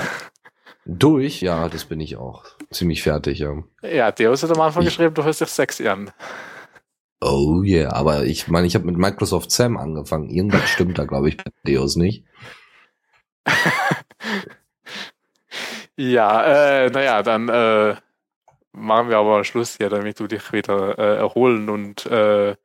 Durch? 0.90 1.42
Ja, 1.42 1.68
das 1.68 1.84
bin 1.84 2.00
ich 2.00 2.16
auch. 2.16 2.46
Ziemlich 2.72 3.04
fertig, 3.04 3.40
ja. 3.40 3.62
Ja, 3.84 4.10
Deus 4.14 4.42
hat 4.42 4.52
am 4.52 4.62
Anfang 4.62 4.84
ich, 4.84 4.90
geschrieben, 4.90 5.14
du 5.14 5.24
hörst 5.24 5.42
dich 5.42 5.50
sexy 5.50 5.86
an. 5.90 6.12
Oh 7.20 7.62
yeah, 7.62 7.92
aber 7.92 8.24
ich 8.24 8.48
meine, 8.48 8.68
ich 8.68 8.76
habe 8.76 8.86
mit 8.86 8.96
Microsoft 8.96 9.52
Sam 9.52 9.76
angefangen. 9.76 10.30
Irgendwas 10.30 10.70
stimmt 10.70 10.98
da, 10.98 11.04
glaube 11.04 11.28
ich, 11.28 11.38
bei 11.38 11.52
Deus 11.66 11.98
nicht. 11.98 12.24
ja, 15.98 16.86
äh, 16.86 16.90
naja, 16.90 17.22
dann 17.22 17.50
äh, 17.50 17.98
machen 18.78 19.10
wir 19.10 19.18
aber 19.18 19.44
Schluss 19.44 19.78
hier, 19.78 19.90
damit 19.90 20.20
du 20.20 20.28
dich 20.28 20.52
wieder 20.54 20.98
äh, 20.98 21.18
erholen 21.18 21.70
und 21.70 22.06
äh, 22.06 22.56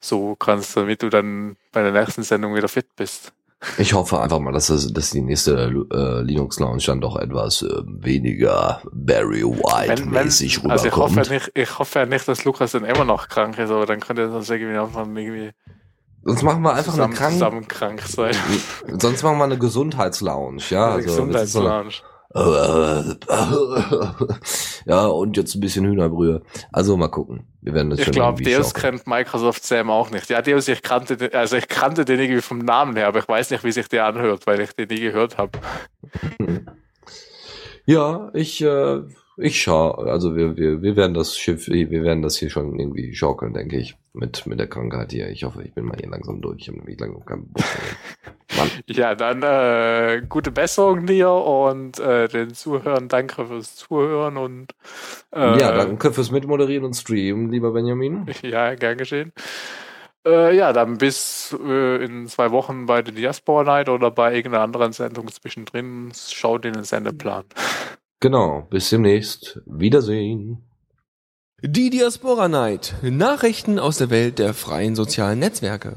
so 0.00 0.34
kannst, 0.36 0.76
damit 0.76 1.02
du 1.02 1.08
dann 1.08 1.56
bei 1.72 1.82
der 1.82 1.92
nächsten 1.92 2.22
Sendung 2.22 2.54
wieder 2.54 2.68
fit 2.68 2.94
bist. 2.96 3.32
Ich 3.78 3.94
hoffe 3.94 4.20
einfach 4.20 4.40
mal, 4.40 4.52
dass, 4.52 4.66
das, 4.66 4.92
dass 4.92 5.10
die 5.10 5.20
nächste 5.20 5.72
äh, 5.92 6.20
Linux 6.22 6.58
Lounge 6.58 6.82
dann 6.84 7.00
doch 7.00 7.16
etwas 7.16 7.62
äh, 7.62 7.82
weniger 7.84 8.82
Barry 8.90 9.44
White 9.44 10.04
mäßig 10.04 10.64
rüberkommt. 10.64 10.72
Also 10.72 10.88
ich 10.88 10.96
hoffe, 10.96 11.32
nicht, 11.32 11.50
ich 11.54 11.78
hoffe 11.78 12.06
nicht, 12.06 12.26
dass 12.26 12.44
Lukas 12.44 12.72
dann 12.72 12.84
immer 12.84 13.04
noch 13.04 13.28
krank 13.28 13.58
ist, 13.58 13.70
aber 13.70 13.86
dann 13.86 14.00
könnte 14.00 14.22
er 14.22 14.30
sonst 14.30 14.50
irgendwie 14.50 14.76
einfach 14.76 15.06
irgendwie 15.06 15.52
Sonst 16.24 16.42
machen 16.42 16.62
wir 16.62 16.72
einfach 16.74 16.92
zusammen, 16.92 17.12
eine 17.12 17.18
krank, 17.18 17.32
zusammen 17.32 17.68
krank 17.68 18.02
sein. 18.02 18.34
sonst 18.98 19.22
machen 19.22 19.38
wir 19.38 19.44
eine 19.44 19.58
Gesundheitslounge, 19.58 20.62
ja. 20.70 20.84
Eine 20.86 20.94
Also, 20.94 21.08
Gesundheitslounge. 21.08 21.90
ja, 24.86 25.06
und 25.06 25.36
jetzt 25.36 25.54
ein 25.54 25.60
bisschen 25.60 25.84
Hühnerbrühe. 25.84 26.42
Also 26.72 26.96
mal 26.96 27.08
gucken. 27.08 27.46
Wir 27.60 27.74
werden 27.74 27.90
das 27.90 28.00
Ich 28.00 28.10
glaube, 28.10 28.42
Deus 28.42 28.72
kennt 28.72 29.06
Microsoft 29.06 29.64
Sam 29.64 29.90
auch 29.90 30.10
nicht. 30.10 30.30
Ja, 30.30 30.40
Deus, 30.40 30.66
ich 30.68 30.82
kannte 30.82 31.18
den, 31.18 31.34
also 31.34 31.56
ich 31.56 31.68
kannte 31.68 32.06
den 32.06 32.18
irgendwie 32.18 32.40
vom 32.40 32.58
Namen 32.58 32.96
her, 32.96 33.08
aber 33.08 33.18
ich 33.18 33.28
weiß 33.28 33.50
nicht, 33.50 33.64
wie 33.64 33.72
sich 33.72 33.88
der 33.88 34.06
anhört, 34.06 34.46
weil 34.46 34.60
ich 34.60 34.72
den 34.72 34.88
nie 34.88 35.00
gehört 35.00 35.36
habe. 35.36 35.58
Ja, 37.84 38.30
ich, 38.32 38.62
äh, 38.62 39.00
ich 39.36 39.62
schau, 39.62 39.92
also 39.92 40.36
wir, 40.36 40.56
wir, 40.56 40.82
wir 40.82 40.96
werden 40.96 41.14
das 41.14 41.38
Schiff, 41.38 41.68
wir 41.68 42.02
werden 42.02 42.22
das 42.22 42.36
hier 42.36 42.50
schon 42.50 42.78
irgendwie 42.78 43.14
schaukeln, 43.14 43.54
denke 43.54 43.78
ich, 43.78 43.96
mit, 44.12 44.46
mit 44.46 44.58
der 44.58 44.66
Krankheit 44.66 45.12
hier. 45.12 45.28
Ich 45.30 45.44
hoffe, 45.44 45.62
ich 45.62 45.74
bin 45.74 45.84
mal 45.84 45.96
hier 45.98 46.10
langsam 46.10 46.40
durch. 46.40 46.60
Ich 46.60 46.68
habe 46.68 46.78
nämlich 46.78 47.00
langsam 47.00 47.24
keinen 47.24 47.52
Bock. 47.52 47.64
Mann. 48.56 48.70
Ja, 48.86 49.14
dann 49.14 49.42
äh, 49.42 50.22
gute 50.28 50.50
Besserung 50.50 51.06
dir 51.06 51.30
und 51.30 51.98
äh, 51.98 52.28
den 52.28 52.52
Zuhörern 52.52 53.08
danke 53.08 53.46
fürs 53.46 53.76
Zuhören 53.76 54.36
und 54.36 54.74
äh, 55.34 55.58
ja, 55.58 55.72
danke 55.72 56.12
fürs 56.12 56.30
Mitmoderieren 56.30 56.84
und 56.84 56.94
Streamen, 56.94 57.50
lieber 57.50 57.72
Benjamin. 57.72 58.26
Ja, 58.42 58.74
gern 58.74 58.98
geschehen. 58.98 59.32
Äh, 60.26 60.54
ja, 60.56 60.72
dann 60.72 60.98
bis 60.98 61.56
äh, 61.66 62.04
in 62.04 62.26
zwei 62.26 62.50
Wochen 62.50 62.86
bei 62.86 63.02
der 63.02 63.14
Diaspora 63.14 63.64
Night 63.64 63.88
oder 63.88 64.10
bei 64.10 64.34
irgendeiner 64.34 64.62
anderen 64.62 64.92
Sendung 64.92 65.28
zwischendrin. 65.28 66.12
Schaut 66.14 66.64
in 66.64 66.74
den 66.74 66.84
Sendeplan. 66.84 67.44
Genau, 68.22 68.68
bis 68.70 68.88
demnächst. 68.88 69.60
Wiedersehen. 69.66 70.62
Die 71.60 71.90
Diaspora 71.90 72.46
Night. 72.46 72.94
Nachrichten 73.02 73.80
aus 73.80 73.98
der 73.98 74.10
Welt 74.10 74.38
der 74.38 74.54
freien 74.54 74.94
sozialen 74.94 75.40
Netzwerke. 75.40 75.96